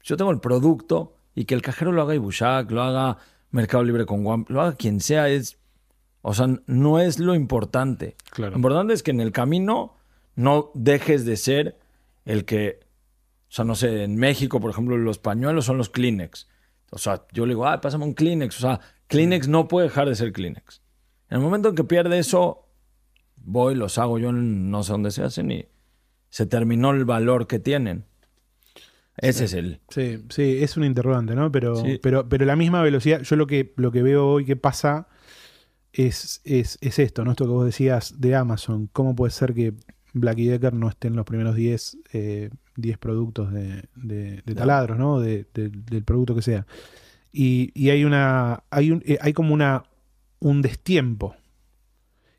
yo 0.06 0.18
tengo 0.18 0.32
el 0.32 0.39
producto 0.39 1.18
y 1.34 1.45
que 1.45 1.56
el 1.56 1.62
cajero 1.62 1.91
lo 1.91 2.03
haga 2.03 2.16
Ibushak, 2.16 2.72
lo 2.72 2.84
haga 2.84 3.18
Mercado 3.51 3.84
Libre 3.84 4.06
con 4.06 4.26
One, 4.26 4.45
lo 4.47 4.62
haga 4.62 4.76
quien 4.76 5.01
sea, 5.01 5.28
es. 5.30 5.58
O 6.22 6.34
sea, 6.34 6.47
no 6.66 6.99
es 6.99 7.20
lo 7.20 7.36
importante. 7.36 8.16
Claro. 8.32 8.51
Lo 8.51 8.58
importante 8.58 8.93
es 8.93 9.03
que 9.03 9.12
en 9.12 9.20
el 9.20 9.32
camino 9.32 9.95
no 10.36 10.72
dejes 10.76 11.26
de 11.26 11.38
ser 11.38 11.80
el 12.24 12.45
que. 12.45 12.80
O 13.49 13.51
sea, 13.56 13.66
no 13.66 13.76
sé, 13.76 14.03
en 14.03 14.16
México, 14.16 14.60
por 14.60 14.72
ejemplo, 14.72 14.97
los 14.97 15.18
pañuelos 15.18 15.66
son 15.66 15.78
los 15.78 15.89
Kleenex. 15.89 16.47
O 16.91 16.97
sea, 16.97 17.26
yo 17.32 17.45
le 17.45 17.51
digo, 17.51 17.68
ah, 17.68 17.82
pásame 17.82 18.06
un 18.06 18.14
Kleenex. 18.14 18.58
O 18.58 18.62
sea, 18.62 18.80
Kleenex 19.08 19.47
no 19.47 19.68
puede 19.68 19.88
dejar 19.88 20.08
de 20.08 20.16
ser 20.16 20.34
Kleenex. 20.34 20.82
En 21.30 21.38
el 21.38 21.43
momento 21.43 21.70
en 21.70 21.76
que 21.76 21.84
pierde 21.84 22.20
eso, 22.20 22.68
voy, 23.38 23.76
los 23.76 23.97
hago 23.97 24.20
yo 24.20 24.32
no 24.32 24.84
sé 24.84 24.91
dónde 24.91 25.12
se 25.12 25.24
hacen 25.24 25.51
y 25.51 25.66
se 26.30 26.45
terminó 26.45 26.91
el 26.91 27.06
valor 27.06 27.47
que 27.47 27.60
tienen. 27.60 28.06
Ese 29.18 29.45
es 29.45 29.53
el. 29.53 29.80
Sí, 29.89 30.24
sí, 30.30 30.57
es 30.61 30.76
un 30.78 30.84
interrogante, 30.84 31.36
¿no? 31.36 31.51
Pero, 31.51 31.82
pero, 32.01 32.28
pero 32.28 32.45
la 32.45 32.55
misma 32.55 32.82
velocidad, 32.82 33.22
yo 33.22 33.36
lo 33.36 33.47
que, 33.47 33.74
lo 33.78 33.91
que 33.91 34.03
veo 34.03 34.28
hoy 34.28 34.45
que 34.45 34.55
pasa 34.55 35.07
es, 35.93 36.41
es, 36.43 36.78
esto, 36.82 37.24
¿no? 37.24 37.32
Esto 37.32 37.45
que 37.45 37.51
vos 37.51 37.66
decías 37.66 38.20
de 38.20 38.36
Amazon. 38.36 38.89
¿Cómo 38.91 39.16
puede 39.16 39.32
ser 39.32 39.53
que 39.53 39.74
Black 40.13 40.38
Decker 40.38 40.74
no 40.74 40.89
esté 40.89 41.07
en 41.07 41.16
los 41.16 41.26
primeros 41.26 41.55
10, 41.55 41.97
eh, 42.13 42.49
productos 42.99 43.53
de, 43.53 43.88
de, 43.95 44.55
taladros, 44.55 44.97
¿no? 44.97 45.20
del 45.20 46.03
producto 46.05 46.36
que 46.36 46.41
sea. 46.41 46.68
Y, 47.32 47.72
y 47.74 47.89
hay 47.89 48.03
una. 48.03 48.63
Hay, 48.70 48.91
un, 48.91 49.03
eh, 49.05 49.18
hay 49.22 49.34
como 49.34 49.53
una 49.53 49.84
un 50.39 50.61
destiempo. 50.61 51.36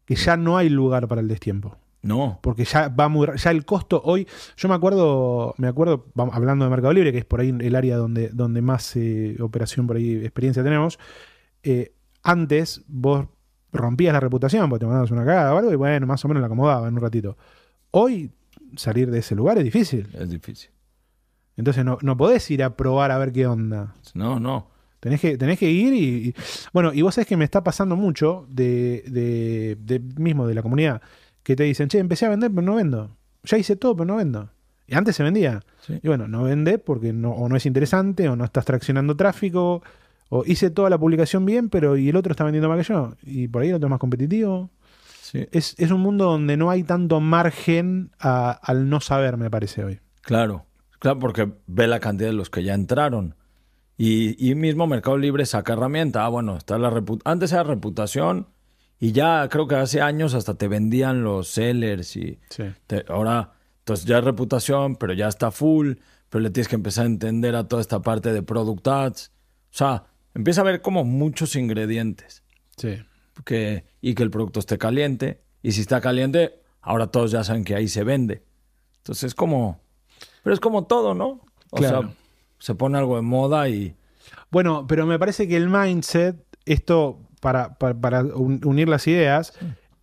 Que 0.04 0.14
ya 0.14 0.36
no 0.36 0.56
hay 0.56 0.68
lugar 0.68 1.08
para 1.08 1.20
el 1.20 1.28
destiempo. 1.28 1.76
No. 2.06 2.38
Porque 2.42 2.64
ya 2.64 2.88
va 2.88 3.08
muy 3.08 3.26
ya 3.36 3.50
el 3.50 3.64
costo 3.64 4.00
hoy, 4.04 4.26
yo 4.56 4.68
me 4.68 4.74
acuerdo, 4.74 5.54
me 5.58 5.66
acuerdo, 5.66 6.06
hablando 6.32 6.64
de 6.64 6.70
Mercado 6.70 6.92
Libre, 6.92 7.12
que 7.12 7.18
es 7.18 7.24
por 7.24 7.40
ahí 7.40 7.54
el 7.58 7.74
área 7.74 7.96
donde, 7.96 8.28
donde 8.28 8.62
más 8.62 8.94
eh, 8.96 9.36
operación 9.40 9.86
por 9.86 9.96
ahí, 9.96 10.14
experiencia 10.16 10.62
tenemos, 10.62 10.98
eh, 11.62 11.92
antes 12.22 12.82
vos 12.86 13.26
rompías 13.72 14.12
la 14.12 14.20
reputación 14.20 14.70
porque 14.70 14.80
te 14.80 14.86
mandabas 14.86 15.10
una 15.10 15.24
cagada 15.24 15.54
o 15.54 15.58
algo 15.58 15.72
y 15.72 15.76
bueno, 15.76 16.06
más 16.06 16.24
o 16.24 16.28
menos 16.28 16.40
la 16.40 16.46
acomodaba 16.46 16.88
en 16.88 16.94
un 16.94 17.00
ratito. 17.00 17.36
Hoy 17.90 18.30
salir 18.76 19.10
de 19.10 19.18
ese 19.18 19.34
lugar 19.34 19.58
es 19.58 19.64
difícil. 19.64 20.08
Es 20.14 20.30
difícil. 20.30 20.70
Entonces 21.56 21.84
no, 21.84 21.98
no 22.02 22.16
podés 22.16 22.50
ir 22.50 22.62
a 22.62 22.76
probar 22.76 23.10
a 23.10 23.18
ver 23.18 23.32
qué 23.32 23.46
onda. 23.46 23.94
No, 24.14 24.38
no. 24.38 24.70
Tenés 25.00 25.20
que, 25.20 25.36
tenés 25.38 25.58
que 25.58 25.70
ir 25.70 25.94
y, 25.94 26.34
Bueno, 26.72 26.92
y 26.92 27.02
vos 27.02 27.14
sabés 27.14 27.28
que 27.28 27.36
me 27.36 27.44
está 27.44 27.62
pasando 27.62 27.96
mucho 27.96 28.46
de, 28.48 29.04
de, 29.06 29.76
de 29.80 30.00
mismo 30.00 30.46
de 30.46 30.54
la 30.54 30.62
comunidad 30.62 31.02
que 31.46 31.54
te 31.54 31.62
dicen, 31.62 31.86
che, 31.86 32.00
empecé 32.00 32.26
a 32.26 32.30
vender, 32.30 32.50
pero 32.50 32.62
no 32.62 32.74
vendo. 32.74 33.16
Ya 33.44 33.56
hice 33.56 33.76
todo, 33.76 33.94
pero 33.94 34.04
no 34.04 34.16
vendo. 34.16 34.50
Y 34.88 34.96
antes 34.96 35.14
se 35.14 35.22
vendía. 35.22 35.60
Y 35.88 36.08
bueno, 36.08 36.26
no 36.26 36.42
vende 36.42 36.78
porque 36.78 37.12
no, 37.12 37.30
o 37.30 37.48
no 37.48 37.54
es 37.54 37.66
interesante, 37.66 38.28
o 38.28 38.34
no 38.34 38.44
estás 38.44 38.64
traccionando 38.64 39.16
tráfico, 39.16 39.80
o 40.28 40.42
hice 40.44 40.70
toda 40.70 40.90
la 40.90 40.98
publicación 40.98 41.46
bien, 41.46 41.68
pero 41.68 41.96
y 41.96 42.08
el 42.08 42.16
otro 42.16 42.32
está 42.32 42.42
vendiendo 42.42 42.68
más 42.68 42.84
que 42.84 42.92
yo. 42.92 43.14
Y 43.22 43.46
por 43.46 43.62
ahí 43.62 43.68
el 43.68 43.76
otro 43.76 43.86
es 43.86 43.90
más 43.90 44.00
competitivo. 44.00 44.70
Es, 45.52 45.76
un 45.78 46.00
mundo 46.00 46.24
donde 46.24 46.56
no 46.56 46.68
hay 46.68 46.82
tanto 46.82 47.20
margen 47.20 48.10
al 48.18 48.88
no 48.88 49.00
saber, 49.00 49.36
me 49.36 49.48
parece 49.48 49.84
hoy. 49.84 50.00
Claro, 50.22 50.66
claro, 50.98 51.20
porque 51.20 51.48
ve 51.68 51.86
la 51.86 52.00
cantidad 52.00 52.30
de 52.30 52.34
los 52.34 52.50
que 52.50 52.64
ya 52.64 52.74
entraron. 52.74 53.36
Y, 53.96 54.50
y 54.50 54.56
mismo 54.56 54.88
Mercado 54.88 55.16
Libre 55.16 55.46
saca 55.46 55.74
herramienta. 55.74 56.24
Ah, 56.24 56.28
bueno, 56.28 56.56
está 56.56 56.76
la 56.76 56.92
antes 57.24 57.52
era 57.52 57.62
reputación 57.62 58.48
y 58.98 59.12
ya 59.12 59.48
creo 59.50 59.66
que 59.68 59.74
hace 59.74 60.00
años 60.00 60.34
hasta 60.34 60.54
te 60.54 60.68
vendían 60.68 61.22
los 61.22 61.48
sellers 61.48 62.16
y 62.16 62.38
ahora, 63.08 63.52
entonces 63.80 64.06
ya 64.06 64.18
es 64.18 64.24
reputación, 64.24 64.96
pero 64.96 65.12
ya 65.12 65.28
está 65.28 65.50
full, 65.50 65.94
pero 66.30 66.42
le 66.42 66.50
tienes 66.50 66.68
que 66.68 66.76
empezar 66.76 67.04
a 67.04 67.08
entender 67.08 67.54
a 67.54 67.68
toda 67.68 67.82
esta 67.82 68.00
parte 68.00 68.32
de 68.32 68.42
product 68.42 68.88
ads. 68.88 69.32
O 69.70 69.76
sea, 69.76 70.04
empieza 70.34 70.62
a 70.62 70.64
ver 70.64 70.80
como 70.80 71.04
muchos 71.04 71.56
ingredientes. 71.56 72.42
Sí. 72.76 73.02
Que, 73.44 73.84
y 74.00 74.14
que 74.14 74.22
el 74.22 74.30
producto 74.30 74.60
esté 74.60 74.78
caliente. 74.78 75.42
Y 75.62 75.72
si 75.72 75.82
está 75.82 76.00
caliente, 76.00 76.60
ahora 76.80 77.08
todos 77.08 77.30
ya 77.30 77.44
saben 77.44 77.64
que 77.64 77.74
ahí 77.74 77.88
se 77.88 78.02
vende. 78.02 78.42
Entonces 78.98 79.24
es 79.24 79.34
como, 79.34 79.80
pero 80.42 80.54
es 80.54 80.60
como 80.60 80.86
todo, 80.86 81.14
¿no? 81.14 81.44
O 81.70 81.78
sea, 81.78 82.10
se 82.58 82.74
pone 82.74 82.96
algo 82.96 83.16
de 83.16 83.22
moda 83.22 83.68
y... 83.68 83.94
Bueno, 84.50 84.86
pero 84.86 85.04
me 85.04 85.18
parece 85.18 85.46
que 85.46 85.56
el 85.56 85.68
mindset, 85.68 86.36
esto 86.64 87.20
para, 87.40 87.74
para, 87.74 88.24
unir 88.24 88.88
las 88.88 89.06
ideas, 89.06 89.52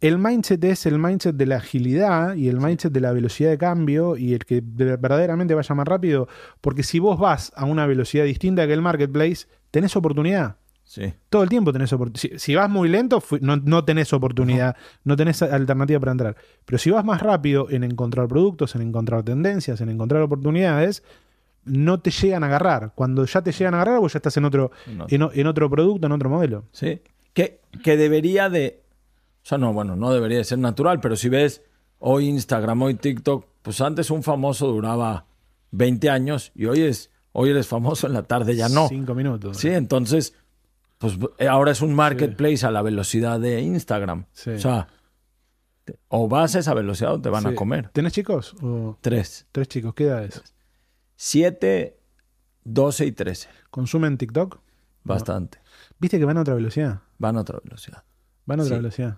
el 0.02 0.18
mindset 0.18 0.62
es 0.66 0.86
el 0.86 1.00
mindset 1.00 1.36
de 1.36 1.46
la 1.46 1.56
agilidad 1.58 2.36
y 2.36 2.50
el 2.50 2.60
mindset 2.60 2.92
de 2.92 3.00
la 3.00 3.14
velocidad 3.14 3.52
de 3.52 3.58
cambio 3.58 4.18
y 4.18 4.34
el 4.34 4.46
que 4.46 4.62
verdaderamente 4.62 5.54
vaya 5.54 5.76
más 5.76 5.88
rápido, 5.88 6.28
porque 6.60 6.84
si 6.84 7.00
vos 7.00 7.18
vas 7.18 7.54
a 7.56 7.64
una 7.64 7.86
velocidad 7.88 8.26
distinta 8.26 8.68
que 8.68 8.74
el 8.74 8.82
marketplace, 8.82 9.48
tenés 9.72 9.96
oportunidad. 9.96 10.58
Sí. 10.84 11.14
Todo 11.30 11.44
el 11.44 11.50
tiempo 11.50 11.72
tenés 11.72 11.94
oportunidad. 11.94 12.38
Si, 12.38 12.54
vas 12.54 12.70
muy 12.70 12.90
lento, 12.90 13.24
no, 13.40 13.56
no 13.56 13.86
tenés 13.86 14.12
oportunidad, 14.12 14.76
no. 15.06 15.16
tenés 15.16 15.42
alternativa 15.42 16.00
para 16.02 16.12
entrar. 16.12 16.36
Pero 16.66 16.78
si 16.78 16.92
vas 16.92 17.06
más 17.06 17.22
rápido 17.22 17.68
en 17.70 17.86
encontrar 17.86 18.28
productos, 18.28 18.76
en 18.76 18.82
encontrar 18.82 19.24
tendencias, 19.24 19.80
en 19.80 19.90
encontrar 19.90 20.22
oportunidades, 20.22 21.02
no 21.64 22.02
te 22.02 22.12
llegan 22.12 22.44
a 22.44 22.48
agarrar. 22.48 22.92
Cuando 22.94 23.26
ya 23.26 23.42
te 23.42 23.54
llegan 23.54 23.74
a 23.74 23.78
agarrar, 23.78 24.02
vos 24.02 24.14
ya 24.14 24.18
estás 24.18 24.36
en 24.36 24.46
otro, 24.46 24.72
No. 24.86 25.08
en 25.10 25.48
otro 25.48 25.70
producto, 25.70 26.08
en 26.08 26.12
otro 26.12 26.30
modelo. 26.30 26.66
Sí. 26.74 27.02
Que, 27.34 27.62
que 27.84 27.98
debería 27.98 28.50
de. 28.50 28.84
O 29.44 29.46
sea, 29.46 29.58
no, 29.58 29.74
bueno, 29.74 29.96
no 29.96 30.14
debería 30.14 30.38
de 30.38 30.44
ser 30.44 30.60
natural, 30.60 31.00
pero 31.00 31.16
si 31.16 31.30
ves 31.30 31.62
hoy 32.00 32.28
Instagram, 32.28 32.82
hoy 32.82 32.94
TikTok, 32.96 33.46
pues 33.62 33.82
antes 33.82 34.10
un 34.12 34.24
famoso 34.24 34.68
duraba 34.68 35.26
20 35.72 36.10
años 36.10 36.52
y 36.56 36.66
hoy 36.66 36.82
es 36.82 37.10
hoy 37.32 37.50
eres 37.50 37.68
famoso 37.68 38.06
en 38.08 38.14
la 38.14 38.24
tarde, 38.24 38.56
ya 38.56 38.70
no. 38.70 38.88
Cinco 38.88 39.16
minutos. 39.16 39.58
Sí, 39.58 39.70
entonces, 39.70 40.36
pues 41.00 41.18
eh, 41.40 41.48
ahora 41.48 41.72
es 41.72 41.82
un 41.82 41.94
marketplace 41.96 42.66
a 42.66 42.72
la 42.72 42.82
velocidad 42.84 43.40
de 43.40 43.60
Instagram. 43.62 44.26
Sí. 44.34 44.52
O 44.52 44.60
sea, 44.60 44.88
te- 45.84 45.98
o 46.10 46.28
vas 46.30 46.56
a 46.56 46.60
esa 46.60 46.74
velocidad 46.76 47.14
o 47.16 47.22
te 47.22 47.30
van 47.30 47.42
Sí. 47.44 47.50
a 47.50 47.56
comer. 47.56 47.90
¿Tenés 47.90 48.14
chicos? 48.14 48.56
O 48.62 48.98
Tres. 49.02 49.48
tres 49.52 49.68
chicos, 49.68 49.94
¿qué 49.96 50.04
edades? 50.06 50.44
Siete, 51.16 52.00
doce 52.64 53.06
y 53.06 53.12
trece. 53.12 53.50
¿Consumen 53.70 54.18
TikTok? 54.18 54.60
Bastante. 55.04 55.58
¿Viste 56.00 56.18
que 56.20 56.26
van 56.26 56.38
a 56.38 56.42
otra 56.42 56.54
velocidad? 56.54 57.02
Van 57.24 57.38
a 57.38 57.42
otra 57.42 57.60
velocidad. 57.64 58.04
Van 58.46 58.60
a 58.60 58.64
otra 58.64 58.76
Sí. 58.76 58.82
velocidad. 58.82 59.18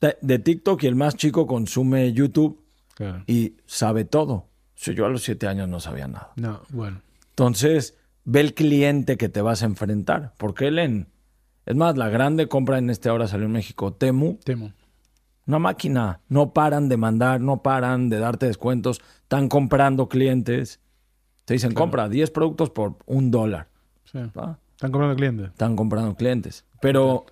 De, 0.00 0.16
de 0.22 0.38
TikTok 0.38 0.82
y 0.84 0.86
el 0.86 0.94
más 0.94 1.16
chico 1.16 1.46
consume 1.46 2.12
YouTube 2.14 2.64
Claro. 2.94 3.22
y 3.26 3.56
sabe 3.66 4.04
todo. 4.06 4.46
Yo 4.76 5.04
a 5.04 5.10
los 5.10 5.22
siete 5.22 5.46
años 5.46 5.68
no 5.68 5.78
sabía 5.80 6.08
nada. 6.08 6.32
No, 6.36 6.62
bueno. 6.70 7.02
Entonces, 7.28 7.94
ve 8.24 8.40
el 8.40 8.54
cliente 8.54 9.16
que 9.18 9.28
te 9.28 9.42
vas 9.42 9.62
a 9.62 9.66
enfrentar. 9.66 10.32
Porque 10.38 10.68
él 10.68 10.78
en... 10.78 11.08
Es 11.66 11.76
más, 11.76 11.96
la 11.98 12.08
grande 12.08 12.48
compra 12.48 12.78
en 12.78 12.88
este 12.90 13.10
ahora 13.10 13.28
salió 13.28 13.46
en 13.46 13.52
México, 13.52 13.92
Temu, 13.92 14.38
Temo. 14.44 14.72
una 15.46 15.58
máquina. 15.60 16.20
No 16.28 16.52
paran 16.54 16.88
de 16.88 16.96
mandar, 16.96 17.40
no 17.40 17.62
paran 17.62 18.08
de 18.08 18.18
darte 18.18 18.46
descuentos. 18.46 19.00
Están 19.24 19.48
comprando 19.48 20.08
clientes. 20.08 20.80
Te 21.44 21.54
dicen, 21.54 21.74
compra 21.74 22.08
10 22.08 22.30
productos 22.30 22.70
por 22.70 22.96
un 23.06 23.30
dólar. 23.30 23.68
Sí. 24.04 24.18
Están 24.18 24.56
comprando 24.90 25.14
clientes. 25.16 25.46
Están 25.50 25.76
comprando 25.76 26.14
clientes. 26.16 26.64
Pero 26.80 27.26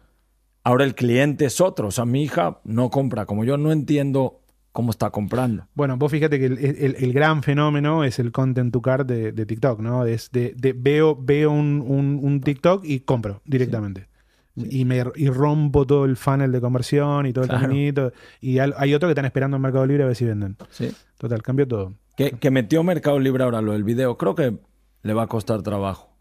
ahora 0.71 0.85
el 0.85 0.95
cliente 0.95 1.45
es 1.45 1.61
otro. 1.61 1.89
O 1.89 1.91
sea, 1.91 2.05
mi 2.05 2.23
hija 2.23 2.61
no 2.65 2.91
compra. 2.91 3.27
Como 3.27 3.45
yo 3.45 3.57
no 3.57 3.73
entiendo 3.73 4.41
cómo 4.73 4.91
está 4.93 5.11
comprando. 5.11 5.67
Bueno, 5.75 5.97
vos 5.97 6.11
fíjate 6.13 6.39
que 6.39 6.47
el, 6.47 6.59
el- 6.59 6.97
el 6.99 7.13
gran 7.13 7.43
fenómeno 7.43 8.05
es 8.05 8.19
el 8.19 8.31
content 8.33 8.73
to 8.73 8.81
cart 8.81 9.07
de, 9.09 9.33
de 9.33 9.47
TikTok, 9.47 9.81
¿no? 9.81 10.05
Es 10.07 10.31
de, 10.31 10.55
de- 10.57 10.73
veo 10.73 11.17
veo 11.21 11.51
un, 11.51 11.83
un- 11.87 12.21
un 12.23 12.41
TikTok 12.41 12.85
y 12.85 13.01
compro 13.01 13.43
directamente. 13.45 14.09
Y, 14.57 14.85
me, 14.85 15.03
y 15.17 15.29
rompo 15.29 15.87
todo 15.87 16.05
el 16.05 16.17
funnel 16.17 16.53
de 16.53 16.61
conversión 16.61 17.25
y 17.27 17.33
todo 17.33 17.45
el 17.45 17.51
Claro. 17.51 17.67
caminito. 17.67 18.13
Y 18.41 18.59
al- 18.59 18.75
hay 18.77 18.95
otro 18.95 19.09
que 19.09 19.13
están 19.13 19.25
esperando 19.25 19.57
en 19.57 19.63
Mercado 19.63 19.87
Libre 19.87 20.03
a 20.05 20.07
ver 20.07 20.17
si 20.17 20.25
venden. 20.25 20.57
Sí. 20.71 20.91
Total, 21.19 21.43
cambió 21.43 21.67
todo. 21.67 21.95
Que, 22.17 22.33
que 22.33 22.51
metió 22.51 22.83
Mercado 22.83 23.19
Libre 23.19 23.43
ahora 23.45 23.63
lo 23.63 23.73
del 23.73 23.85
video. 23.85 24.17
Creo 24.19 24.35
que 24.35 24.59
le 25.03 25.15
va 25.15 25.23
a 25.23 25.27
costar 25.29 25.63
trabajo. 25.63 26.15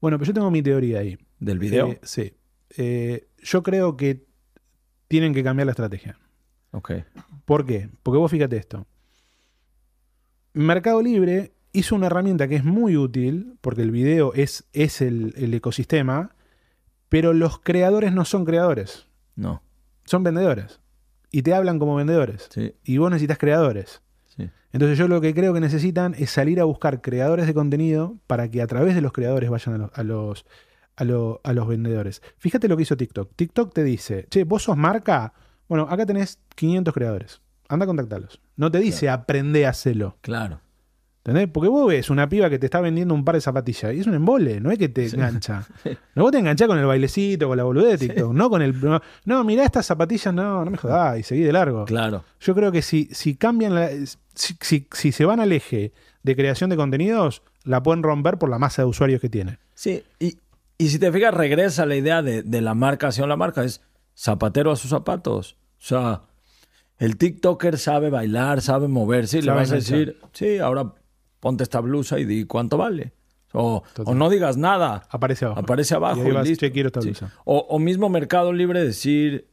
Bueno, 0.00 0.18
pero 0.18 0.28
yo 0.28 0.34
tengo 0.34 0.50
mi 0.50 0.62
teoría 0.62 1.00
ahí. 1.00 1.18
¿Del 1.38 1.58
video? 1.58 1.88
Eh, 1.88 2.00
sí. 2.02 2.32
Eh, 2.78 3.26
yo 3.42 3.62
creo 3.62 3.96
que 3.96 4.24
tienen 5.08 5.34
que 5.34 5.42
cambiar 5.44 5.66
la 5.66 5.72
estrategia. 5.72 6.18
ok. 6.72 6.92
¿Por 7.44 7.66
qué? 7.66 7.88
Porque 8.02 8.18
vos 8.18 8.30
fíjate 8.30 8.56
esto. 8.56 8.86
Mercado 10.52 11.02
Libre 11.02 11.52
hizo 11.72 11.94
una 11.94 12.06
herramienta 12.06 12.48
que 12.48 12.56
es 12.56 12.64
muy 12.64 12.96
útil, 12.96 13.54
porque 13.60 13.82
el 13.82 13.90
video 13.90 14.34
es, 14.34 14.64
es 14.72 15.00
el, 15.00 15.32
el 15.36 15.54
ecosistema, 15.54 16.34
pero 17.08 17.32
los 17.32 17.58
creadores 17.60 18.12
no 18.12 18.24
son 18.24 18.44
creadores, 18.44 19.06
No. 19.36 19.62
son 20.04 20.22
vendedores. 20.24 20.80
Y 21.32 21.42
te 21.42 21.54
hablan 21.54 21.78
como 21.78 21.94
vendedores. 21.94 22.48
Sí, 22.50 22.74
Y 22.84 22.98
vos 22.98 23.10
necesitas 23.10 23.38
creadores. 23.38 24.02
sí. 24.36 24.50
Entonces 24.72 24.98
yo 24.98 25.06
lo 25.08 25.20
que 25.20 25.32
creo 25.34 25.52
que 25.54 25.60
necesitan 25.60 26.14
es 26.18 26.30
salir 26.30 26.60
a 26.60 26.64
buscar 26.64 27.00
creadores 27.00 27.46
de 27.46 27.54
contenido 27.54 28.16
para 28.26 28.48
que 28.50 28.62
a 28.62 28.66
través 28.66 28.94
de 28.96 29.00
los 29.00 29.12
creadores 29.12 29.50
vayan 29.50 29.74
a 29.74 29.78
los, 29.78 29.90
a 29.94 30.02
los, 30.02 30.46
a 31.00 31.04
lo- 31.04 31.40
a 31.44 31.52
los 31.52 31.66
vendedores. 31.66 32.22
Fíjate 32.38 32.68
lo 32.68 32.76
que 32.76 32.84
hizo 32.84 32.96
TikTok. 32.96 33.32
TikTok 33.34 33.72
te 33.74 33.82
dice, 33.82 34.26
che, 34.30 34.44
vos 34.44 34.62
sos 34.64 34.76
marca, 34.76 35.32
bueno, 35.68 35.86
acá 35.90 36.06
tenés 36.06 36.38
500 36.54 36.94
creadores. 36.94 37.40
Anda 37.68 37.84
a 37.84 37.86
contactarlos. 37.86 38.40
No 38.56 38.70
te 38.70 38.78
dice 38.78 39.08
aprende 39.08 39.66
a 39.66 39.70
hacerlo. 39.70 40.16
Claro. 40.20 40.60
¿Entendés? 41.24 41.48
Porque 41.52 41.68
vos 41.68 41.86
ves 41.86 42.08
una 42.08 42.28
piba 42.28 42.48
que 42.48 42.58
te 42.58 42.64
está 42.66 42.80
vendiendo 42.80 43.12
un 43.14 43.24
par 43.26 43.34
de 43.34 43.42
zapatillas 43.42 43.92
y 43.94 44.00
es 44.00 44.06
un 44.06 44.14
embole, 44.14 44.58
no 44.58 44.70
es 44.70 44.78
que 44.78 44.88
te 44.88 45.04
engancha. 45.06 45.66
No, 46.14 46.22
vos 46.22 46.32
te 46.32 46.38
enganchás 46.38 46.66
con 46.66 46.78
el 46.78 46.86
bailecito, 46.86 47.46
con 47.46 47.56
la 47.58 47.64
boludez 47.64 48.00
de 48.00 48.08
TikTok, 48.08 48.32
no 48.32 48.48
con 48.50 48.62
el. 48.62 48.80
No, 48.80 49.00
no, 49.26 49.44
mirá 49.44 49.64
estas 49.64 49.84
zapatillas, 49.86 50.32
no, 50.32 50.64
no 50.64 50.70
me 50.70 50.78
jodás 50.78 51.18
y 51.18 51.22
seguí 51.22 51.42
de 51.42 51.52
largo. 51.52 51.84
Claro. 51.84 52.24
Yo 52.40 52.54
creo 52.54 52.72
que 52.72 52.80
si, 52.82 53.08
si 53.12 53.36
cambian, 53.36 53.74
la- 53.74 53.90
si, 54.34 54.56
si- 54.60 54.86
si 54.92 55.12
se 55.12 55.24
van 55.26 55.40
al 55.40 55.52
eje 55.52 55.92
de 56.22 56.36
creación 56.36 56.70
de 56.70 56.76
contenidos, 56.76 57.42
la 57.64 57.82
pueden 57.82 58.02
romper 58.02 58.38
por 58.38 58.48
la 58.48 58.58
masa 58.58 58.82
de 58.82 58.88
usuarios 58.88 59.20
que 59.20 59.28
tiene. 59.28 59.58
Sí, 59.74 60.02
y, 60.18 60.38
y 60.84 60.88
si 60.88 60.98
te 60.98 61.10
fijas, 61.12 61.32
regresa 61.34 61.86
la 61.86 61.96
idea 61.96 62.22
de, 62.22 62.42
de 62.42 62.60
la 62.60 62.74
marca 62.74 63.08
hacia 63.08 63.26
la 63.26 63.36
marca. 63.36 63.64
Es 63.64 63.80
zapatero 64.16 64.70
a 64.72 64.76
sus 64.76 64.90
zapatos. 64.90 65.56
O 65.78 65.82
sea, 65.84 66.22
el 66.98 67.16
TikToker 67.16 67.78
sabe 67.78 68.10
bailar, 68.10 68.60
sabe 68.60 68.88
moverse 68.88 69.38
y 69.38 69.42
le 69.42 69.52
vas 69.52 69.70
a 69.72 69.76
decir, 69.76 70.18
sí, 70.32 70.58
ahora 70.58 70.92
ponte 71.40 71.62
esta 71.62 71.80
blusa 71.80 72.18
y 72.18 72.24
di 72.24 72.44
cuánto 72.44 72.76
vale. 72.76 73.12
O, 73.52 73.82
o 74.04 74.14
no 74.14 74.28
digas 74.30 74.56
nada. 74.56 75.02
Aparece 75.10 75.44
abajo. 75.46 75.60
Aparece 75.60 75.94
abajo. 75.94 76.24
Y 76.24 76.28
y 76.28 76.32
vas, 76.32 76.46
listo. 76.48 76.66
"Che, 76.66 76.72
quiero 76.72 76.86
esta 76.88 77.00
Sí. 77.02 77.08
blusa". 77.08 77.32
O, 77.44 77.58
o 77.58 77.78
mismo 77.78 78.08
Mercado 78.08 78.52
Libre 78.52 78.84
decir 78.84 79.48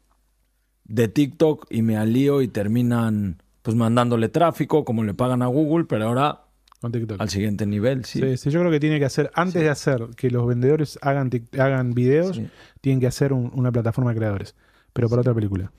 de 0.83 1.07
TikTok 1.07 1.65
y 1.69 1.81
me 1.81 1.97
alío 1.97 2.41
y 2.41 2.47
terminan 2.47 3.41
pues 3.63 3.75
mandándole 3.75 4.29
tráfico 4.29 4.85
como 4.85 5.03
le 5.03 5.13
pagan 5.13 5.41
a 5.41 5.47
Google, 5.47 5.85
pero 5.85 6.07
ahora 6.07 6.43
Con 6.79 6.91
TikTok. 6.91 7.19
al 7.19 7.29
siguiente 7.29 7.65
nivel, 7.65 8.05
sí. 8.05 8.19
Sí, 8.21 8.37
sí, 8.37 8.49
yo 8.51 8.59
creo 8.59 8.71
que 8.71 8.79
tiene 8.79 8.99
que 8.99 9.05
hacer, 9.05 9.31
antes 9.33 9.61
de 9.63 9.69
hacer 9.69 10.09
que 10.15 10.29
los 10.29 10.45
vendedores 10.45 10.99
hagan, 11.01 11.29
hagan 11.57 11.93
videos, 11.93 12.39
tienen 12.81 12.99
que 12.99 13.07
hacer 13.07 13.33
un- 13.33 13.51
una 13.55 13.71
plataforma 13.71 14.11
de 14.11 14.17
creadores. 14.17 14.55
Pero 14.93 15.09
para 15.09 15.21
otra 15.21 15.33
película. 15.33 15.71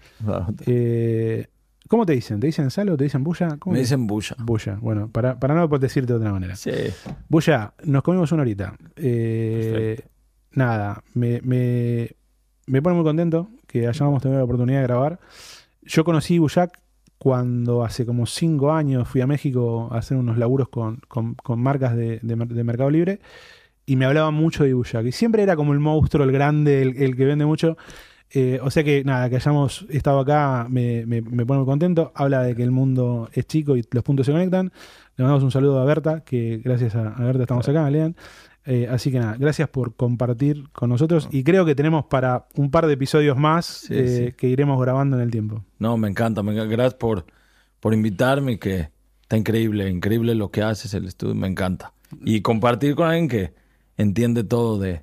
Eh, 0.67 1.47
¿Cómo 1.89 2.05
te 2.05 2.13
dicen? 2.13 2.39
¿Te 2.41 2.47
dicen 2.49 2.71
Salo? 2.71 2.97
¿Te 2.97 3.05
dicen 3.05 3.25
Bulla? 3.25 3.57
¿Cómo 3.59 3.73
Me 3.75 3.81
dicen 3.81 4.07
bulla. 4.07 4.37
Bulla. 4.39 4.77
Bueno, 4.81 5.09
para, 5.11 5.39
para 5.41 5.55
no 5.55 5.67
decirte 5.69 6.13
de 6.13 6.19
otra 6.19 6.33
manera. 6.33 6.55
Sí. 6.57 6.71
Bulla, 7.29 7.73
nos 7.85 8.03
comimos 8.03 8.31
una 8.33 8.43
horita. 8.43 8.77
Eh, 8.97 9.99
nada, 10.53 11.03
me, 11.15 11.41
me, 11.43 12.11
me 12.67 12.83
pone 12.83 12.95
muy 12.97 13.05
contento 13.05 13.49
que 13.67 13.87
hayamos 13.87 14.21
tenido 14.23 14.39
la 14.39 14.45
oportunidad 14.45 14.81
de 14.81 14.87
grabar. 14.87 15.19
Yo 15.83 16.05
conocí 16.05 16.39
Bullac 16.39 16.79
cuando 17.19 17.85
hace 17.85 18.07
como 18.07 18.27
cinco 18.27 18.73
años 18.73 19.09
fui 19.09 19.21
a 19.21 19.27
México 19.27 19.89
a 19.93 19.99
hacer 19.99 20.17
unos 20.17 20.39
laburos 20.39 20.69
con, 20.69 20.99
con- 21.09 21.35
con 21.37 21.61
marcas 21.61 21.97
de, 21.97 22.21
de 22.23 22.37
mer- 22.37 22.49
de 22.49 22.65
Mercado 22.65 22.91
Libre 22.91 23.21
y 23.87 23.97
me 23.97 24.05
hablaba 24.07 24.31
mucho 24.31 24.65
de 24.65 24.75
Bullac. 24.75 25.07
Y 25.07 25.13
siempre 25.13 25.43
era 25.43 25.57
como 25.57 25.73
el 25.73 25.81
monstruo, 25.81 26.25
el 26.25 26.33
grande, 26.33 26.83
el, 26.83 26.97
el 27.03 27.17
que 27.17 27.25
vende 27.25 27.47
mucho. 27.47 27.77
Eh, 28.31 28.61
o 28.63 28.71
sea 28.71 28.85
que 28.85 29.05
nada, 29.05 29.31
que 29.31 29.37
hayamos 29.37 29.87
estado 29.91 30.21
acá 30.21 30.67
me, 30.71 31.07
me- 31.07 31.23
me 31.23 31.47
pone 31.47 31.61
muy 31.61 31.67
contento. 31.67 32.13
Habla 32.15 32.43
de 32.43 32.55
que 32.55 32.63
el 32.63 32.71
mundo 32.71 33.29
es 33.33 33.47
chico 33.47 33.77
y 33.77 33.85
los 33.93 34.05
puntos 34.05 34.27
se 34.27 34.33
conectan. 34.33 34.73
Le 35.17 35.25
mandamos 35.25 35.45
un 35.45 35.51
saludo 35.51 35.81
a 35.81 35.85
Berta, 35.87 36.21
que 36.25 36.59
gracias 36.65 36.95
a, 36.95 37.09
a 37.15 37.25
Berta 37.25 37.43
estamos 37.43 37.69
acá, 37.69 37.91
Lean. 37.91 38.17
Eh, 38.71 38.87
así 38.91 39.11
que 39.11 39.19
nada, 39.19 39.35
gracias 39.39 39.67
por 39.71 39.95
compartir 39.97 40.69
con 40.73 40.91
nosotros 40.91 41.27
y 41.33 41.43
creo 41.43 41.65
que 41.65 41.75
tenemos 41.75 42.05
para 42.05 42.49
un 42.55 42.71
par 42.71 42.87
de 42.87 42.93
episodios 42.93 43.35
más 43.39 43.65
Sí, 43.65 43.95
eh, 43.95 44.27
sí. 44.29 44.33
que 44.37 44.47
iremos 44.49 44.79
grabando 44.79 45.17
en 45.17 45.23
el 45.23 45.31
tiempo. 45.31 45.65
No, 45.79 45.97
me 45.97 46.07
encanta, 46.09 46.43
me 46.43 46.53
encanta. 46.53 46.71
Gracias 46.71 46.95
por, 46.95 47.25
por 47.81 47.95
invitarme, 47.95 48.59
que 48.59 48.91
está 49.23 49.39
increíble, 49.39 49.89
increíble 49.89 50.35
lo 50.35 50.51
que 50.51 50.61
haces, 50.63 50.93
el 50.93 51.07
estudio, 51.07 51.35
me 51.35 51.47
encanta. 51.49 51.95
Y 52.23 52.43
compartir 52.43 52.95
con 52.95 53.09
alguien 53.09 53.29
que 53.29 53.55
entiende 53.97 54.45
todo 54.45 54.79
de, 54.79 55.03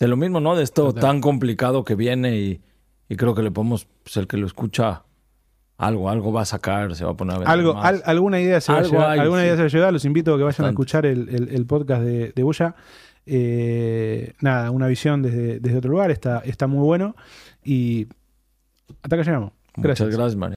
de 0.00 0.08
lo 0.08 0.16
mismo, 0.16 0.40
¿no? 0.40 0.56
De 0.56 0.62
esto 0.64 0.86
Total. 0.86 1.02
tan 1.02 1.20
complicado 1.20 1.84
que 1.84 1.94
viene 1.96 2.38
y, 2.38 2.62
y 3.10 3.16
creo 3.16 3.34
que 3.34 3.42
le 3.42 3.50
podemos, 3.50 3.86
pues 4.04 4.16
el 4.16 4.26
que 4.26 4.38
lo 4.38 4.46
escucha, 4.46 5.04
algo, 5.86 6.08
algo 6.10 6.32
va 6.32 6.42
a 6.42 6.44
sacar, 6.44 6.94
se 6.94 7.04
va 7.04 7.10
a 7.12 7.14
poner 7.14 7.34
a 7.36 7.38
vender 7.40 7.52
Algo, 7.52 7.76
al- 7.82 8.02
alguna 8.04 8.40
idea 8.40 8.60
se 8.60 8.72
va 8.72 8.78
a 8.78 8.80
Algo 8.82 8.92
llevar, 8.92 9.10
hay, 9.10 9.18
alguna 9.20 9.40
sí. 9.40 9.46
idea 9.46 9.56
se 9.56 9.62
va 9.62 9.66
a 9.66 9.70
llevar. 9.70 9.92
Los 9.92 10.04
invito 10.04 10.34
a 10.34 10.38
que 10.38 10.44
vayan 10.44 10.66
a 10.66 10.70
escuchar 10.70 11.06
el, 11.06 11.28
el- 11.28 11.48
el 11.48 11.66
podcast 11.66 12.02
de, 12.02 12.32
de 12.34 12.42
Bulla. 12.42 12.74
Eh, 13.26 14.32
nada, 14.40 14.70
una 14.70 14.86
visión 14.88 15.22
desde, 15.22 15.60
desde 15.60 15.78
otro 15.78 15.90
lugar, 15.90 16.10
está, 16.10 16.38
está 16.44 16.66
muy 16.66 16.84
bueno. 16.84 17.14
Y 17.64 18.06
hasta 19.02 19.16
acá 19.16 19.24
llegamos. 19.24 19.52
Gracias. 19.76 20.06
Muchas 20.06 20.18
gracias, 20.18 20.36
María. 20.36 20.50